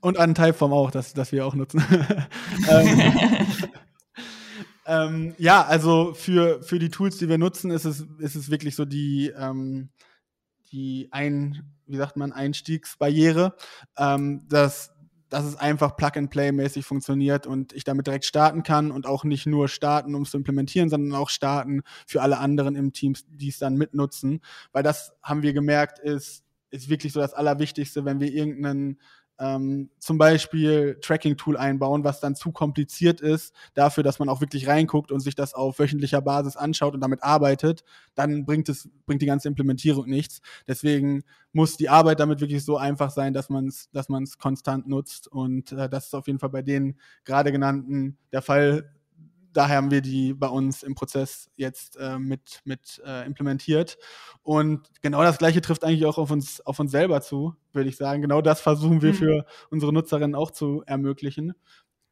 Und 0.00 0.18
an 0.18 0.34
Typeform 0.34 0.72
auch, 0.72 0.90
das, 0.90 1.14
das 1.14 1.32
wir 1.32 1.46
auch 1.46 1.54
nutzen. 1.54 1.82
ähm, 2.68 3.12
ähm, 4.86 5.34
ja, 5.38 5.64
also 5.64 6.12
für, 6.14 6.62
für 6.62 6.78
die 6.78 6.90
Tools, 6.90 7.18
die 7.18 7.28
wir 7.28 7.38
nutzen, 7.38 7.70
ist 7.70 7.84
es, 7.84 8.04
ist 8.18 8.34
es 8.34 8.50
wirklich 8.50 8.76
so 8.76 8.84
die, 8.84 9.32
ähm, 9.36 9.88
die 10.72 11.08
ein, 11.10 11.72
wie 11.86 11.96
sagt 11.96 12.16
man, 12.16 12.32
Einstiegsbarriere, 12.32 13.54
ähm, 13.96 14.46
dass, 14.48 14.92
dass 15.28 15.44
es 15.44 15.56
einfach 15.56 15.96
Plug-and-Play-mäßig 15.96 16.84
funktioniert 16.84 17.46
und 17.46 17.72
ich 17.72 17.84
damit 17.84 18.06
direkt 18.06 18.24
starten 18.24 18.62
kann 18.62 18.90
und 18.90 19.06
auch 19.06 19.24
nicht 19.24 19.46
nur 19.46 19.68
starten, 19.68 20.14
um 20.14 20.22
es 20.22 20.30
zu 20.30 20.36
implementieren, 20.36 20.90
sondern 20.90 21.18
auch 21.18 21.30
starten 21.30 21.82
für 22.06 22.22
alle 22.22 22.38
anderen 22.38 22.76
im 22.76 22.92
Team, 22.92 23.14
die 23.28 23.48
es 23.48 23.58
dann 23.58 23.76
mitnutzen. 23.76 24.40
Weil 24.72 24.82
das 24.82 25.12
haben 25.22 25.42
wir 25.42 25.52
gemerkt, 25.52 25.98
ist, 25.98 26.44
ist 26.70 26.88
wirklich 26.88 27.12
so 27.12 27.20
das 27.20 27.34
Allerwichtigste, 27.34 28.04
wenn 28.04 28.20
wir 28.20 28.32
irgendeinen 28.32 28.98
ähm, 29.38 29.90
zum 29.98 30.18
Beispiel 30.18 30.98
Tracking-Tool 31.00 31.56
einbauen, 31.56 32.04
was 32.04 32.20
dann 32.20 32.36
zu 32.36 32.52
kompliziert 32.52 33.20
ist 33.20 33.54
dafür, 33.74 34.02
dass 34.02 34.18
man 34.18 34.28
auch 34.28 34.40
wirklich 34.40 34.68
reinguckt 34.68 35.10
und 35.10 35.20
sich 35.20 35.34
das 35.34 35.54
auf 35.54 35.78
wöchentlicher 35.78 36.20
Basis 36.20 36.56
anschaut 36.56 36.94
und 36.94 37.00
damit 37.00 37.22
arbeitet, 37.22 37.84
dann 38.14 38.44
bringt 38.44 38.68
es 38.68 38.88
bringt 39.06 39.22
die 39.22 39.26
ganze 39.26 39.48
Implementierung 39.48 40.06
nichts. 40.06 40.40
Deswegen 40.66 41.24
muss 41.52 41.76
die 41.76 41.88
Arbeit 41.88 42.20
damit 42.20 42.40
wirklich 42.40 42.64
so 42.64 42.76
einfach 42.76 43.10
sein, 43.10 43.34
dass 43.34 43.48
man 43.48 43.66
es 43.68 43.90
dass 43.92 44.08
konstant 44.38 44.86
nutzt 44.88 45.28
und 45.28 45.72
äh, 45.72 45.88
das 45.88 46.06
ist 46.06 46.14
auf 46.14 46.26
jeden 46.26 46.38
Fall 46.38 46.50
bei 46.50 46.62
den 46.62 46.98
gerade 47.24 47.52
genannten 47.52 48.18
der 48.32 48.42
Fall 48.42 48.93
daher 49.54 49.76
haben 49.76 49.90
wir 49.90 50.02
die 50.02 50.34
bei 50.34 50.48
uns 50.48 50.82
im 50.82 50.94
Prozess 50.94 51.50
jetzt 51.56 51.96
äh, 51.96 52.18
mit, 52.18 52.60
mit 52.64 53.00
äh, 53.06 53.24
implementiert. 53.24 53.96
Und 54.42 54.88
genau 55.00 55.22
das 55.22 55.38
Gleiche 55.38 55.60
trifft 55.60 55.84
eigentlich 55.84 56.04
auch 56.04 56.18
auf 56.18 56.30
uns, 56.30 56.60
auf 56.60 56.78
uns 56.78 56.90
selber 56.90 57.22
zu, 57.22 57.54
würde 57.72 57.88
ich 57.88 57.96
sagen. 57.96 58.22
Genau 58.22 58.42
das 58.42 58.60
versuchen 58.60 59.00
wir 59.00 59.12
mhm. 59.12 59.16
für 59.16 59.46
unsere 59.70 59.92
Nutzerinnen 59.92 60.34
auch 60.34 60.50
zu 60.50 60.82
ermöglichen. 60.86 61.54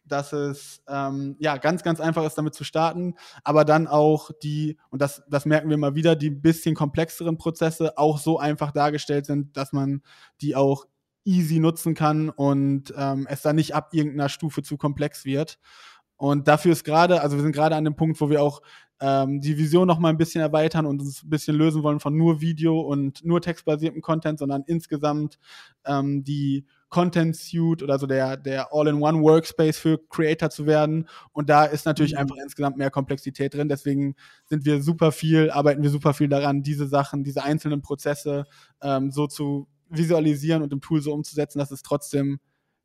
Dass 0.04 0.32
es 0.32 0.82
ähm, 0.88 1.36
ja 1.38 1.58
ganz, 1.58 1.84
ganz 1.84 2.00
einfach 2.00 2.24
ist, 2.24 2.34
damit 2.34 2.54
zu 2.54 2.64
starten, 2.64 3.14
aber 3.44 3.64
dann 3.64 3.86
auch 3.86 4.30
die, 4.42 4.76
und 4.90 5.00
das, 5.00 5.22
das 5.28 5.46
merken 5.46 5.70
wir 5.70 5.76
mal 5.76 5.94
wieder, 5.94 6.16
die 6.16 6.30
bisschen 6.30 6.74
komplexeren 6.74 7.38
Prozesse 7.38 7.96
auch 7.98 8.18
so 8.18 8.38
einfach 8.38 8.72
dargestellt 8.72 9.26
sind, 9.26 9.56
dass 9.56 9.72
man 9.72 10.02
die 10.40 10.56
auch 10.56 10.86
easy 11.24 11.60
nutzen 11.60 11.94
kann 11.94 12.30
und 12.30 12.92
ähm, 12.96 13.26
es 13.30 13.42
dann 13.42 13.56
nicht 13.56 13.74
ab 13.74 13.90
irgendeiner 13.92 14.28
Stufe 14.28 14.62
zu 14.62 14.76
komplex 14.76 15.24
wird. 15.24 15.58
Und 16.22 16.46
dafür 16.46 16.70
ist 16.70 16.84
gerade, 16.84 17.20
also 17.20 17.34
wir 17.34 17.42
sind 17.42 17.50
gerade 17.50 17.74
an 17.74 17.82
dem 17.82 17.96
Punkt, 17.96 18.20
wo 18.20 18.30
wir 18.30 18.40
auch 18.40 18.62
ähm, 19.00 19.40
die 19.40 19.58
Vision 19.58 19.88
noch 19.88 19.98
mal 19.98 20.10
ein 20.10 20.18
bisschen 20.18 20.40
erweitern 20.40 20.86
und 20.86 21.00
uns 21.00 21.24
ein 21.24 21.30
bisschen 21.30 21.56
lösen 21.56 21.82
wollen 21.82 21.98
von 21.98 22.16
nur 22.16 22.40
Video 22.40 22.80
und 22.80 23.24
nur 23.24 23.40
textbasiertem 23.40 24.00
Content, 24.02 24.38
sondern 24.38 24.62
insgesamt 24.68 25.40
ähm, 25.84 26.22
die 26.22 26.64
Content 26.90 27.34
Suite 27.34 27.82
oder 27.82 27.98
so 27.98 28.06
der, 28.06 28.36
der 28.36 28.68
All-in-One 28.72 29.20
Workspace 29.20 29.76
für 29.78 29.98
Creator 30.10 30.48
zu 30.48 30.64
werden. 30.64 31.08
Und 31.32 31.50
da 31.50 31.64
ist 31.64 31.86
natürlich 31.86 32.12
mhm. 32.12 32.18
einfach 32.18 32.36
insgesamt 32.40 32.76
mehr 32.76 32.92
Komplexität 32.92 33.54
drin. 33.54 33.68
Deswegen 33.68 34.14
sind 34.44 34.64
wir 34.64 34.80
super 34.80 35.10
viel, 35.10 35.50
arbeiten 35.50 35.82
wir 35.82 35.90
super 35.90 36.14
viel 36.14 36.28
daran, 36.28 36.62
diese 36.62 36.86
Sachen, 36.86 37.24
diese 37.24 37.42
einzelnen 37.42 37.82
Prozesse 37.82 38.44
ähm, 38.80 39.10
so 39.10 39.26
zu 39.26 39.66
visualisieren 39.88 40.62
und 40.62 40.72
im 40.72 40.80
Tool 40.80 41.02
so 41.02 41.12
umzusetzen, 41.12 41.58
dass 41.58 41.72
es 41.72 41.82
trotzdem 41.82 42.38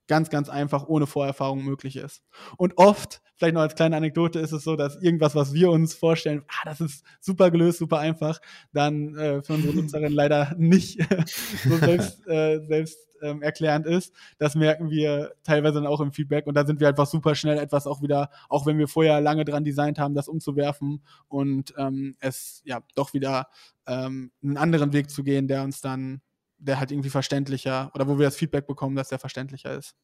ganz, 0.08 0.30
ganz 0.30 0.50
einfach 0.50 0.88
ohne 0.88 1.08
Vorerfahrung 1.08 1.64
möglich 1.64 1.96
ist. 1.96 2.24
Und 2.58 2.78
oft, 2.78 3.22
vielleicht 3.36 3.54
noch 3.54 3.62
als 3.62 3.76
kleine 3.76 3.98
Anekdote, 3.98 4.40
ist 4.40 4.52
es 4.52 4.64
so, 4.64 4.76
dass 4.76 5.02
irgendwas, 5.02 5.36
was 5.36 5.54
wir 5.54 5.70
uns 5.70 5.94
vorstellen, 5.94 6.44
ah, 6.48 6.66
das 6.66 6.82
ist 6.82 7.06
super 7.20 7.52
gelöst, 7.52 7.80
super 7.80 8.00
einfach, 8.00 8.40
dann 8.74 9.16
äh, 9.16 9.42
für 9.42 9.54
unsere 9.54 9.74
Nutzerin 9.76 10.14
leider 10.14 10.56
nicht 10.58 11.00
so 11.68 11.78
selbst, 11.78 12.28
äh, 12.28 12.60
selbst 12.68 13.08
ähm, 13.22 13.42
erklärend 13.42 13.86
ist. 13.86 14.14
Das 14.38 14.56
merken 14.56 14.90
wir 14.90 15.34
teilweise 15.44 15.76
dann 15.76 15.88
auch 15.88 16.02
im 16.02 16.12
Feedback 16.12 16.48
und 16.48 16.56
da 16.56 16.66
sind 16.66 16.80
wir 16.80 16.88
einfach 16.88 17.08
super 17.08 17.36
schnell 17.36 17.58
etwas 17.58 17.88
auch 17.88 18.02
wieder, 18.02 18.30
auch 18.50 18.66
wenn 18.66 18.78
wir 18.78 18.88
vorher 18.88 19.22
lange 19.22 19.46
dran 19.46 19.64
designt 19.64 20.00
haben, 20.00 20.14
das 20.14 20.28
umzuwerfen 20.28 21.04
und 21.28 21.74
ähm, 21.78 22.16
es 22.20 22.62
ja 22.66 22.82
doch 22.96 23.14
wieder 23.14 23.48
ähm, 23.88 24.32
einen 24.44 24.58
anderen 24.58 24.94
Weg 24.94 25.10
zu 25.10 25.24
gehen, 25.24 25.48
der 25.48 25.64
uns 25.64 25.82
dann 25.82 26.22
der 26.58 26.80
halt 26.80 26.92
irgendwie 26.92 27.10
verständlicher 27.10 27.92
oder 27.94 28.08
wo 28.08 28.18
wir 28.18 28.26
das 28.26 28.36
Feedback 28.36 28.68
bekommen, 28.68 28.96
dass 28.96 29.10
der 29.10 29.20
verständlicher 29.20 29.74
ist. 29.74 29.96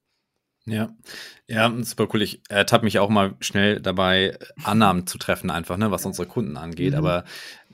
Ja, 0.66 0.90
ja, 1.48 1.74
super 1.84 2.08
cool. 2.14 2.22
Ich 2.22 2.42
ertappe 2.48 2.86
mich 2.86 2.98
auch 3.00 3.10
mal 3.10 3.36
schnell 3.42 3.82
dabei, 3.82 4.38
Annahmen 4.64 5.06
zu 5.06 5.18
treffen, 5.18 5.52
einfach, 5.52 5.76
ne, 5.76 5.92
was 5.92 6.06
unsere 6.06 6.26
Kunden 6.26 6.56
angeht. 6.56 6.94
Mhm. 6.94 7.00
Aber 7.00 7.26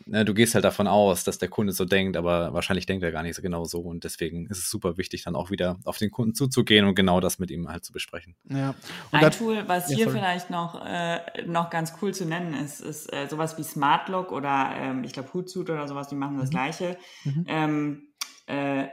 ne, 0.07 0.25
du 0.25 0.33
gehst 0.33 0.55
halt 0.55 0.65
davon 0.65 0.87
aus, 0.87 1.23
dass 1.23 1.37
der 1.37 1.49
Kunde 1.49 1.71
so 1.71 1.85
denkt, 1.85 2.17
aber 2.17 2.51
wahrscheinlich 2.53 2.87
denkt 2.87 3.03
er 3.03 3.11
gar 3.11 3.21
nicht 3.21 3.35
so 3.35 3.43
genau 3.43 3.65
so. 3.65 3.81
Und 3.81 4.05
deswegen 4.05 4.47
ist 4.47 4.57
es 4.57 4.71
super 4.71 4.97
wichtig, 4.97 5.23
dann 5.23 5.35
auch 5.35 5.51
wieder 5.51 5.77
auf 5.85 5.99
den 5.99 6.09
Kunden 6.09 6.33
zuzugehen 6.33 6.87
und 6.87 6.95
genau 6.95 7.19
das 7.19 7.37
mit 7.37 7.51
ihm 7.51 7.69
halt 7.69 7.85
zu 7.85 7.93
besprechen. 7.93 8.35
Ja. 8.49 8.73
Und 9.11 9.23
Ein 9.23 9.31
Tool, 9.31 9.63
was 9.67 9.91
ja, 9.91 9.97
hier 9.97 10.05
sorry. 10.05 10.17
vielleicht 10.17 10.49
noch, 10.49 10.83
äh, 10.83 11.43
noch 11.45 11.69
ganz 11.69 11.93
cool 12.01 12.11
zu 12.11 12.25
nennen 12.25 12.55
ist, 12.55 12.81
ist 12.81 13.13
äh, 13.13 13.27
sowas 13.27 13.55
wie 13.59 13.63
SmartLook 13.63 14.31
oder 14.31 14.71
ähm, 14.75 15.03
ich 15.03 15.13
glaube 15.13 15.31
Hootsuite 15.31 15.73
oder 15.73 15.87
sowas, 15.87 16.07
die 16.07 16.15
machen 16.15 16.39
das 16.39 16.47
mhm. 16.47 16.53
Gleiche. 16.53 16.97
Mhm. 17.23 17.45
Ähm, 17.47 18.08
äh, 18.49 18.89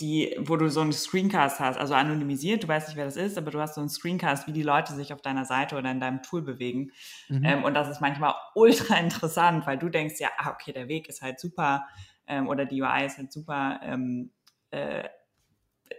die, 0.00 0.34
wo 0.38 0.56
du 0.56 0.68
so 0.68 0.80
einen 0.80 0.92
Screencast 0.92 1.60
hast, 1.60 1.78
also 1.78 1.94
anonymisiert, 1.94 2.64
du 2.64 2.68
weißt 2.68 2.88
nicht, 2.88 2.96
wer 2.96 3.04
das 3.04 3.16
ist, 3.16 3.38
aber 3.38 3.50
du 3.50 3.60
hast 3.60 3.76
so 3.76 3.80
einen 3.80 3.88
Screencast, 3.88 4.48
wie 4.48 4.52
die 4.52 4.62
Leute 4.62 4.94
sich 4.94 5.12
auf 5.12 5.22
deiner 5.22 5.44
Seite 5.44 5.76
oder 5.76 5.90
in 5.90 6.00
deinem 6.00 6.22
Tool 6.22 6.42
bewegen. 6.42 6.90
Mhm. 7.28 7.44
Ähm, 7.44 7.64
und 7.64 7.74
das 7.74 7.88
ist 7.88 8.00
manchmal 8.00 8.34
ultra 8.54 8.96
interessant, 8.98 9.66
weil 9.66 9.78
du 9.78 9.88
denkst, 9.88 10.16
ja, 10.18 10.30
ah, 10.38 10.50
okay, 10.50 10.72
der 10.72 10.88
Weg 10.88 11.08
ist 11.08 11.22
halt 11.22 11.38
super 11.38 11.86
ähm, 12.26 12.48
oder 12.48 12.66
die 12.66 12.82
UI 12.82 13.06
ist 13.06 13.18
halt 13.18 13.32
super 13.32 13.80
ähm, 13.82 14.32
äh, 14.70 15.08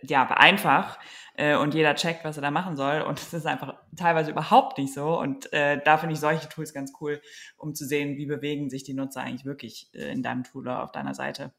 ja, 0.02 0.28
einfach 0.32 1.00
äh, 1.36 1.56
und 1.56 1.74
jeder 1.74 1.95
checkt, 1.95 2.26
was 2.26 2.38
er 2.38 2.41
da 2.41 2.52
machen 2.52 2.76
soll 2.76 3.02
und 3.02 3.19
es 3.19 3.34
ist 3.34 3.45
einfach 3.45 3.76
teilweise 3.95 4.32
überhaupt 4.32 4.78
nicht 4.78 4.93
so 4.93 5.19
und 5.19 5.52
äh, 5.54 5.80
da 5.84 5.98
finde 5.98 6.13
ich 6.13 6.19
solche 6.19 6.50
Tools 6.50 6.74
ganz 6.74 6.91
cool, 7.00 7.21
um 7.58 7.74
zu 7.74 7.86
sehen, 7.86 8.17
wie 8.17 8.26
bewegen 8.26 8.69
sich 8.69 8.84
die 8.84 8.93
Nutzer 8.93 9.21
eigentlich 9.21 9.45
wirklich 9.45 9.89
äh, 9.93 10.12
in 10.12 10.24
deinem 10.24 10.43
Tool 10.43 10.63
oder 10.63 10.84
auf 10.84 10.91
deiner 10.91 11.13
Seite. 11.13 11.54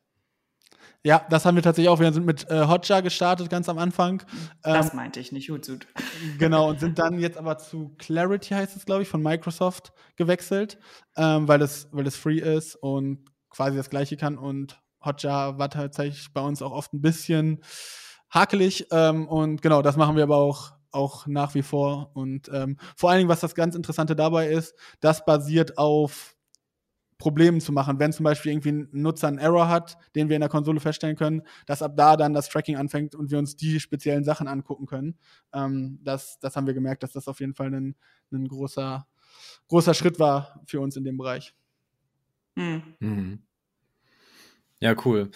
Ja, 1.02 1.24
das 1.30 1.44
haben 1.44 1.54
wir 1.54 1.62
tatsächlich 1.62 1.88
auch. 1.88 2.00
Wir 2.00 2.12
sind 2.12 2.26
mit 2.26 2.50
äh, 2.50 2.66
Hotjar 2.66 3.00
gestartet 3.00 3.48
ganz 3.48 3.68
am 3.68 3.78
Anfang. 3.78 4.24
Das 4.62 4.90
ähm, 4.90 4.96
meinte 4.96 5.20
ich, 5.20 5.30
nicht 5.30 5.50
Hootsuite. 5.50 5.86
Genau, 6.38 6.68
und 6.68 6.80
sind 6.80 6.98
dann 6.98 7.20
jetzt 7.20 7.38
aber 7.38 7.58
zu 7.58 7.94
Clarity, 7.98 8.54
heißt 8.54 8.76
es, 8.76 8.84
glaube 8.84 9.02
ich, 9.02 9.08
von 9.08 9.22
Microsoft 9.22 9.92
gewechselt, 10.16 10.78
ähm, 11.16 11.46
weil, 11.46 11.62
es, 11.62 11.88
weil 11.92 12.06
es 12.08 12.16
free 12.16 12.40
ist 12.40 12.74
und 12.74 13.30
quasi 13.50 13.76
das 13.76 13.88
Gleiche 13.88 14.16
kann. 14.16 14.36
Und 14.36 14.80
Hotjar 15.04 15.58
war 15.58 15.70
tatsächlich 15.70 16.32
bei 16.32 16.40
uns 16.40 16.60
auch 16.60 16.72
oft 16.72 16.92
ein 16.92 17.02
bisschen 17.02 17.62
hakelig. 18.28 18.88
Ähm, 18.90 19.28
und 19.28 19.62
genau, 19.62 19.82
das 19.82 19.96
machen 19.96 20.16
wir 20.16 20.24
aber 20.24 20.38
auch 20.38 20.72
auch 20.92 21.26
nach 21.26 21.54
wie 21.54 21.62
vor. 21.62 22.10
Und 22.14 22.50
ähm, 22.52 22.78
vor 22.96 23.10
allen 23.10 23.18
Dingen, 23.18 23.28
was 23.28 23.40
das 23.40 23.54
ganz 23.54 23.74
Interessante 23.74 24.16
dabei 24.16 24.48
ist, 24.48 24.74
das 25.00 25.24
basiert 25.24 25.78
auf 25.78 26.35
Problemen 27.18 27.60
zu 27.60 27.72
machen. 27.72 27.98
Wenn 27.98 28.12
zum 28.12 28.24
Beispiel 28.24 28.52
irgendwie 28.52 28.72
ein 28.72 28.88
Nutzer 28.92 29.28
einen 29.28 29.38
Error 29.38 29.68
hat, 29.68 29.96
den 30.14 30.28
wir 30.28 30.36
in 30.36 30.40
der 30.40 30.50
Konsole 30.50 30.80
feststellen 30.80 31.16
können, 31.16 31.42
dass 31.66 31.82
ab 31.82 31.96
da 31.96 32.16
dann 32.16 32.34
das 32.34 32.48
Tracking 32.48 32.76
anfängt 32.76 33.14
und 33.14 33.30
wir 33.30 33.38
uns 33.38 33.56
die 33.56 33.80
speziellen 33.80 34.24
Sachen 34.24 34.48
angucken 34.48 34.86
können. 34.86 35.18
Ähm, 35.52 35.98
das, 36.02 36.38
das 36.40 36.56
haben 36.56 36.66
wir 36.66 36.74
gemerkt, 36.74 37.02
dass 37.02 37.12
das 37.12 37.28
auf 37.28 37.40
jeden 37.40 37.54
Fall 37.54 37.72
ein, 37.72 37.96
ein 38.32 38.46
großer, 38.46 39.06
großer 39.68 39.94
Schritt 39.94 40.18
war 40.18 40.60
für 40.66 40.80
uns 40.80 40.96
in 40.96 41.04
dem 41.04 41.16
Bereich. 41.16 41.54
Mhm. 42.54 42.82
Mhm. 43.00 43.42
Ja, 44.80 44.94
cool. 45.04 45.30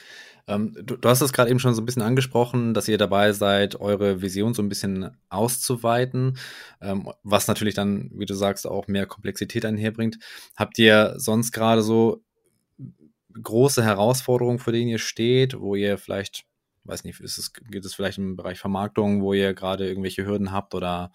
Ähm, 0.47 0.75
du, 0.83 0.97
du, 0.97 1.09
hast 1.09 1.23
es 1.23 1.33
gerade 1.33 1.49
eben 1.51 1.61
schon 1.61 1.75
so 1.75 1.81
ein 1.81 1.87
bisschen 1.87 2.03
angesprochen, 2.03 2.75
dass 2.75 2.89
ihr 2.89 2.99
dabei 2.99 3.33
seid, 3.33 3.81
eure 3.81 4.21
Vision 4.21 4.53
so 4.53 4.63
ein 4.63 4.69
bisschen 4.69 5.17
auszuweiten, 5.29 6.39
ähm, 6.81 7.11
was 7.23 7.47
natürlich 7.49 7.75
dann, 7.75 8.11
wie 8.15 8.27
du 8.27 8.35
sagst, 8.35 8.67
auch 8.67 8.87
mehr 8.87 9.07
Komplexität 9.07 9.65
einherbringt. 9.65 10.19
Habt 10.57 10.79
ihr 10.79 11.15
sonst 11.17 11.53
gerade 11.53 11.83
so 11.83 12.23
große 13.41 13.83
Herausforderungen, 13.83 14.59
vor 14.59 14.73
denen 14.73 14.89
ihr 14.89 14.99
steht, 14.99 15.59
wo 15.59 15.75
ihr 15.75 15.99
vielleicht, 15.99 16.45
weiß 16.85 17.05
nicht, 17.05 17.21
ist 17.21 17.39
es, 17.39 17.53
geht 17.53 17.85
es 17.85 17.95
vielleicht 17.95 18.19
im 18.19 18.37
Bereich 18.37 18.59
Vermarktung, 18.59 19.23
wo 19.23 19.33
ihr 19.33 19.55
gerade 19.55 19.89
irgendwelche 19.89 20.27
Hürden 20.27 20.53
habt 20.53 20.75
oder 20.75 21.13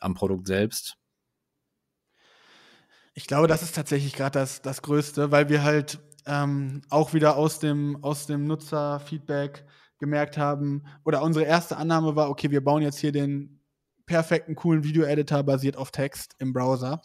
am 0.00 0.14
Produkt 0.14 0.46
selbst? 0.46 0.96
Ich 3.14 3.26
glaube, 3.26 3.48
das 3.48 3.62
ist 3.62 3.74
tatsächlich 3.74 4.14
gerade 4.14 4.38
das, 4.38 4.62
das 4.62 4.82
Größte, 4.82 5.30
weil 5.30 5.48
wir 5.48 5.62
halt 5.62 6.00
ähm, 6.26 6.82
auch 6.90 7.14
wieder 7.14 7.36
aus 7.36 7.58
dem, 7.58 8.02
aus 8.02 8.26
dem 8.26 8.44
Nutzerfeedback 8.44 9.64
gemerkt 9.98 10.36
haben, 10.36 10.84
oder 11.04 11.22
unsere 11.22 11.44
erste 11.46 11.76
Annahme 11.76 12.16
war, 12.16 12.28
okay, 12.28 12.50
wir 12.50 12.62
bauen 12.62 12.82
jetzt 12.82 12.98
hier 12.98 13.12
den 13.12 13.60
perfekten, 14.04 14.54
coolen 14.54 14.84
Video-Editor 14.84 15.42
basiert 15.42 15.76
auf 15.76 15.90
Text 15.90 16.34
im 16.38 16.52
Browser. 16.52 17.00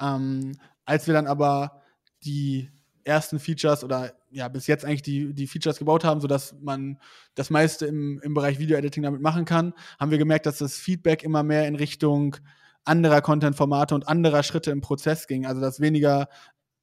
Ähm, 0.00 0.52
als 0.84 1.06
wir 1.06 1.14
dann 1.14 1.26
aber 1.26 1.82
die 2.24 2.70
ersten 3.04 3.38
Features 3.38 3.84
oder 3.84 4.14
ja, 4.30 4.48
bis 4.48 4.66
jetzt 4.66 4.84
eigentlich 4.84 5.02
die, 5.02 5.32
die 5.32 5.46
Features 5.46 5.78
gebaut 5.78 6.04
haben, 6.04 6.20
sodass 6.20 6.54
man 6.60 6.98
das 7.34 7.50
meiste 7.50 7.86
im, 7.86 8.20
im 8.22 8.34
Bereich 8.34 8.58
Video-Editing 8.58 9.02
damit 9.02 9.20
machen 9.20 9.44
kann, 9.44 9.74
haben 9.98 10.10
wir 10.10 10.18
gemerkt, 10.18 10.46
dass 10.46 10.58
das 10.58 10.76
Feedback 10.76 11.22
immer 11.22 11.42
mehr 11.42 11.68
in 11.68 11.76
Richtung 11.76 12.36
anderer 12.84 13.22
Content-Formate 13.22 13.94
und 13.94 14.08
anderer 14.08 14.42
Schritte 14.42 14.70
im 14.70 14.80
Prozess 14.80 15.26
ging. 15.26 15.46
Also 15.46 15.60
dass 15.60 15.80
weniger 15.80 16.28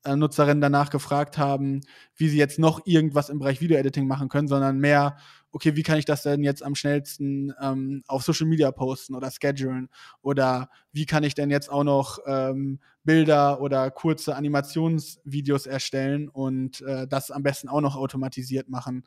Nutzerinnen 0.08 0.62
danach 0.62 0.89
gefragt 0.89 1.38
haben, 1.38 1.82
wie 2.16 2.30
sie 2.30 2.38
jetzt 2.38 2.60
noch 2.60 2.86
irgendwas 2.86 3.30
im 3.30 3.39
Bereich 3.39 3.62
Video-Editing 3.62 4.08
machen 4.08 4.30
können, 4.30 4.47
sondern 4.47 4.80
mehr, 4.80 5.18
okay, 5.52 5.76
wie 5.76 5.84
kann 5.84 5.99
ich 5.99 6.06
das 6.06 6.24
denn 6.24 6.43
jetzt 6.43 6.64
am 6.64 6.76
schnellsten 6.76 7.54
ähm, 7.62 8.04
auf 8.08 8.24
Social 8.24 8.47
Media 8.47 8.72
posten 8.72 9.16
oder 9.16 9.30
schedulen? 9.30 9.89
Oder 10.22 10.70
wie 10.91 11.06
kann 11.06 11.24
ich 11.24 11.36
denn 11.36 11.52
jetzt 11.52 11.70
auch 11.70 11.84
noch 11.84 12.20
ähm, 12.26 12.80
Bilder 13.04 13.62
oder 13.62 13.91
kurze 13.91 14.36
Animationsvideos 14.36 15.68
erstellen 15.68 16.30
und 16.30 16.82
äh, 16.82 17.08
das 17.08 17.32
am 17.32 17.43
besten 17.43 17.70
auch 17.70 17.82
noch 17.82 17.95
automatisiert 17.95 18.70
machen? 18.70 19.06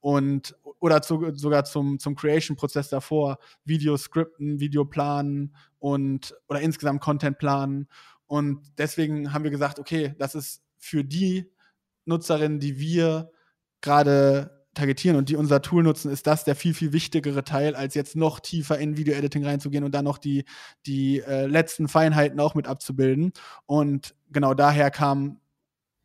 Und 0.00 0.54
oder 0.78 1.02
zu, 1.02 1.34
sogar 1.34 1.64
zum, 1.64 1.98
zum 1.98 2.14
Creation-Prozess 2.14 2.90
davor, 2.90 3.38
Video 3.64 3.96
skripten, 3.96 4.60
Video 4.60 4.84
planen 4.84 5.56
und 5.80 6.36
oder 6.48 6.60
insgesamt 6.60 7.00
Content 7.00 7.38
planen 7.38 7.88
und 8.26 8.60
deswegen 8.78 9.32
haben 9.32 9.44
wir 9.44 9.50
gesagt, 9.50 9.78
okay, 9.78 10.14
das 10.18 10.34
ist 10.34 10.62
für 10.78 11.04
die 11.04 11.50
Nutzerinnen, 12.04 12.60
die 12.60 12.78
wir 12.78 13.30
gerade 13.80 14.56
targetieren 14.76 15.16
und 15.16 15.28
die 15.28 15.36
unser 15.36 15.62
Tool 15.62 15.82
nutzen, 15.82 16.10
ist 16.10 16.26
das 16.26 16.44
der 16.44 16.54
viel, 16.54 16.74
viel 16.74 16.92
wichtigere 16.92 17.42
Teil, 17.42 17.74
als 17.74 17.94
jetzt 17.94 18.14
noch 18.14 18.40
tiefer 18.40 18.78
in 18.78 18.96
Video-Editing 18.96 19.44
reinzugehen 19.44 19.84
und 19.84 19.92
dann 19.94 20.04
noch 20.04 20.18
die, 20.18 20.44
die 20.86 21.20
äh, 21.20 21.46
letzten 21.46 21.88
Feinheiten 21.88 22.38
auch 22.38 22.54
mit 22.54 22.68
abzubilden. 22.68 23.32
Und 23.64 24.14
genau 24.30 24.54
daher 24.54 24.90
kam, 24.90 25.40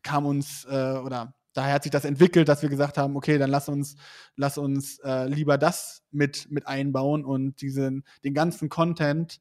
kam 0.02 0.26
uns, 0.26 0.64
äh, 0.64 0.98
oder 1.04 1.34
daher 1.52 1.74
hat 1.74 1.82
sich 1.82 1.92
das 1.92 2.04
entwickelt, 2.04 2.48
dass 2.48 2.62
wir 2.62 2.70
gesagt 2.70 2.98
haben, 2.98 3.14
okay, 3.14 3.38
dann 3.38 3.50
lass 3.50 3.68
uns, 3.68 3.96
lass 4.36 4.58
uns 4.58 4.98
äh, 5.00 5.26
lieber 5.28 5.58
das 5.58 6.02
mit, 6.10 6.50
mit 6.50 6.66
einbauen 6.66 7.24
und 7.24 7.60
diesen, 7.60 8.04
den 8.24 8.34
ganzen 8.34 8.68
Content 8.70 9.38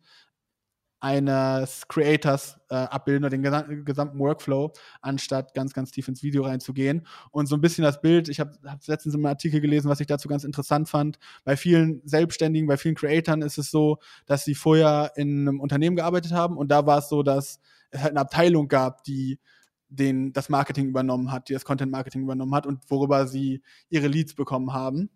eines 1.02 1.88
Creators 1.88 2.60
äh, 2.70 2.76
abbilden 2.76 3.26
oder 3.26 3.32
den 3.32 3.42
gesam 3.42 3.84
gesamten 3.84 4.20
Workflow, 4.20 4.72
anstatt 5.02 5.54
ganz, 5.56 5.74
ganz 5.74 5.92
tief 5.92 6.08
ins 6.08 6.22
Video 6.22 6.44
reinzugehen. 6.44 7.08
Und 7.32 7.48
so 7.48 7.56
ein 7.56 7.62
bisschen 7.62 7.84
das 7.84 8.02
Bild, 8.02 8.30
ich 8.30 8.40
habe 8.40 8.52
hab 8.66 8.86
letztens 8.88 9.16
einem 9.16 9.26
Artikel 9.26 9.62
gelesen, 9.62 9.90
was 9.90 10.00
ich 10.00 10.08
dazu 10.08 10.30
ganz 10.30 10.44
interessant 10.44 10.88
fand. 10.88 11.18
Bei 11.44 11.58
vielen 11.58 12.02
Selbstständigen, 12.06 12.68
bei 12.68 12.78
vielen 12.78 12.96
Creatoren 12.96 13.42
ist 13.42 13.58
es 13.58 13.72
so, 13.72 13.98
dass 14.28 14.46
sie 14.46 14.54
vorher 14.54 15.12
in 15.16 15.48
einem 15.48 15.60
Unternehmen 15.60 15.96
gearbeitet 15.96 16.34
haben 16.34 16.56
und 16.56 16.70
da 16.70 16.86
war 16.86 17.00
es 17.00 17.10
so, 17.10 17.24
dass 17.24 17.60
es 17.90 18.02
halt 18.02 18.12
eine 18.12 18.22
Abteilung 18.22 18.68
gab, 18.68 19.04
die 19.04 19.40
den, 19.90 20.34
das 20.34 20.50
Marketing 20.50 20.88
übernommen 20.88 21.32
hat, 21.32 21.50
die 21.50 21.54
das 21.54 21.66
Content 21.66 21.92
Marketing 21.92 22.22
übernommen 22.22 22.54
hat 22.54 22.68
und 22.68 22.80
worüber 22.90 23.28
sie 23.28 23.64
ihre 23.90 24.08
Leads 24.08 24.36
bekommen 24.36 24.72
haben. 24.72 25.10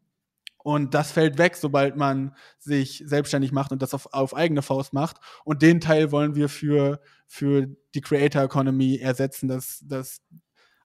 Und 0.65 0.95
das 0.95 1.11
fällt 1.11 1.37
weg, 1.37 1.55
sobald 1.57 1.95
man 1.95 2.35
sich 2.57 3.03
selbstständig 3.05 3.51
macht 3.51 3.71
und 3.71 3.83
das 3.83 3.93
auf, 3.93 4.11
auf 4.13 4.35
eigene 4.35 4.63
Faust 4.63 4.93
macht. 4.93 5.17
Und 5.43 5.61
den 5.61 5.79
Teil 5.79 6.11
wollen 6.11 6.33
wir 6.33 6.49
für, 6.49 7.01
für 7.27 7.67
die 7.93 8.01
Creator 8.01 8.41
Economy 8.41 8.97
ersetzen, 8.97 9.47
dass, 9.47 9.83
dass 9.87 10.23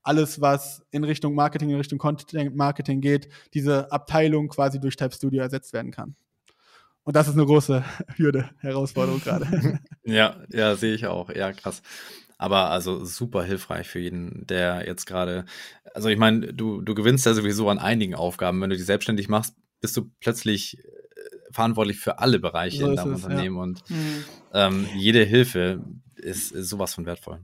alles, 0.02 0.38
was 0.38 0.82
in 0.90 1.02
Richtung 1.02 1.34
Marketing, 1.34 1.70
in 1.70 1.76
Richtung 1.76 1.98
Content 1.98 2.54
Marketing 2.54 3.00
geht, 3.00 3.30
diese 3.54 3.90
Abteilung 3.90 4.48
quasi 4.48 4.78
durch 4.78 4.96
Type 4.96 5.14
Studio 5.14 5.40
ersetzt 5.40 5.72
werden 5.72 5.92
kann. 5.92 6.14
Und 7.04 7.16
das 7.16 7.28
ist 7.28 7.34
eine 7.34 7.46
große 7.46 7.82
Hürde, 8.16 8.50
Herausforderung 8.58 9.22
gerade. 9.22 9.80
ja, 10.04 10.36
ja, 10.50 10.76
sehe 10.76 10.94
ich 10.94 11.06
auch. 11.06 11.30
Ja, 11.30 11.54
krass. 11.54 11.80
Aber 12.36 12.68
also 12.68 13.02
super 13.06 13.44
hilfreich 13.44 13.88
für 13.88 14.00
jeden, 14.00 14.46
der 14.46 14.86
jetzt 14.86 15.06
gerade, 15.06 15.46
also 15.94 16.10
ich 16.10 16.18
meine, 16.18 16.52
du, 16.52 16.82
du 16.82 16.94
gewinnst 16.94 17.24
ja 17.24 17.32
sowieso 17.32 17.70
an 17.70 17.78
einigen 17.78 18.14
Aufgaben. 18.14 18.60
Wenn 18.60 18.68
du 18.68 18.76
die 18.76 18.82
selbstständig 18.82 19.30
machst, 19.30 19.56
bist 19.80 19.96
du 19.96 20.10
plötzlich 20.20 20.78
äh, 20.78 20.82
verantwortlich 21.50 21.98
für 21.98 22.18
alle 22.18 22.38
Bereiche 22.38 22.78
so 22.78 22.90
in 22.90 22.96
deinem 22.96 23.14
es, 23.14 23.24
Unternehmen 23.24 23.56
ja. 23.56 23.62
und 23.62 23.90
mhm. 23.90 24.24
ähm, 24.54 24.88
jede 24.94 25.24
Hilfe 25.24 25.82
ist, 26.16 26.52
ist 26.52 26.68
sowas 26.68 26.94
von 26.94 27.06
wertvoll. 27.06 27.40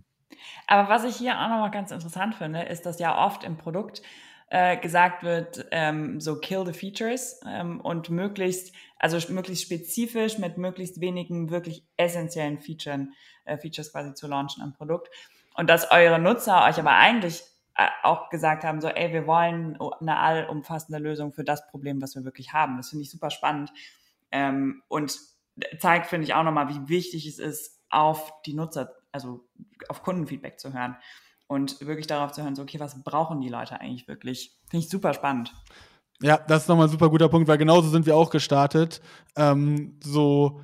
Aber 0.66 0.89
was 0.89 1.05
ich 1.05 1.16
hier 1.16 1.39
auch 1.39 1.49
nochmal 1.49 1.70
ganz 1.70 1.91
interessant 1.91 2.34
finde, 2.34 2.62
ist, 2.62 2.87
dass 2.87 2.99
ja 2.99 3.24
oft 3.24 3.45
im 3.45 3.57
Produkt 3.57 4.03
äh, 4.49 4.76
gesagt 4.76 5.22
wird, 5.22 5.66
ähm, 5.70 6.20
so 6.20 6.39
kill 6.39 6.64
the 6.64 6.72
features 6.72 7.41
ähm, 7.47 7.80
und 7.80 8.11
möglichst, 8.11 8.74
also 8.99 9.18
möglichst 9.32 9.64
spezifisch 9.64 10.39
mit 10.39 10.57
möglichst 10.57 11.01
wenigen 11.01 11.51
wirklich 11.51 11.84
essentiellen 11.97 12.59
Featuren, 12.59 13.12
äh, 13.45 13.59
Features 13.59 13.93
quasi 13.93 14.14
zu 14.14 14.28
launchen 14.28 14.62
am 14.62 14.72
Produkt. 14.72 15.09
Und 15.55 15.68
dass 15.68 15.91
eure 15.91 16.18
Nutzer 16.18 16.64
euch 16.64 16.78
aber 16.78 16.93
eigentlich 16.93 17.43
auch 18.03 18.31
gesagt 18.31 18.64
haben, 18.64 18.81
so, 18.81 18.89
ey, 18.89 19.12
wir 19.12 19.27
wollen 19.27 19.79
eine 20.01 20.18
allumfassende 20.18 20.99
Lösung 20.99 21.33
für 21.33 21.45
das 21.45 21.66
Problem, 21.68 22.01
was 22.01 22.14
wir 22.14 22.24
wirklich 22.24 22.53
haben. 22.53 22.77
Das 22.77 22.91
finde 22.91 23.03
ich 23.03 23.11
super 23.11 23.31
spannend 23.31 23.70
ähm, 24.31 24.83
und 24.89 25.18
zeigt, 25.79 26.07
finde 26.07 26.24
ich, 26.24 26.35
auch 26.35 26.43
nochmal, 26.43 26.68
wie 26.68 26.89
wichtig 26.89 27.27
es 27.27 27.39
ist, 27.39 27.83
auf 27.91 28.33
die 28.45 28.55
Nutzer, 28.55 28.95
also 29.12 29.47
auf 29.89 30.03
Kundenfeedback 30.03 30.59
zu 30.59 30.72
hören 30.72 30.97
und 31.47 31.81
wirklich 31.81 32.07
darauf 32.07 32.33
zu 32.33 32.43
hören, 32.43 32.57
so, 32.57 32.62
okay, 32.62 32.81
was 32.81 33.03
brauchen 33.03 33.41
die 33.41 33.49
Leute 33.49 33.81
eigentlich 33.81 34.09
wirklich? 34.09 34.59
Finde 34.68 34.85
ich 34.85 34.91
super 34.91 35.14
spannend. 35.14 35.55
Ja, 36.20 36.39
das 36.39 36.62
ist 36.62 36.68
nochmal 36.68 36.87
ein 36.87 36.91
super 36.91 37.11
guter 37.11 37.29
Punkt, 37.29 37.47
weil 37.47 37.59
genauso 37.59 37.89
sind 37.91 38.07
wir 38.07 38.16
auch 38.16 38.31
gestartet. 38.31 39.03
Ähm, 39.37 39.99
so 40.03 40.62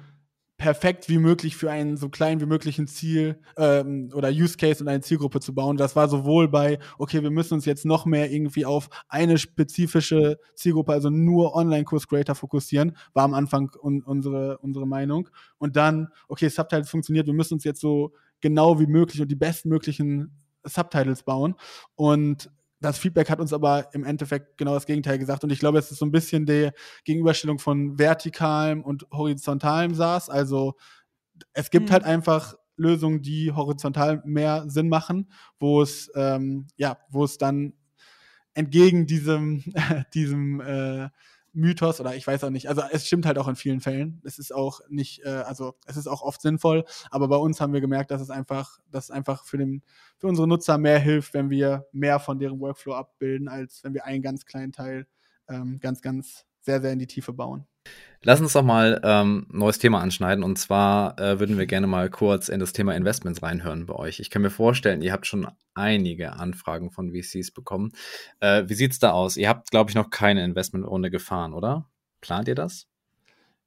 perfekt 0.63 1.09
wie 1.09 1.19
möglich 1.19 1.57
für 1.57 1.73
einen 1.73 1.97
so 1.97 2.09
klein 2.09 2.41
wie 2.41 2.47
möglichen 2.47 2.87
Ziel 2.87 3.41
ähm, 3.57 4.13
oder 4.15 4.29
Use 4.29 4.57
Case 4.57 4.81
und 4.81 4.89
eine 4.89 5.01
Zielgruppe 5.01 5.41
zu 5.41 5.53
bauen. 5.53 5.77
Das 5.77 5.97
war 5.97 6.09
sowohl 6.09 6.47
bei, 6.47 6.79
okay, 6.99 7.21
wir 7.25 7.33
müssen 7.33 7.55
uns 7.55 7.65
jetzt 7.65 7.85
noch 7.85 8.07
mehr 8.07 8.31
irgendwie 8.31 8.65
auf 8.65 8.89
eine 9.09 9.39
spezifische 9.39 10.39
Zielgruppe, 10.55 10.93
also 10.93 11.11
nur 11.11 11.57
Online-Kurs-Creator 11.57 12.37
fokussieren, 12.37 12.97
war 13.13 13.25
am 13.25 13.35
Anfang 13.35 13.73
un 13.83 14.05
unsere, 14.05 14.59
unsere 14.59 14.87
Meinung. 14.87 15.29
Und 15.59 15.75
dann, 15.75 16.11
okay, 16.29 16.49
Subtitles 16.49 16.89
funktioniert, 16.89 17.27
wir 17.27 17.35
müssen 17.35 17.55
uns 17.55 17.65
jetzt 17.65 17.81
so 17.81 18.13
genau 18.41 18.79
wie 18.79 18.87
möglich 18.87 19.21
und 19.21 19.33
die 19.33 19.35
bestmöglichen 19.35 20.31
Subtitles 20.63 21.25
bauen. 21.25 21.57
Und 21.97 22.53
das 22.83 22.99
Feedback 22.99 23.31
hat 23.31 23.41
uns 23.41 23.53
aber 23.53 23.89
im 23.95 24.05
Endeffekt 24.05 24.59
genau 24.59 24.75
das 24.75 24.87
Gegenteil 24.87 25.19
gesagt. 25.19 25.45
Und 25.45 25.51
ich 25.51 25.61
glaube, 25.61 25.79
es 25.79 25.91
ist 25.91 25.99
so 25.99 26.07
ein 26.07 26.11
bisschen 26.11 26.47
die 26.47 26.71
Gegenüberstellung 27.05 27.59
von 27.59 27.99
vertikalem 27.99 28.83
und 28.83 29.07
horizontalem 29.13 29.95
SaaS. 29.95 30.29
Also 30.29 30.75
es 31.53 31.71
gibt 31.71 31.89
mhm. 31.89 31.93
halt 31.93 32.05
einfach 32.05 32.55
Lösungen, 32.77 33.23
die 33.23 33.53
horizontal 33.53 34.23
mehr 34.25 34.65
Sinn 34.69 34.89
machen, 34.89 35.31
wo 35.59 35.83
es, 35.83 36.11
ähm, 36.15 36.67
ja, 36.77 36.99
wo 37.11 37.25
es 37.25 37.39
dann 37.39 37.75
entgegen 38.55 39.07
diesem, 39.07 39.63
diesem 40.15 40.61
äh, 40.61 41.09
Mythos 41.53 42.01
oder 42.01 42.15
ich 42.15 42.27
weiß 42.27 42.45
auch 42.45 42.51
nicht. 42.51 42.69
Also 42.69 42.83
es 42.91 43.07
stimmt 43.07 43.27
halt 43.27 43.39
auch 43.39 43.49
in 43.49 43.57
vielen 43.57 43.81
Fällen. 43.81 44.21
Es 44.25 44.39
ist 44.39 44.55
auch 44.55 44.81
nicht, 44.89 45.25
äh, 45.25 45.29
also 45.29 45.75
es 45.87 45.97
ist 45.97 46.07
auch 46.07 46.23
oft 46.23 46.41
sinnvoll, 46.41 46.85
aber 47.11 47.29
bei 47.29 47.37
uns 47.37 47.61
haben 47.61 47.73
wir 47.73 47.81
gemerkt, 47.81 48.11
dass 48.11 48.23
es 48.23 48.31
einfach, 48.31 48.79
dass 48.91 49.05
es 49.05 49.11
einfach 49.11 49.45
für, 49.45 49.59
den, 49.59 49.83
für 50.19 50.29
unsere 50.29 50.49
Nutzer 50.49 50.79
mehr 50.79 50.99
hilft, 50.99 51.35
wenn 51.35 51.51
wir 51.51 51.87
mehr 51.93 52.21
von 52.21 52.39
deren 52.39 52.61
Workflow 52.61 52.95
abbilden, 52.95 53.49
als 53.49 53.85
wenn 53.85 53.95
wir 53.95 54.05
einen 54.07 54.23
ganz 54.23 54.47
kleinen 54.47 54.73
Teil 54.73 55.07
ähm, 55.49 55.79
ganz, 55.81 56.01
ganz 56.01 56.47
sehr, 56.61 56.81
sehr 56.81 56.93
in 56.93 56.99
die 56.99 57.07
Tiefe 57.07 57.33
bauen. 57.33 57.67
Lass 58.25 58.41
uns 58.41 58.53
doch 58.53 58.63
mal 58.63 59.01
ähm, 59.03 59.47
neues 59.51 59.81
Thema 59.81 60.01
anschneiden. 60.01 60.45
Und 60.45 60.57
zwar 60.57 61.19
äh, 61.19 61.41
würden 61.41 61.59
wir 61.59 61.67
gerne 61.67 61.89
mal 61.89 62.09
kurz 62.09 62.49
in 62.49 62.61
das 62.61 62.73
Thema 62.73 62.95
Investments 62.95 63.43
reinhören 63.43 63.87
bei 63.87 63.95
euch. 63.95 64.21
Ich 64.21 64.31
kann 64.31 64.43
mir 64.43 64.51
vorstellen, 64.51 65.03
ihr 65.03 65.13
habt 65.13 65.27
schon 65.27 65.49
einige 65.75 66.35
Anfragen 66.35 66.93
von 66.93 67.11
VCs 67.11 67.51
bekommen. 67.51 67.93
Äh, 68.39 68.65
wie 68.69 68.75
sieht 68.75 68.93
es 68.93 69.01
da 69.01 69.11
aus? 69.11 69.37
Ihr 69.37 69.49
habt, 69.49 69.73
glaube 69.73 69.91
ich, 69.91 69.97
noch 69.97 70.11
keine 70.11 70.45
Investmentrunde 70.45 71.11
gefahren, 71.11 71.53
oder? 71.53 71.89
Plant 72.21 72.47
ihr 72.47 72.55
das? 72.55 72.87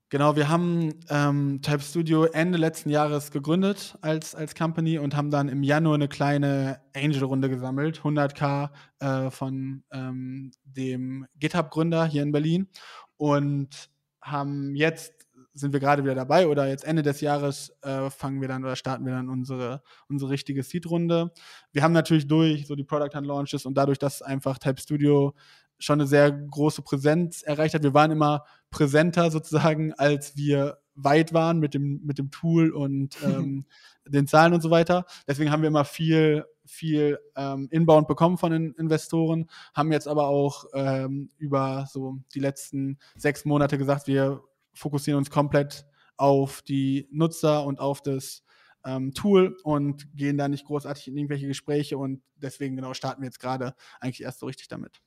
Genau, 0.08 0.38
wir 0.38 0.47
haben 0.47 0.93
ähm, 1.10 1.62
Type 1.62 1.82
Studio 1.82 2.24
Ende 2.24 2.58
letzten 2.58 2.89
Jahres 2.89 3.32
gegründet 3.32 3.97
als, 4.01 4.36
als 4.36 4.56
Company 4.56 4.99
und 4.99 5.18
haben 5.18 5.32
dann 5.32 5.49
im 5.49 5.64
Januar 5.64 5.95
eine 5.95 6.08
kleine 6.08 6.80
Angel-Runde 6.95 7.49
gesammelt, 7.49 7.99
100k 7.99 8.70
äh, 8.99 9.32
von 9.32 9.84
ähm, 9.91 10.51
dem 10.64 11.26
GitHub-Gründer 11.39 12.06
hier 12.06 12.24
in 12.24 12.32
Berlin 12.32 12.70
und 13.18 13.89
haben 14.26 14.76
jetzt 14.76 15.14
sind 15.54 15.72
wir 15.72 15.80
gerade 15.80 16.04
wieder 16.04 16.16
dabei 16.16 16.48
oder 16.48 16.68
jetzt 16.68 16.84
Ende 16.84 17.02
des 17.02 17.22
Jahres 17.22 17.74
äh, 17.82 18.10
fangen 18.10 18.42
wir 18.42 18.50
dann 18.50 18.64
oder 18.64 18.76
starten 18.76 19.06
wir 19.06 19.14
dann 19.14 19.30
unsere, 19.30 19.82
unsere 20.10 20.30
richtige 20.30 20.64
Seed-Runde. 20.64 21.32
Wir 21.72 21.82
haben 21.82 21.94
natürlich 21.94 22.28
durch 22.28 22.68
so 22.68 22.76
die 22.76 22.84
Product 22.84 23.16
Hunt 23.16 23.26
Launches 23.26 23.66
und 23.66 23.76
dadurch, 23.76 23.98
dass 23.98 24.22
einfach 24.22 24.58
Type 24.58 24.82
Studio 24.82 25.34
schon 25.80 26.00
eine 26.00 26.08
sehr 26.08 26.32
große 26.32 26.82
Präsenz 26.82 27.42
erreicht 27.42 27.74
hat. 27.74 27.84
Wir 27.84 27.94
waren 27.94 28.12
immer 28.12 28.44
präsenter 28.70 29.32
sozusagen, 29.32 29.94
als 29.94 30.36
wir 30.36 30.78
weit 30.96 31.34
waren 31.34 31.60
mit 31.60 31.74
dem, 31.74 32.02
mit 32.04 32.18
dem 32.18 32.32
Tool 32.32 32.72
und 32.72 33.18
ähm, 33.24 33.66
den 34.08 34.28
Zahlen 34.28 34.54
und 34.54 34.62
so 34.62 34.70
weiter. 34.72 35.06
Deswegen 35.28 35.52
haben 35.52 35.62
wir 35.62 35.68
immer 35.68 35.86
viel, 35.86 36.46
viel 36.66 37.20
ähm, 37.36 37.68
Inbound 37.72 38.08
bekommen 38.08 38.38
von 38.38 38.52
den 38.52 38.74
Investoren, 38.74 39.50
haben 39.74 39.91
jetzt 39.91 40.08
aber 40.08 40.28
auch 40.28 40.66
ähm, 40.74 41.30
über 41.38 41.86
so 41.91 42.18
die 42.34 42.39
letzten 42.39 42.98
sechs 43.16 43.46
Monate 43.46 43.78
gesagt, 43.78 44.08
wir 44.08 44.41
fokussieren 44.74 45.18
uns 45.18 45.30
komplett 45.30 45.86
auf 46.18 46.62
die 46.62 47.08
Nutzer 47.12 47.66
und 47.66 47.80
auf 47.80 48.02
das 48.02 48.43
ähm, 48.86 49.14
Tool 49.14 49.58
und 49.64 50.16
gehen 50.16 50.38
da 50.38 50.48
nicht 50.48 50.66
großartig 50.66 51.08
in 51.08 51.18
irgendwelche 51.18 51.48
Gespräche 51.48 51.98
und 51.98 52.22
deswegen 52.36 52.76
genau 52.76 52.93
starten 52.93 53.22
wir 53.22 53.28
jetzt 53.28 53.39
gerade 53.39 53.76
eigentlich 54.00 54.22
erst 54.22 54.39
so 54.39 54.46
richtig 54.46 54.68
damit. 54.68 55.02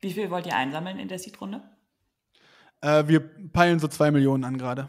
Wie 0.00 0.12
viel 0.12 0.30
wollt 0.30 0.46
ihr 0.46 0.56
einsammeln 0.56 0.98
in 0.98 1.08
der 1.08 1.18
Seed-Runde? 1.18 1.62
Äh, 2.82 3.08
wir 3.08 3.20
peilen 3.20 3.78
so 3.78 3.88
zwei 3.88 4.10
Millionen 4.10 4.44
an 4.44 4.58
gerade. 4.58 4.88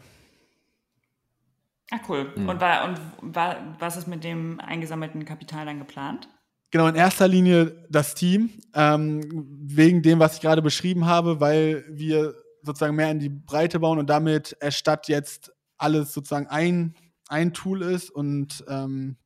Ah, 1.90 2.00
cool. 2.08 2.32
Mhm. 2.36 2.48
Und, 2.48 2.60
war, 2.60 2.84
und 2.84 3.00
war, 3.22 3.56
was 3.78 3.96
ist 3.96 4.06
mit 4.06 4.24
dem 4.24 4.60
eingesammelten 4.60 5.24
Kapital 5.24 5.66
dann 5.66 5.78
geplant? 5.78 6.28
Genau, 6.70 6.88
in 6.88 6.96
erster 6.96 7.28
Linie 7.28 7.86
das 7.88 8.14
Team, 8.14 8.50
ähm, 8.74 9.22
wegen 9.62 10.02
dem, 10.02 10.18
was 10.18 10.34
ich 10.34 10.40
gerade 10.40 10.60
beschrieben 10.60 11.06
habe, 11.06 11.40
weil 11.40 11.84
wir 11.88 12.34
sozusagen 12.62 12.96
mehr 12.96 13.10
in 13.10 13.20
die 13.20 13.28
Breite 13.28 13.78
bauen 13.78 13.98
und 13.98 14.10
damit 14.10 14.56
erstatt 14.58 15.08
jetzt 15.08 15.52
alles 15.76 16.12
sozusagen 16.12 16.48
ein, 16.48 16.96
ein 17.28 17.52
Tool 17.52 17.82
ist 17.82 18.10
und 18.10 18.64
ähm, 18.68 19.16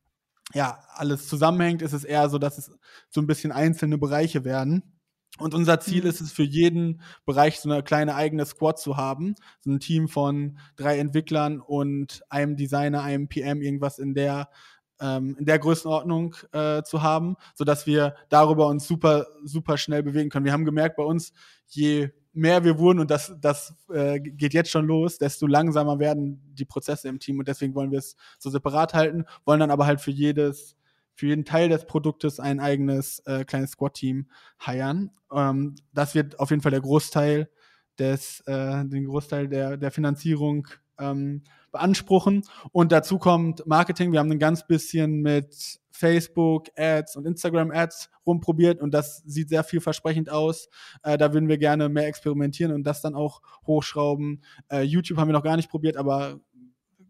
ja, 0.53 0.79
alles 0.93 1.27
zusammenhängt, 1.27 1.81
ist 1.81 1.93
es 1.93 2.03
eher 2.03 2.29
so, 2.29 2.37
dass 2.37 2.57
es 2.57 2.71
so 3.09 3.21
ein 3.21 3.27
bisschen 3.27 3.51
einzelne 3.51 3.97
Bereiche 3.97 4.43
werden. 4.43 4.98
Und 5.39 5.53
unser 5.53 5.79
Ziel 5.79 6.03
mhm. 6.03 6.09
ist 6.09 6.21
es, 6.21 6.31
für 6.31 6.43
jeden 6.43 7.01
Bereich 7.25 7.59
so 7.59 7.69
eine 7.69 7.83
kleine 7.83 8.15
eigene 8.15 8.45
Squad 8.45 8.79
zu 8.79 8.97
haben. 8.97 9.35
So 9.61 9.71
ein 9.71 9.79
Team 9.79 10.07
von 10.07 10.59
drei 10.75 10.99
Entwicklern 10.99 11.59
und 11.59 12.21
einem 12.29 12.55
Designer, 12.55 13.01
einem 13.01 13.27
PM, 13.27 13.61
irgendwas 13.61 13.99
in 13.99 14.13
der, 14.13 14.49
ähm, 14.99 15.35
in 15.39 15.45
der 15.45 15.59
Größenordnung 15.59 16.35
äh, 16.51 16.83
zu 16.83 17.01
haben, 17.01 17.35
sodass 17.55 17.87
wir 17.87 18.15
darüber 18.29 18.67
uns 18.67 18.87
super, 18.87 19.27
super 19.43 19.77
schnell 19.77 20.03
bewegen 20.03 20.29
können. 20.29 20.45
Wir 20.45 20.53
haben 20.53 20.65
gemerkt 20.65 20.97
bei 20.97 21.03
uns, 21.03 21.33
je 21.67 22.09
mehr 22.33 22.63
wir 22.63 22.77
wurden, 22.77 22.99
und 22.99 23.09
das, 23.09 23.33
das 23.41 23.73
äh, 23.91 24.19
geht 24.19 24.53
jetzt 24.53 24.69
schon 24.69 24.85
los, 24.85 25.17
desto 25.17 25.47
langsamer 25.47 25.99
werden 25.99 26.41
die 26.53 26.65
Prozesse 26.65 27.07
im 27.07 27.19
Team. 27.19 27.39
Und 27.39 27.47
deswegen 27.47 27.75
wollen 27.75 27.91
wir 27.91 27.99
es 27.99 28.15
so 28.37 28.49
separat 28.49 28.93
halten, 28.93 29.25
wollen 29.45 29.59
dann 29.59 29.71
aber 29.71 29.85
halt 29.85 30.01
für 30.01 30.11
jedes 30.11 30.75
für 31.19 31.27
jeden 31.27 31.43
Teil 31.43 31.67
des 31.67 31.85
Produktes 31.85 32.39
ein 32.39 32.61
eigenes 32.61 33.19
äh, 33.25 33.43
kleines 33.43 33.71
Squad-Team 33.71 34.27
heiern. 34.65 35.11
Ähm, 35.33 35.75
das 35.93 36.15
wird 36.15 36.39
auf 36.39 36.49
jeden 36.49 36.61
Fall 36.61 36.71
der 36.71 36.79
Großteil 36.79 37.49
des, 37.99 38.39
äh, 38.47 38.85
den 38.85 39.03
Großteil 39.03 39.49
der, 39.49 39.75
der 39.75 39.91
Finanzierung 39.91 40.69
ähm, 40.97 41.43
beanspruchen. 41.73 42.43
Und 42.71 42.93
dazu 42.93 43.17
kommt 43.17 43.67
Marketing. 43.67 44.13
Wir 44.13 44.19
haben 44.19 44.31
ein 44.31 44.39
ganz 44.39 44.65
bisschen 44.65 45.21
mit 45.21 45.81
Facebook 45.91 46.67
Ads 46.77 47.17
und 47.17 47.27
Instagram 47.27 47.71
Ads 47.71 48.09
rumprobiert 48.25 48.79
und 48.79 48.93
das 48.93 49.17
sieht 49.25 49.49
sehr 49.49 49.65
vielversprechend 49.65 50.29
aus. 50.29 50.69
Äh, 51.03 51.17
da 51.17 51.33
würden 51.33 51.49
wir 51.49 51.57
gerne 51.57 51.89
mehr 51.89 52.07
experimentieren 52.07 52.71
und 52.71 52.83
das 52.83 53.01
dann 53.01 53.13
auch 53.13 53.41
hochschrauben. 53.67 54.41
Äh, 54.71 54.83
YouTube 54.83 55.17
haben 55.17 55.27
wir 55.27 55.33
noch 55.33 55.43
gar 55.43 55.57
nicht 55.57 55.69
probiert, 55.69 55.97
aber 55.97 56.39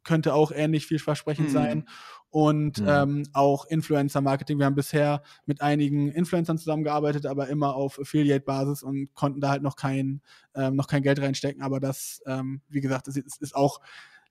könnte 0.04 0.34
auch 0.34 0.52
ähnlich 0.52 0.86
vielversprechend 0.86 1.50
mhm. 1.50 1.54
sein 1.54 1.86
und 2.30 2.78
ja. 2.78 3.04
ähm, 3.04 3.24
auch 3.34 3.66
Influencer-Marketing. 3.66 4.60
Wir 4.60 4.66
haben 4.66 4.76
bisher 4.76 5.24
mit 5.46 5.62
einigen 5.62 6.10
Influencern 6.10 6.58
zusammengearbeitet, 6.58 7.26
aber 7.26 7.48
immer 7.48 7.76
auf 7.76 8.00
Affiliate-Basis 8.00 8.84
und 8.84 9.14
konnten 9.16 9.42
da 9.42 9.50
halt 9.50 9.64
noch 9.64 9.76
kein, 9.76 10.22
ähm, 10.56 10.76
noch 10.76 10.88
kein 10.88 11.02
Geld 11.02 11.20
reinstecken. 11.20 11.62
Aber 11.62 11.80
das, 11.80 12.22
ähm, 12.26 12.62
wie 12.70 12.82
gesagt, 12.82 13.08
ist, 13.08 13.18
ist 13.18 13.56
auch, 13.56 13.80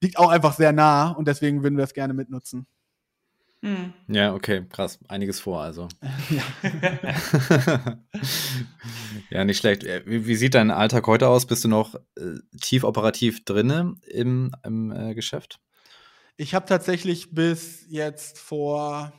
liegt 0.00 0.18
auch 0.18 0.30
einfach 0.30 0.54
sehr 0.54 0.72
nah 0.72 1.10
und 1.10 1.26
deswegen 1.26 1.62
würden 1.62 1.76
wir 1.76 1.84
es 1.84 1.94
gerne 1.94 2.14
mitnutzen. 2.14 2.66
Mhm. 3.60 3.92
Ja, 4.06 4.34
okay, 4.34 4.64
krass. 4.68 5.00
Einiges 5.08 5.40
vor, 5.40 5.60
also. 5.60 5.88
ja. 6.30 6.42
ja, 9.30 9.44
nicht 9.44 9.58
schlecht. 9.58 9.84
Äh, 9.84 10.02
wie, 10.06 10.26
wie, 10.26 10.36
sieht 10.36 10.54
dein 10.54 10.70
Alltag 10.70 11.06
heute 11.06 11.28
aus? 11.28 11.46
Bist 11.46 11.64
du 11.64 11.68
noch 11.68 11.94
äh, 12.16 12.38
tief 12.60 12.84
operativ 12.84 13.44
drinne 13.44 13.96
im, 14.06 14.52
im 14.64 14.92
äh, 14.92 15.14
Geschäft? 15.14 15.60
Ich 16.36 16.54
habe 16.54 16.66
tatsächlich 16.66 17.34
bis 17.34 17.84
jetzt 17.88 18.38
vor, 18.38 19.12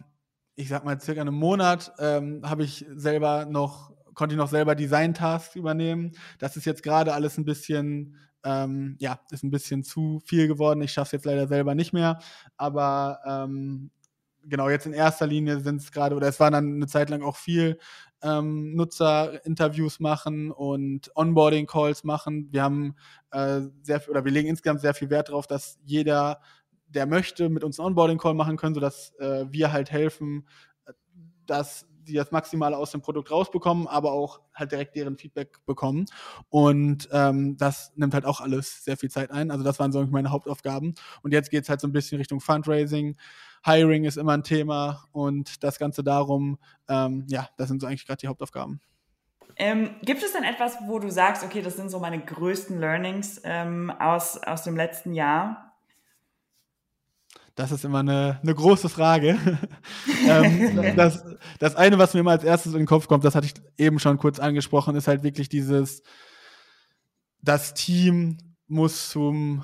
ich 0.56 0.70
sag 0.70 0.86
mal, 0.86 1.02
circa 1.02 1.20
einem 1.20 1.36
Monat, 1.36 1.92
ähm, 2.00 2.42
habe 2.46 2.64
ich 2.64 2.86
selber 2.96 3.46
noch, 3.46 3.92
konnte 4.14 4.36
ich 4.36 4.40
noch 4.40 4.48
selber 4.48 4.74
Design-Tasks 4.74 5.58
übernehmen. 5.58 6.14
Das 6.38 6.56
ist 6.56 6.64
jetzt 6.64 6.82
gerade 6.82 7.14
alles 7.14 7.38
ein 7.38 7.44
bisschen, 7.44 8.16
ähm, 8.46 8.96
ja, 9.00 9.20
ist 9.32 9.44
ein 9.44 9.52
bisschen 9.52 9.84
zu 9.84 10.22
viel 10.26 10.48
geworden. 10.48 10.82
Ich 10.82 10.94
schaffe 10.94 11.08
es 11.08 11.12
jetzt 11.12 11.26
leider 11.26 11.50
selber 11.50 11.76
nicht 11.76 11.92
mehr. 11.92 12.20
Aber 12.56 13.20
ähm, 13.28 13.92
genau, 14.44 14.70
jetzt 14.70 14.86
in 14.86 14.94
erster 14.94 15.28
Linie 15.28 15.60
sind 15.60 15.82
es 15.82 15.92
gerade, 15.92 16.16
oder 16.16 16.28
es 16.28 16.40
war 16.40 16.52
dann 16.52 16.76
eine 16.76 16.88
Zeit 16.88 17.10
lang 17.10 17.22
auch 17.22 17.36
viel 17.36 17.78
ähm, 18.22 18.76
Nutzerinterviews 18.76 20.00
machen 20.00 20.52
und 20.52 21.12
Onboarding-Calls 21.16 22.04
machen. 22.04 22.48
Wir 22.52 22.64
haben 22.64 22.96
äh, 23.32 23.62
sehr 23.82 24.02
viel, 24.02 24.12
oder 24.12 24.26
wir 24.26 24.32
legen 24.32 24.50
insgesamt 24.50 24.82
sehr 24.82 24.94
viel 24.94 25.10
Wert 25.10 25.30
darauf, 25.30 25.48
dass 25.48 25.80
jeder 25.84 26.42
der 26.88 27.06
möchte, 27.06 27.50
mit 27.50 27.64
uns 27.64 27.80
einen 27.80 27.88
Onboarding-Call 27.88 28.34
machen 28.34 28.58
können, 28.58 28.74
sodass 28.76 29.14
äh, 29.20 29.46
wir 29.50 29.72
halt 29.72 29.92
helfen, 29.92 30.48
dass 31.46 31.86
die 32.08 32.14
das 32.14 32.32
Maximale 32.32 32.78
aus 32.78 32.92
dem 32.92 33.02
Produkt 33.02 33.32
rausbekommen, 33.32 33.88
aber 33.88 34.12
auch 34.12 34.42
halt 34.54 34.72
direkt 34.72 34.96
deren 34.96 35.18
Feedback 35.18 35.66
bekommen. 35.66 36.06
Und 36.50 37.10
ähm, 37.12 37.58
das 37.58 37.92
nimmt 37.96 38.14
halt 38.14 38.26
auch 38.26 38.42
alles 38.42 38.84
sehr 38.84 38.98
viel 38.98 39.10
Zeit 39.10 39.32
ein. 39.32 39.52
Also 39.52 39.64
das 39.64 39.80
waren 39.80 39.92
so 39.92 40.06
meine 40.06 40.32
Hauptaufgaben. 40.32 40.96
Und 41.22 41.34
jetzt 41.34 41.50
geht 41.50 41.64
es 41.64 41.70
halt 41.70 41.82
so 41.82 41.88
ein 41.88 41.92
bisschen 41.94 42.18
Richtung 42.18 42.40
Fundraising. 42.40 43.16
Hiring 43.64 44.06
ist 44.06 44.18
immer 44.18 44.34
ein 44.34 44.44
Thema 44.44 45.04
und 45.12 45.64
das 45.64 45.80
Ganze 45.80 46.04
darum, 46.04 46.58
ähm, 46.88 47.26
ja, 47.28 47.50
das 47.58 47.68
sind 47.68 47.82
so 47.82 47.88
eigentlich 47.88 48.06
gerade 48.06 48.20
die 48.20 48.28
Hauptaufgaben. 48.28 48.80
Ähm, 49.58 49.90
gibt 50.04 50.24
es 50.24 50.32
denn 50.32 50.44
etwas, 50.44 50.78
wo 50.88 51.00
du 51.00 51.10
sagst, 51.10 51.44
okay, 51.44 51.62
das 51.62 51.76
sind 51.76 51.90
so 51.90 52.00
meine 52.00 52.20
größten 52.24 52.80
Learnings 52.80 53.42
ähm, 53.44 53.92
aus, 53.92 54.38
aus 54.38 54.64
dem 54.64 54.78
letzten 54.78 55.14
Jahr? 55.14 55.69
Das 57.60 57.74
ist 57.74 57.84
immer 57.84 58.00
eine, 58.00 58.40
eine 58.42 58.56
große 58.56 58.88
Frage. 58.88 59.38
ähm, 60.26 60.96
das, 60.96 61.26
das 61.60 61.76
eine, 61.76 62.00
was 62.00 62.14
mir 62.14 62.22
immer 62.22 62.32
als 62.32 62.46
erstes 62.46 62.72
in 62.72 62.78
den 62.78 62.88
Kopf 62.88 63.08
kommt, 63.08 63.26
das 63.26 63.36
hatte 63.36 63.48
ich 63.48 63.54
eben 63.78 64.00
schon 64.00 64.18
kurz 64.18 64.40
angesprochen, 64.40 64.96
ist 64.96 65.10
halt 65.10 65.24
wirklich 65.24 65.50
dieses, 65.50 66.02
das 67.42 67.74
Team 67.74 68.38
muss 68.68 69.10
zum 69.10 69.62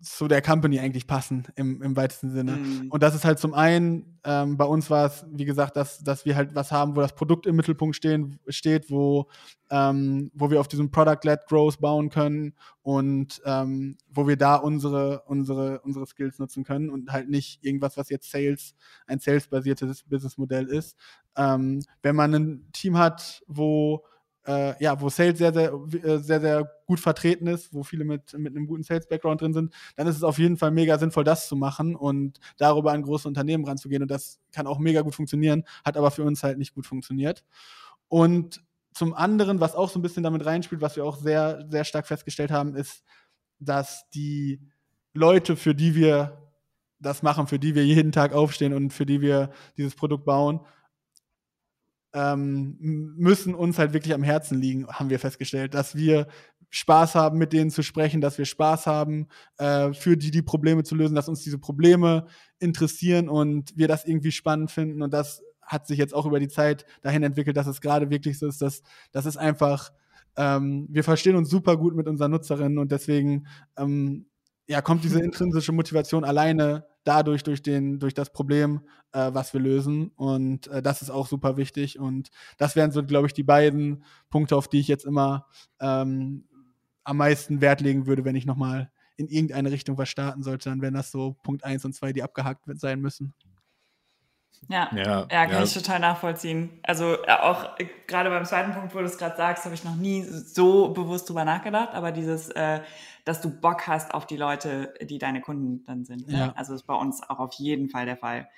zu 0.00 0.28
der 0.28 0.42
Company 0.42 0.78
eigentlich 0.78 1.06
passen 1.06 1.46
im, 1.56 1.82
im 1.82 1.96
weitesten 1.96 2.30
Sinne. 2.30 2.52
Mhm. 2.52 2.90
Und 2.90 3.02
das 3.02 3.14
ist 3.14 3.24
halt 3.24 3.38
zum 3.38 3.54
einen, 3.54 4.18
ähm, 4.24 4.56
bei 4.56 4.64
uns 4.64 4.90
war 4.90 5.06
es, 5.06 5.26
wie 5.30 5.44
gesagt, 5.44 5.76
dass, 5.76 5.98
dass 5.98 6.24
wir 6.24 6.36
halt 6.36 6.54
was 6.54 6.70
haben, 6.70 6.94
wo 6.94 7.00
das 7.00 7.14
Produkt 7.14 7.46
im 7.46 7.56
Mittelpunkt 7.56 7.96
stehen, 7.96 8.38
steht, 8.48 8.90
wo, 8.90 9.28
ähm, 9.70 10.30
wo 10.34 10.50
wir 10.50 10.60
auf 10.60 10.68
diesem 10.68 10.90
Product-led 10.90 11.46
Growth 11.46 11.80
bauen 11.80 12.10
können 12.10 12.54
und 12.82 13.40
ähm, 13.44 13.96
wo 14.08 14.28
wir 14.28 14.36
da 14.36 14.56
unsere, 14.56 15.22
unsere, 15.26 15.80
unsere 15.80 16.06
Skills 16.06 16.38
nutzen 16.38 16.64
können 16.64 16.90
und 16.90 17.10
halt 17.12 17.28
nicht 17.28 17.64
irgendwas, 17.64 17.96
was 17.96 18.08
jetzt 18.08 18.30
Sales, 18.30 18.74
ein 19.06 19.18
Sales-basiertes 19.18 20.04
Businessmodell 20.04 20.66
ist. 20.68 20.96
Ähm, 21.36 21.82
wenn 22.02 22.16
man 22.16 22.34
ein 22.34 22.68
Team 22.72 22.98
hat, 22.98 23.42
wo 23.46 24.04
äh, 24.48 24.82
ja, 24.82 24.98
wo 24.98 25.10
Sales 25.10 25.36
sehr, 25.36 25.52
sehr, 25.52 25.72
äh, 25.72 26.18
sehr, 26.18 26.40
sehr 26.40 26.70
gut 26.86 27.00
vertreten 27.00 27.46
ist, 27.46 27.74
wo 27.74 27.82
viele 27.82 28.04
mit, 28.04 28.32
mit 28.38 28.56
einem 28.56 28.66
guten 28.66 28.82
Sales-Background 28.82 29.42
drin 29.42 29.52
sind, 29.52 29.74
dann 29.96 30.06
ist 30.06 30.16
es 30.16 30.22
auf 30.22 30.38
jeden 30.38 30.56
Fall 30.56 30.70
mega 30.70 30.98
sinnvoll, 30.98 31.22
das 31.22 31.48
zu 31.48 31.54
machen 31.54 31.94
und 31.94 32.40
darüber 32.56 32.92
an 32.92 33.02
große 33.02 33.28
Unternehmen 33.28 33.66
ranzugehen. 33.66 34.02
Und 34.02 34.10
das 34.10 34.40
kann 34.50 34.66
auch 34.66 34.78
mega 34.78 35.02
gut 35.02 35.14
funktionieren, 35.14 35.64
hat 35.84 35.98
aber 35.98 36.10
für 36.10 36.24
uns 36.24 36.42
halt 36.42 36.56
nicht 36.56 36.74
gut 36.74 36.86
funktioniert. 36.86 37.44
Und 38.08 38.62
zum 38.94 39.12
anderen, 39.12 39.60
was 39.60 39.74
auch 39.74 39.90
so 39.90 39.98
ein 39.98 40.02
bisschen 40.02 40.22
damit 40.22 40.46
reinspielt, 40.46 40.80
was 40.80 40.96
wir 40.96 41.04
auch 41.04 41.18
sehr, 41.18 41.66
sehr 41.68 41.84
stark 41.84 42.06
festgestellt 42.06 42.50
haben, 42.50 42.74
ist, 42.74 43.04
dass 43.58 44.08
die 44.14 44.60
Leute, 45.12 45.56
für 45.56 45.74
die 45.74 45.94
wir 45.94 46.50
das 47.00 47.22
machen, 47.22 47.46
für 47.46 47.58
die 47.58 47.74
wir 47.74 47.84
jeden 47.84 48.12
Tag 48.12 48.32
aufstehen 48.32 48.72
und 48.72 48.92
für 48.92 49.04
die 49.04 49.20
wir 49.20 49.50
dieses 49.76 49.94
Produkt 49.94 50.24
bauen, 50.24 50.60
ähm, 52.12 52.76
müssen 52.80 53.54
uns 53.54 53.78
halt 53.78 53.92
wirklich 53.92 54.14
am 54.14 54.22
Herzen 54.22 54.58
liegen, 54.58 54.86
haben 54.88 55.10
wir 55.10 55.18
festgestellt, 55.18 55.74
dass 55.74 55.94
wir 55.94 56.26
Spaß 56.70 57.14
haben, 57.14 57.38
mit 57.38 57.52
denen 57.52 57.70
zu 57.70 57.82
sprechen, 57.82 58.20
dass 58.20 58.38
wir 58.38 58.44
Spaß 58.44 58.86
haben, 58.86 59.28
äh, 59.58 59.92
für 59.92 60.16
die 60.16 60.30
die 60.30 60.42
Probleme 60.42 60.84
zu 60.84 60.94
lösen, 60.94 61.14
dass 61.14 61.28
uns 61.28 61.42
diese 61.42 61.58
Probleme 61.58 62.26
interessieren 62.58 63.28
und 63.28 63.76
wir 63.76 63.88
das 63.88 64.04
irgendwie 64.04 64.32
spannend 64.32 64.70
finden. 64.70 65.02
Und 65.02 65.12
das 65.12 65.42
hat 65.62 65.86
sich 65.86 65.98
jetzt 65.98 66.14
auch 66.14 66.26
über 66.26 66.40
die 66.40 66.48
Zeit 66.48 66.84
dahin 67.02 67.22
entwickelt, 67.22 67.56
dass 67.56 67.66
es 67.66 67.80
gerade 67.80 68.10
wirklich 68.10 68.38
so 68.38 68.46
ist, 68.46 68.62
dass 68.62 68.82
das 69.12 69.26
ist 69.26 69.36
einfach, 69.36 69.92
ähm, 70.36 70.86
wir 70.90 71.04
verstehen 71.04 71.36
uns 71.36 71.50
super 71.50 71.76
gut 71.76 71.94
mit 71.94 72.06
unseren 72.06 72.30
Nutzerinnen 72.30 72.78
und 72.78 72.92
deswegen 72.92 73.46
ähm, 73.76 74.26
ja, 74.66 74.82
kommt 74.82 75.04
diese 75.04 75.20
intrinsische 75.20 75.72
Motivation 75.72 76.24
alleine 76.24 76.84
dadurch, 77.08 77.42
durch, 77.42 77.62
den, 77.62 77.98
durch 77.98 78.12
das 78.12 78.30
Problem, 78.30 78.82
äh, 79.12 79.30
was 79.32 79.54
wir 79.54 79.60
lösen. 79.60 80.12
Und 80.14 80.66
äh, 80.68 80.82
das 80.82 81.00
ist 81.00 81.10
auch 81.10 81.26
super 81.26 81.56
wichtig. 81.56 81.98
Und 81.98 82.28
das 82.58 82.76
wären 82.76 82.92
so, 82.92 83.02
glaube 83.02 83.26
ich, 83.26 83.32
die 83.32 83.42
beiden 83.42 84.04
Punkte, 84.28 84.56
auf 84.56 84.68
die 84.68 84.80
ich 84.80 84.88
jetzt 84.88 85.06
immer 85.06 85.46
ähm, 85.80 86.44
am 87.04 87.16
meisten 87.16 87.62
Wert 87.62 87.80
legen 87.80 88.06
würde, 88.06 88.26
wenn 88.26 88.36
ich 88.36 88.44
nochmal 88.44 88.92
in 89.16 89.28
irgendeine 89.28 89.70
Richtung 89.70 89.96
was 89.96 90.10
starten 90.10 90.42
sollte, 90.42 90.68
dann 90.68 90.82
wären 90.82 90.94
das 90.94 91.10
so 91.10 91.36
Punkt 91.42 91.64
1 91.64 91.84
und 91.86 91.94
2, 91.94 92.12
die 92.12 92.22
abgehakt 92.22 92.64
sein 92.78 93.00
müssen. 93.00 93.34
Ja, 94.68 94.90
ja, 94.94 95.26
ja 95.30 95.46
kann 95.46 95.50
ja. 95.50 95.62
ich 95.62 95.72
total 95.72 96.00
nachvollziehen. 96.00 96.80
Also 96.82 97.14
äh, 97.24 97.32
auch 97.32 97.78
äh, 97.78 97.86
gerade 98.06 98.28
beim 98.28 98.44
zweiten 98.44 98.72
Punkt, 98.72 98.94
wo 98.94 98.98
du 98.98 99.04
es 99.04 99.16
gerade 99.16 99.36
sagst, 99.36 99.64
habe 99.64 99.74
ich 99.74 99.84
noch 99.84 99.96
nie 99.96 100.22
so 100.24 100.90
bewusst 100.90 101.28
drüber 101.28 101.44
nachgedacht, 101.44 101.94
aber 101.94 102.12
dieses, 102.12 102.50
äh, 102.50 102.80
dass 103.28 103.42
du 103.42 103.50
Bock 103.50 103.86
hast 103.86 104.14
auf 104.14 104.26
die 104.26 104.38
Leute, 104.38 104.94
die 105.02 105.18
deine 105.18 105.42
Kunden 105.42 105.84
dann 105.84 106.06
sind. 106.06 106.28
Ne? 106.28 106.38
Ja. 106.38 106.52
Also 106.56 106.74
ist 106.74 106.86
bei 106.86 106.94
uns 106.94 107.22
auch 107.28 107.38
auf 107.38 107.52
jeden 107.54 107.90
Fall 107.90 108.06
der 108.06 108.16
Fall. 108.16 108.48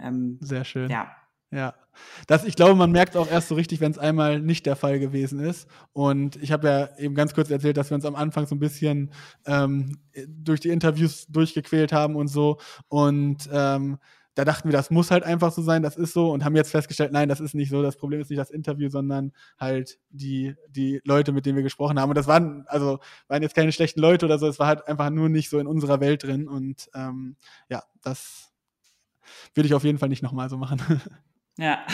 Ähm, 0.00 0.38
Sehr 0.40 0.64
schön. 0.64 0.88
Ja. 0.88 1.10
Ja, 1.50 1.74
das, 2.28 2.44
ich 2.44 2.56
glaube, 2.56 2.76
man 2.76 2.92
merkt 2.92 3.14
auch 3.14 3.30
erst 3.30 3.48
so 3.48 3.54
richtig, 3.56 3.82
wenn 3.82 3.90
es 3.90 3.98
einmal 3.98 4.40
nicht 4.40 4.64
der 4.64 4.74
Fall 4.74 4.98
gewesen 4.98 5.38
ist. 5.38 5.68
Und 5.92 6.36
ich 6.36 6.50
habe 6.50 6.66
ja 6.66 6.88
eben 6.96 7.14
ganz 7.14 7.34
kurz 7.34 7.50
erzählt, 7.50 7.76
dass 7.76 7.90
wir 7.90 7.94
uns 7.96 8.06
am 8.06 8.14
Anfang 8.14 8.46
so 8.46 8.54
ein 8.54 8.58
bisschen 8.58 9.12
ähm, 9.44 9.98
durch 10.26 10.60
die 10.60 10.70
Interviews 10.70 11.26
durchgequält 11.26 11.92
haben 11.92 12.16
und 12.16 12.28
so. 12.28 12.58
Und 12.88 13.50
ähm, 13.52 13.98
da 14.34 14.44
dachten 14.44 14.68
wir, 14.68 14.72
das 14.72 14.90
muss 14.90 15.10
halt 15.10 15.24
einfach 15.24 15.52
so 15.52 15.60
sein, 15.62 15.82
das 15.82 15.96
ist 15.96 16.14
so 16.14 16.30
und 16.32 16.44
haben 16.44 16.56
jetzt 16.56 16.70
festgestellt, 16.70 17.12
nein, 17.12 17.28
das 17.28 17.40
ist 17.40 17.54
nicht 17.54 17.68
so. 17.70 17.82
Das 17.82 17.96
Problem 17.96 18.20
ist 18.20 18.30
nicht 18.30 18.40
das 18.40 18.50
Interview, 18.50 18.88
sondern 18.88 19.32
halt 19.58 19.98
die, 20.08 20.54
die 20.68 21.00
Leute, 21.04 21.32
mit 21.32 21.44
denen 21.44 21.56
wir 21.56 21.62
gesprochen 21.62 22.00
haben. 22.00 22.08
Und 22.08 22.16
das 22.16 22.26
waren, 22.26 22.64
also 22.66 22.98
waren 23.28 23.42
jetzt 23.42 23.54
keine 23.54 23.72
schlechten 23.72 24.00
Leute 24.00 24.24
oder 24.26 24.38
so, 24.38 24.48
es 24.48 24.58
war 24.58 24.66
halt 24.66 24.86
einfach 24.88 25.10
nur 25.10 25.28
nicht 25.28 25.50
so 25.50 25.58
in 25.58 25.66
unserer 25.66 26.00
Welt 26.00 26.22
drin. 26.22 26.48
Und 26.48 26.88
ähm, 26.94 27.36
ja, 27.68 27.82
das 28.02 28.52
würde 29.54 29.66
ich 29.66 29.74
auf 29.74 29.84
jeden 29.84 29.98
Fall 29.98 30.08
nicht 30.08 30.22
nochmal 30.22 30.48
so 30.48 30.56
machen. 30.56 30.80
Ja. 31.58 31.86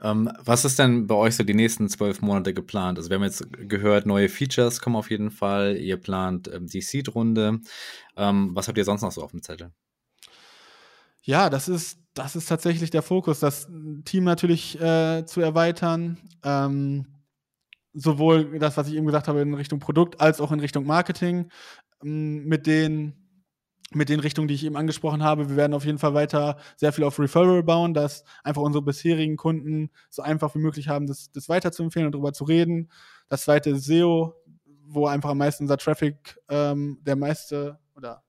ähm, 0.00 0.30
was 0.38 0.64
ist 0.64 0.78
denn 0.78 1.08
bei 1.08 1.16
euch 1.16 1.34
so 1.34 1.42
die 1.42 1.54
nächsten 1.54 1.88
zwölf 1.88 2.22
Monate 2.22 2.54
geplant? 2.54 2.98
Also 2.98 3.10
wir 3.10 3.16
haben 3.16 3.24
jetzt 3.24 3.48
gehört, 3.68 4.06
neue 4.06 4.28
Features 4.28 4.80
kommen 4.80 4.94
auf 4.94 5.10
jeden 5.10 5.32
Fall. 5.32 5.76
Ihr 5.76 5.96
plant 5.96 6.48
ähm, 6.54 6.68
die 6.68 6.82
Seed-Runde. 6.82 7.58
Ähm, 8.16 8.50
was 8.54 8.68
habt 8.68 8.78
ihr 8.78 8.84
sonst 8.84 9.02
noch 9.02 9.10
so 9.10 9.24
auf 9.24 9.32
dem 9.32 9.42
Zettel? 9.42 9.72
Ja, 11.26 11.50
das 11.50 11.68
ist, 11.68 11.98
das 12.14 12.36
ist 12.36 12.46
tatsächlich 12.46 12.90
der 12.90 13.02
Fokus, 13.02 13.40
das 13.40 13.66
Team 14.04 14.22
natürlich 14.24 14.80
äh, 14.80 15.24
zu 15.26 15.40
erweitern. 15.40 16.18
Ähm, 16.44 17.06
sowohl 17.94 18.58
das, 18.60 18.76
was 18.76 18.88
ich 18.88 18.94
eben 18.94 19.06
gesagt 19.06 19.26
habe, 19.26 19.40
in 19.40 19.54
Richtung 19.54 19.80
Produkt 19.80 20.20
als 20.20 20.40
auch 20.40 20.52
in 20.52 20.60
Richtung 20.60 20.86
Marketing. 20.86 21.50
Ähm, 22.04 22.44
mit 22.46 22.66
den 22.66 23.14
mit 23.92 24.08
den 24.08 24.20
Richtungen, 24.20 24.48
die 24.48 24.54
ich 24.54 24.64
eben 24.64 24.76
angesprochen 24.76 25.22
habe. 25.22 25.48
Wir 25.48 25.56
werden 25.56 25.74
auf 25.74 25.84
jeden 25.84 25.98
Fall 25.98 26.12
weiter 26.14 26.58
sehr 26.76 26.92
viel 26.92 27.04
auf 27.04 27.18
Referral 27.20 27.62
bauen, 27.62 27.94
dass 27.94 28.24
einfach 28.44 28.62
unsere 28.62 28.82
bisherigen 28.84 29.36
Kunden 29.36 29.90
so 30.10 30.22
einfach 30.22 30.54
wie 30.56 30.58
möglich 30.58 30.88
haben, 30.88 31.06
das, 31.06 31.30
das 31.32 31.48
weiterzuempfehlen 31.48 32.06
und 32.06 32.12
darüber 32.12 32.32
zu 32.32 32.44
reden. 32.44 32.90
Das 33.28 33.44
zweite 33.44 33.70
ist 33.70 33.84
SEO, 33.84 34.34
wo 34.86 35.06
einfach 35.06 35.30
am 35.30 35.38
meisten 35.38 35.64
unser 35.64 35.78
Traffic, 35.78 36.38
ähm, 36.48 36.98
der 37.02 37.16
meiste 37.16 37.78
oder 37.94 38.24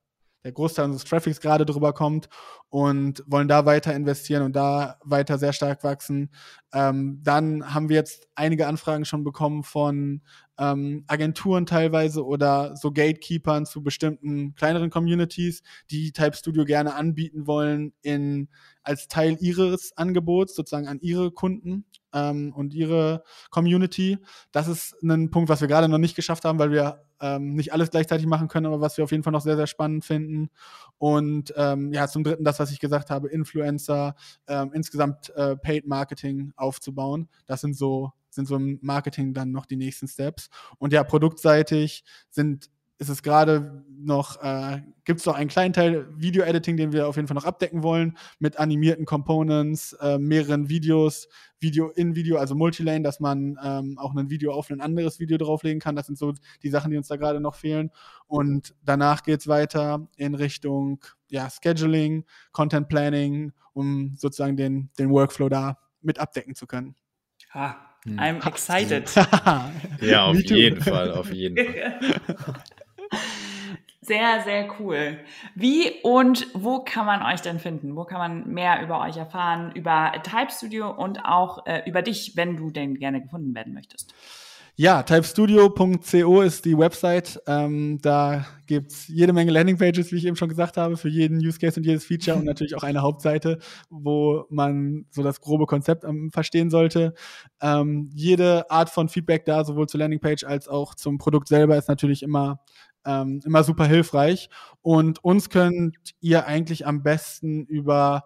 der 0.47 0.53
Großteil 0.53 0.85
unseres 0.85 1.03
Traffics 1.03 1.41
gerade 1.41 1.65
drüber 1.65 1.91
kommt 1.91 2.29
und 2.69 3.21
wollen 3.27 3.49
da 3.49 3.65
weiter 3.65 3.93
investieren 3.93 4.43
und 4.43 4.55
da 4.55 4.97
weiter 5.03 5.37
sehr 5.37 5.51
stark 5.51 5.83
wachsen. 5.83 6.29
Ähm, 6.73 7.19
dann 7.21 7.73
haben 7.73 7.89
wir 7.89 7.97
jetzt 7.97 8.29
einige 8.33 8.65
Anfragen 8.65 9.03
schon 9.03 9.25
bekommen 9.25 9.63
von 9.63 10.21
ähm, 10.57 11.03
Agenturen 11.07 11.65
teilweise 11.65 12.25
oder 12.25 12.77
so 12.77 12.93
Gatekeepern 12.93 13.65
zu 13.65 13.83
bestimmten 13.83 14.55
kleineren 14.55 14.89
Communities, 14.89 15.63
die 15.91 16.13
Type 16.13 16.37
Studio 16.37 16.63
gerne 16.63 16.95
anbieten 16.95 17.45
wollen 17.45 17.91
in 18.01 18.47
als 18.83 19.09
Teil 19.09 19.35
ihres 19.41 19.91
Angebots 19.97 20.55
sozusagen 20.55 20.87
an 20.87 21.01
ihre 21.01 21.31
Kunden 21.31 21.83
ähm, 22.13 22.53
und 22.53 22.73
ihre 22.73 23.23
Community. 23.49 24.17
Das 24.51 24.67
ist 24.67 24.95
ein 25.03 25.31
Punkt, 25.31 25.49
was 25.49 25.61
wir 25.61 25.67
gerade 25.67 25.87
noch 25.87 25.97
nicht 25.97 26.15
geschafft 26.15 26.45
haben, 26.45 26.59
weil 26.59 26.71
wir 26.71 27.03
ähm, 27.19 27.55
nicht 27.55 27.73
alles 27.73 27.89
gleichzeitig 27.89 28.27
machen 28.27 28.47
können, 28.47 28.65
aber 28.67 28.81
was 28.81 28.97
wir 28.97 29.03
auf 29.03 29.11
jeden 29.11 29.23
Fall 29.23 29.33
noch 29.33 29.41
sehr, 29.41 29.55
sehr 29.55 29.67
spannend 29.67 30.05
finden. 30.05 30.49
Und 30.97 31.53
ähm, 31.55 31.91
ja, 31.93 32.07
zum 32.07 32.23
Dritten 32.23 32.43
das, 32.43 32.59
was 32.59 32.71
ich 32.71 32.79
gesagt 32.79 33.09
habe, 33.09 33.29
Influencer, 33.29 34.15
ähm, 34.47 34.71
insgesamt 34.73 35.29
äh, 35.35 35.55
Paid 35.55 35.87
Marketing 35.87 36.53
aufzubauen. 36.55 37.29
Das 37.45 37.61
sind 37.61 37.75
so 37.75 38.11
sind 38.29 38.47
so 38.47 38.55
im 38.55 38.77
Marketing 38.81 39.33
dann 39.33 39.51
noch 39.51 39.65
die 39.65 39.75
nächsten 39.75 40.07
Steps. 40.07 40.49
Und 40.77 40.93
ja, 40.93 41.03
produktseitig 41.03 42.03
sind 42.29 42.69
ist 42.99 43.09
es 43.09 43.21
gerade 43.21 43.83
noch, 43.99 44.41
äh, 44.41 44.81
gibt 45.03 45.19
es 45.19 45.25
noch 45.25 45.35
einen 45.35 45.49
kleinen 45.49 45.73
Teil 45.73 46.07
Video-Editing, 46.15 46.77
den 46.77 46.91
wir 46.91 47.07
auf 47.07 47.15
jeden 47.15 47.27
Fall 47.27 47.35
noch 47.35 47.45
abdecken 47.45 47.83
wollen, 47.83 48.17
mit 48.39 48.57
animierten 48.57 49.05
Components, 49.05 49.93
äh, 49.93 50.17
mehreren 50.17 50.69
Videos, 50.69 51.27
Video 51.59 51.89
in 51.89 52.15
Video, 52.15 52.37
also 52.37 52.55
Multilane, 52.55 53.03
dass 53.03 53.19
man 53.19 53.57
ähm, 53.63 53.97
auch 53.99 54.15
ein 54.15 54.29
Video 54.29 54.51
auf 54.51 54.69
ein 54.69 54.81
anderes 54.81 55.19
Video 55.19 55.37
drauflegen 55.37 55.79
kann. 55.79 55.95
Das 55.95 56.07
sind 56.07 56.17
so 56.17 56.33
die 56.63 56.69
Sachen, 56.69 56.91
die 56.91 56.97
uns 56.97 57.07
da 57.07 57.17
gerade 57.17 57.39
noch 57.39 57.55
fehlen. 57.55 57.91
Und 58.27 58.73
danach 58.83 59.23
geht 59.23 59.41
es 59.41 59.47
weiter 59.47 60.07
in 60.15 60.33
Richtung 60.33 61.03
ja, 61.29 61.49
Scheduling, 61.49 62.25
Content 62.51 62.87
Planning, 62.87 63.53
um 63.73 64.15
sozusagen 64.17 64.57
den, 64.57 64.89
den 64.97 65.09
Workflow 65.09 65.49
da 65.49 65.77
mit 66.01 66.19
abdecken 66.19 66.55
zu 66.55 66.65
können. 66.67 66.95
Ah, 67.51 67.75
I'm 68.05 68.45
excited. 68.47 69.09
ja, 70.01 70.25
auf 70.25 70.41
jeden 70.41 70.81
Fall, 70.81 71.11
auf 71.11 71.31
jeden 71.31 71.57
Fall. 71.57 71.99
Sehr, 74.01 74.41
sehr 74.43 74.69
cool. 74.79 75.19
Wie 75.53 75.91
und 76.01 76.47
wo 76.53 76.79
kann 76.79 77.05
man 77.05 77.21
euch 77.23 77.41
denn 77.41 77.59
finden? 77.59 77.97
Wo 77.97 78.05
kann 78.05 78.19
man 78.19 78.47
mehr 78.47 78.81
über 78.81 79.01
euch 79.01 79.17
erfahren, 79.17 79.73
über 79.75 80.13
Type 80.23 80.49
Studio 80.49 80.89
und 80.89 81.25
auch 81.25 81.65
äh, 81.65 81.81
über 81.85 82.01
dich, 82.01 82.37
wenn 82.37 82.55
du 82.55 82.69
denn 82.71 82.95
gerne 82.95 83.21
gefunden 83.21 83.53
werden 83.53 83.73
möchtest? 83.73 84.13
Ja, 84.79 85.01
typestudio.co 85.01 86.41
ist 86.41 86.63
die 86.63 86.77
Website. 86.77 87.41
Ähm, 87.47 87.97
da 87.99 88.45
gibt's 88.67 89.07
jede 89.07 89.33
Menge 89.33 89.51
Landingpages, 89.51 90.11
wie 90.11 90.17
ich 90.17 90.25
eben 90.25 90.35
schon 90.35 90.49
gesagt 90.49 90.77
habe, 90.77 90.97
für 90.97 91.09
jeden 91.09 91.39
Use 91.39 91.57
Case 91.57 91.79
und 91.79 91.83
jedes 91.83 92.05
Feature 92.05 92.37
und 92.37 92.45
natürlich 92.45 92.75
auch 92.75 92.83
eine 92.83 93.01
Hauptseite, 93.01 93.57
wo 93.89 94.45
man 94.51 95.07
so 95.09 95.23
das 95.23 95.41
grobe 95.41 95.65
Konzept 95.65 96.03
ähm, 96.03 96.29
verstehen 96.31 96.69
sollte. 96.69 97.15
Ähm, 97.59 98.11
jede 98.13 98.69
Art 98.69 98.91
von 98.91 99.09
Feedback 99.09 99.45
da, 99.45 99.65
sowohl 99.65 99.89
zur 99.89 99.99
Landingpage 99.99 100.43
als 100.43 100.67
auch 100.67 100.93
zum 100.93 101.17
Produkt 101.17 101.47
selber, 101.47 101.75
ist 101.75 101.89
natürlich 101.89 102.21
immer 102.21 102.59
ähm, 103.05 103.41
immer 103.45 103.63
super 103.63 103.85
hilfreich. 103.85 104.49
Und 104.81 105.23
uns 105.23 105.49
könnt 105.49 105.95
ihr 106.19 106.45
eigentlich 106.47 106.85
am 106.87 107.03
besten 107.03 107.65
über 107.65 108.25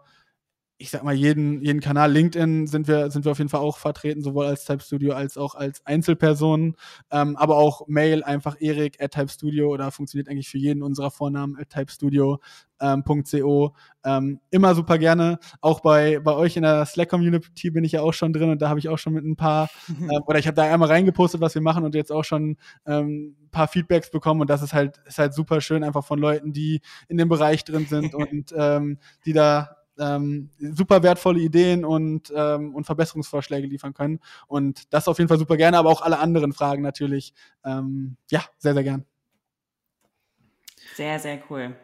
ich 0.81 0.89
sag 0.89 1.03
mal, 1.03 1.13
jeden, 1.13 1.61
jeden 1.61 1.79
Kanal. 1.79 2.11
LinkedIn 2.11 2.65
sind 2.65 2.87
wir, 2.87 3.11
sind 3.11 3.23
wir 3.23 3.31
auf 3.31 3.37
jeden 3.37 3.49
Fall 3.49 3.61
auch 3.61 3.77
vertreten, 3.77 4.23
sowohl 4.23 4.47
als 4.47 4.65
Type 4.65 4.81
Studio 4.81 5.13
als 5.13 5.37
auch 5.37 5.53
als 5.53 5.85
Einzelpersonen. 5.85 6.75
Ähm, 7.11 7.37
aber 7.37 7.57
auch 7.57 7.87
Mail 7.87 8.23
einfach 8.23 8.59
erik 8.59 9.01
at 9.01 9.13
Type 9.13 9.29
Studio 9.29 9.69
oder 9.71 9.91
funktioniert 9.91 10.27
eigentlich 10.27 10.49
für 10.49 10.57
jeden 10.57 10.81
unserer 10.81 11.11
Vornamen 11.11 11.55
at 11.57 11.69
typestudio.co. 11.69 12.35
Ähm, 12.83 13.03
ähm, 14.03 14.39
immer 14.49 14.73
super 14.73 14.97
gerne. 14.97 15.37
Auch 15.61 15.81
bei, 15.81 16.19
bei 16.19 16.33
euch 16.33 16.57
in 16.57 16.63
der 16.63 16.85
Slack-Community 16.87 17.69
bin 17.69 17.83
ich 17.83 17.91
ja 17.91 18.01
auch 18.01 18.13
schon 18.13 18.33
drin 18.33 18.49
und 18.49 18.59
da 18.59 18.69
habe 18.69 18.79
ich 18.79 18.89
auch 18.89 18.97
schon 18.97 19.13
mit 19.13 19.23
ein 19.23 19.35
paar, 19.35 19.69
äh, 20.09 20.19
oder 20.25 20.39
ich 20.39 20.47
habe 20.47 20.55
da 20.55 20.63
einmal 20.63 20.89
reingepostet, 20.89 21.41
was 21.41 21.53
wir 21.53 21.61
machen 21.61 21.85
und 21.85 21.93
jetzt 21.93 22.11
auch 22.11 22.23
schon 22.23 22.57
ähm, 22.87 23.35
ein 23.39 23.51
paar 23.51 23.67
Feedbacks 23.67 24.09
bekommen 24.09 24.41
und 24.41 24.49
das 24.49 24.63
ist 24.63 24.73
halt, 24.73 24.99
ist 25.05 25.19
halt 25.19 25.35
super 25.35 25.61
schön, 25.61 25.83
einfach 25.83 26.03
von 26.03 26.17
Leuten, 26.17 26.53
die 26.53 26.81
in 27.07 27.17
dem 27.17 27.29
Bereich 27.29 27.63
drin 27.63 27.85
sind 27.85 28.15
und 28.15 28.51
ähm, 28.57 28.97
die 29.25 29.33
da 29.33 29.80
ähm, 29.99 30.49
super 30.59 31.03
wertvolle 31.03 31.39
Ideen 31.39 31.85
und, 31.85 32.31
ähm, 32.35 32.73
und 32.75 32.85
Verbesserungsvorschläge 32.85 33.67
liefern 33.67 33.93
können. 33.93 34.19
Und 34.47 34.93
das 34.93 35.07
auf 35.07 35.17
jeden 35.17 35.27
Fall 35.27 35.39
super 35.39 35.57
gerne, 35.57 35.77
aber 35.77 35.89
auch 35.89 36.01
alle 36.01 36.19
anderen 36.19 36.53
Fragen 36.53 36.81
natürlich. 36.81 37.33
Ähm, 37.63 38.17
ja, 38.29 38.43
sehr, 38.57 38.73
sehr 38.73 38.83
gern. 38.83 39.05
Sehr, 40.95 41.19
sehr 41.19 41.41
cool. 41.49 41.75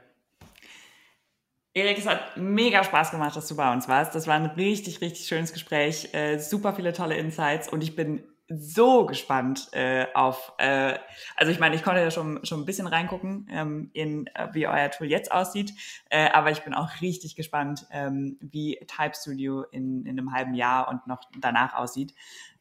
Erik, 1.73 1.99
es 1.99 2.07
hat 2.07 2.37
mega 2.37 2.83
Spaß 2.83 3.11
gemacht, 3.11 3.35
dass 3.35 3.47
du 3.47 3.55
bei 3.55 3.71
uns 3.71 3.87
warst. 3.87 4.15
Das 4.15 4.25
war 4.25 4.33
ein 4.33 4.47
richtig, 4.47 4.99
richtig 5.01 5.27
schönes 5.27 5.53
Gespräch. 5.53 6.11
Äh, 6.13 6.39
super 6.39 6.73
viele 6.73 6.91
tolle 6.91 7.15
Insights 7.17 7.69
und 7.69 7.83
ich 7.83 7.95
bin 7.95 8.23
so 8.49 9.05
gespannt 9.05 9.69
äh, 9.73 10.07
auf, 10.13 10.53
äh, 10.57 10.97
also 11.35 11.51
ich 11.51 11.59
meine, 11.59 11.75
ich 11.75 11.83
konnte 11.83 12.01
ja 12.01 12.11
schon, 12.11 12.45
schon 12.45 12.61
ein 12.61 12.65
bisschen 12.65 12.87
reingucken, 12.87 13.47
ähm, 13.51 13.89
in 13.93 14.27
äh, 14.27 14.47
wie 14.53 14.67
euer 14.67 14.89
Tool 14.89 15.07
jetzt 15.07 15.31
aussieht, 15.31 15.73
äh, 16.09 16.29
aber 16.29 16.51
ich 16.51 16.63
bin 16.63 16.73
auch 16.73 17.01
richtig 17.01 17.35
gespannt, 17.35 17.85
ähm, 17.91 18.37
wie 18.39 18.79
Type 18.87 19.13
Studio 19.15 19.63
in, 19.63 20.05
in 20.05 20.17
einem 20.17 20.33
halben 20.33 20.53
Jahr 20.53 20.87
und 20.87 21.05
noch 21.07 21.21
danach 21.39 21.73
aussieht. 21.73 22.13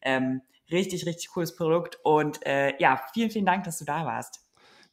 Ähm, 0.02 0.42
richtig, 0.70 1.06
richtig 1.06 1.28
cooles 1.30 1.54
Produkt. 1.54 1.98
Und 2.02 2.44
äh, 2.46 2.74
ja, 2.78 3.00
vielen, 3.12 3.30
vielen 3.30 3.46
Dank, 3.46 3.64
dass 3.64 3.78
du 3.78 3.84
da 3.84 4.04
warst. 4.04 4.45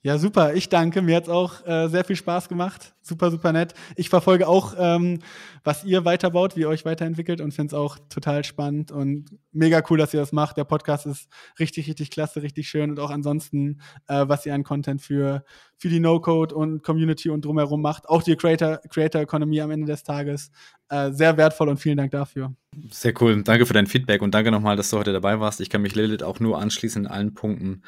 Ja, 0.05 0.17
super. 0.17 0.53
Ich 0.53 0.67
danke. 0.67 1.01
Mir 1.01 1.15
hat's 1.15 1.29
auch 1.29 1.65
äh, 1.65 1.87
sehr 1.87 2.03
viel 2.03 2.17
Spaß 2.17 2.49
gemacht. 2.49 2.93
Super, 3.01 3.31
super 3.31 3.53
nett. 3.53 3.73
Ich 3.95 4.09
verfolge 4.09 4.49
auch, 4.49 4.75
ähm, 4.77 5.19
was 5.63 5.85
ihr 5.85 6.03
weiterbaut, 6.03 6.57
wie 6.57 6.61
ihr 6.61 6.67
euch 6.67 6.83
weiterentwickelt 6.83 7.39
und 7.39 7.53
finde 7.53 7.73
es 7.73 7.73
auch 7.73 7.97
total 8.09 8.43
spannend 8.43 8.91
und 8.91 9.37
mega 9.53 9.81
cool, 9.89 9.97
dass 9.97 10.13
ihr 10.13 10.19
das 10.19 10.33
macht. 10.33 10.57
Der 10.57 10.65
Podcast 10.65 11.05
ist 11.05 11.29
richtig, 11.57 11.87
richtig 11.87 12.11
klasse, 12.11 12.41
richtig 12.41 12.67
schön 12.67 12.89
und 12.91 12.99
auch 12.99 13.11
ansonsten, 13.11 13.79
äh, 14.07 14.25
was 14.27 14.45
ihr 14.45 14.53
an 14.53 14.65
Content 14.65 15.01
für, 15.01 15.45
für 15.77 15.87
die 15.87 16.01
No-Code 16.01 16.53
und 16.53 16.83
Community 16.83 17.29
und 17.29 17.45
drumherum 17.45 17.81
macht. 17.81 18.09
Auch 18.09 18.23
die 18.23 18.35
Creator, 18.35 18.79
Creator 18.89 19.21
Economy 19.21 19.61
am 19.61 19.71
Ende 19.71 19.87
des 19.87 20.03
Tages. 20.03 20.51
Äh, 20.93 21.11
sehr 21.11 21.37
wertvoll 21.37 21.69
und 21.69 21.77
vielen 21.77 21.97
Dank 21.97 22.11
dafür. 22.11 22.53
Sehr 22.91 23.19
cool. 23.19 23.41
Danke 23.41 23.65
für 23.65 23.73
dein 23.73 23.87
Feedback 23.87 24.21
und 24.21 24.35
danke 24.35 24.51
nochmal, 24.51 24.75
dass 24.75 24.91
du 24.91 24.99
heute 24.99 25.11
dabei 25.11 25.39
warst. 25.39 25.59
Ich 25.59 25.71
kann 25.71 25.81
mich 25.81 25.95
Lilith 25.95 26.21
auch 26.21 26.39
nur 26.39 26.59
anschließen 26.59 27.05
in 27.05 27.11
allen 27.11 27.33
Punkten. 27.33 27.81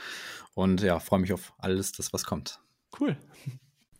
Und 0.55 0.81
ja, 0.81 0.99
freue 0.99 1.19
mich 1.19 1.31
auf 1.31 1.53
alles, 1.59 1.91
das 1.91 2.13
was 2.13 2.23
kommt. 2.23 2.59
Cool. 2.99 3.15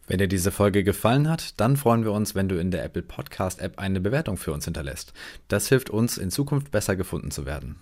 Wenn 0.08 0.18
dir 0.18 0.28
diese 0.28 0.52
Folge 0.52 0.84
gefallen 0.84 1.30
hat, 1.30 1.60
dann 1.60 1.78
freuen 1.78 2.04
wir 2.04 2.14
uns, 2.14 2.34
wenn 2.34 2.50
du 2.50 2.60
in 2.60 2.72
der 2.72 2.84
Apple 2.84 3.04
Podcast 3.04 3.60
App 3.62 3.78
eine 3.78 4.00
Bewertung 4.00 4.38
für 4.38 4.52
uns 4.54 4.66
hinterlässt. 4.66 5.14
Das 5.50 5.68
hilft 5.68 5.92
uns, 5.92 6.18
in 6.18 6.32
Zukunft 6.32 6.72
besser 6.72 6.96
gefunden 6.96 7.30
zu 7.30 7.46
werden. 7.46 7.76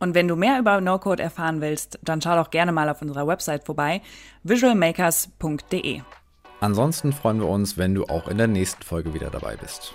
Und 0.00 0.16
wenn 0.16 0.26
du 0.26 0.34
mehr 0.34 0.58
über 0.58 0.80
No-Code 0.80 1.22
erfahren 1.22 1.60
willst, 1.60 2.00
dann 2.02 2.20
schau 2.20 2.34
doch 2.34 2.50
gerne 2.50 2.72
mal 2.72 2.88
auf 2.88 3.02
unserer 3.02 3.28
Website 3.28 3.64
vorbei, 3.64 4.02
visualmakers.de. 4.42 6.00
Ansonsten 6.58 7.12
freuen 7.12 7.38
wir 7.38 7.48
uns, 7.48 7.78
wenn 7.78 7.94
du 7.94 8.06
auch 8.06 8.26
in 8.26 8.38
der 8.38 8.48
nächsten 8.48 8.82
Folge 8.82 9.14
wieder 9.14 9.30
dabei 9.30 9.56
bist. 9.56 9.94